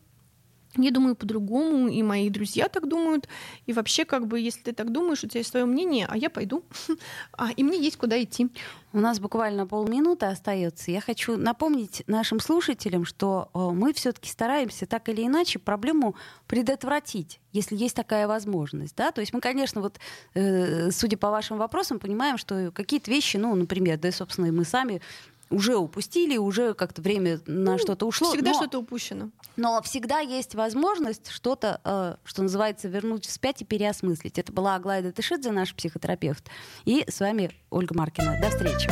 Я 0.78 0.92
думаю 0.92 1.16
по-другому, 1.16 1.88
и 1.88 2.04
мои 2.04 2.30
друзья 2.30 2.68
так 2.68 2.88
думают. 2.88 3.28
И 3.66 3.74
вообще, 3.74 4.06
как 4.06 4.28
бы, 4.28 4.40
если 4.40 4.62
ты 4.62 4.74
так 4.74 4.92
думаешь, 4.92 5.24
у 5.24 5.28
тебя 5.28 5.40
есть 5.40 5.52
свое 5.52 5.66
мнение, 5.66 6.06
а 6.10 6.18
я 6.18 6.30
пойду. 6.30 6.64
А, 7.38 7.52
и 7.52 7.64
мне 7.64 7.78
есть 7.78 7.98
куда 7.98 8.22
идти. 8.22 8.50
У 8.94 9.00
нас 9.00 9.20
буквально 9.20 9.68
полминуты 9.68 10.26
остается. 10.26 10.90
Я 10.90 11.02
хочу 11.02 11.36
напомнить 11.36 12.04
нашим 12.08 12.40
слушателям, 12.40 13.04
что 13.04 13.50
э, 13.54 13.60
мы 13.74 13.92
все-таки 13.92 14.30
стараемся 14.30 14.86
так 14.86 15.10
или 15.10 15.26
иначе 15.26 15.60
проблему 15.60 16.16
предотвратить, 16.48 17.42
если 17.52 17.76
есть 17.76 17.96
такая 17.96 18.26
возможность. 18.26 18.96
Да? 18.96 19.12
То 19.12 19.20
есть 19.20 19.34
мы, 19.34 19.42
конечно, 19.42 19.82
вот, 19.82 20.00
э, 20.34 20.92
судя 20.92 21.18
по 21.18 21.30
вашим 21.30 21.58
вопросам, 21.58 22.00
понимаем, 22.00 22.38
что 22.38 22.72
какие-то 22.74 23.12
вещи, 23.12 23.36
ну, 23.36 23.54
например, 23.54 23.98
да, 23.98 24.14
собственно, 24.14 24.46
и 24.46 24.52
мы 24.52 24.64
сами 24.64 25.02
уже 25.50 25.76
упустили, 25.76 26.38
уже 26.38 26.74
как-то 26.74 27.02
время 27.02 27.39
на 27.46 27.74
Ну, 27.74 27.78
что-то 27.78 28.06
ушло. 28.06 28.32
Всегда 28.32 28.52
но, 28.52 28.58
что-то 28.58 28.80
упущено. 28.80 29.30
но 29.56 29.82
всегда 29.82 30.20
есть 30.20 30.56
возможность 30.56 31.30
что-то, 31.30 31.82
э, 31.84 32.16
что 32.24 32.43
называется, 32.43 32.88
вернуть 32.88 33.26
вспять 33.26 33.62
и 33.62 33.66
переосмыслить. 33.66 34.38
Это 34.38 34.52
была 34.52 34.76
Аглая 34.76 35.02
Датышидзе, 35.02 35.52
наш 35.52 35.74
психотерапевт. 35.76 36.46
И 36.86 37.06
с 37.08 37.20
вами 37.20 37.52
Ольга 37.70 37.96
Маркина. 37.96 38.39
До 38.41 38.50
встречи. 38.50 38.89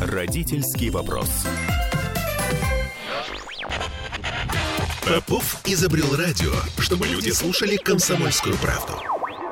Родительский 0.00 0.90
вопрос. 0.90 1.30
Попов 5.06 5.60
изобрел 5.66 6.14
радио, 6.16 6.52
чтобы 6.78 7.06
люди 7.06 7.30
слушали 7.30 7.76
комсомольскую 7.76 8.56
правду. 8.56 8.94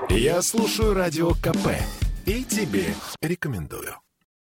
Я 0.08 0.42
слушаю 0.42 0.94
радио 0.94 1.30
КП 1.34 1.68
и 2.30 2.44
тебе 2.44 2.94
рекомендую. 3.20 3.96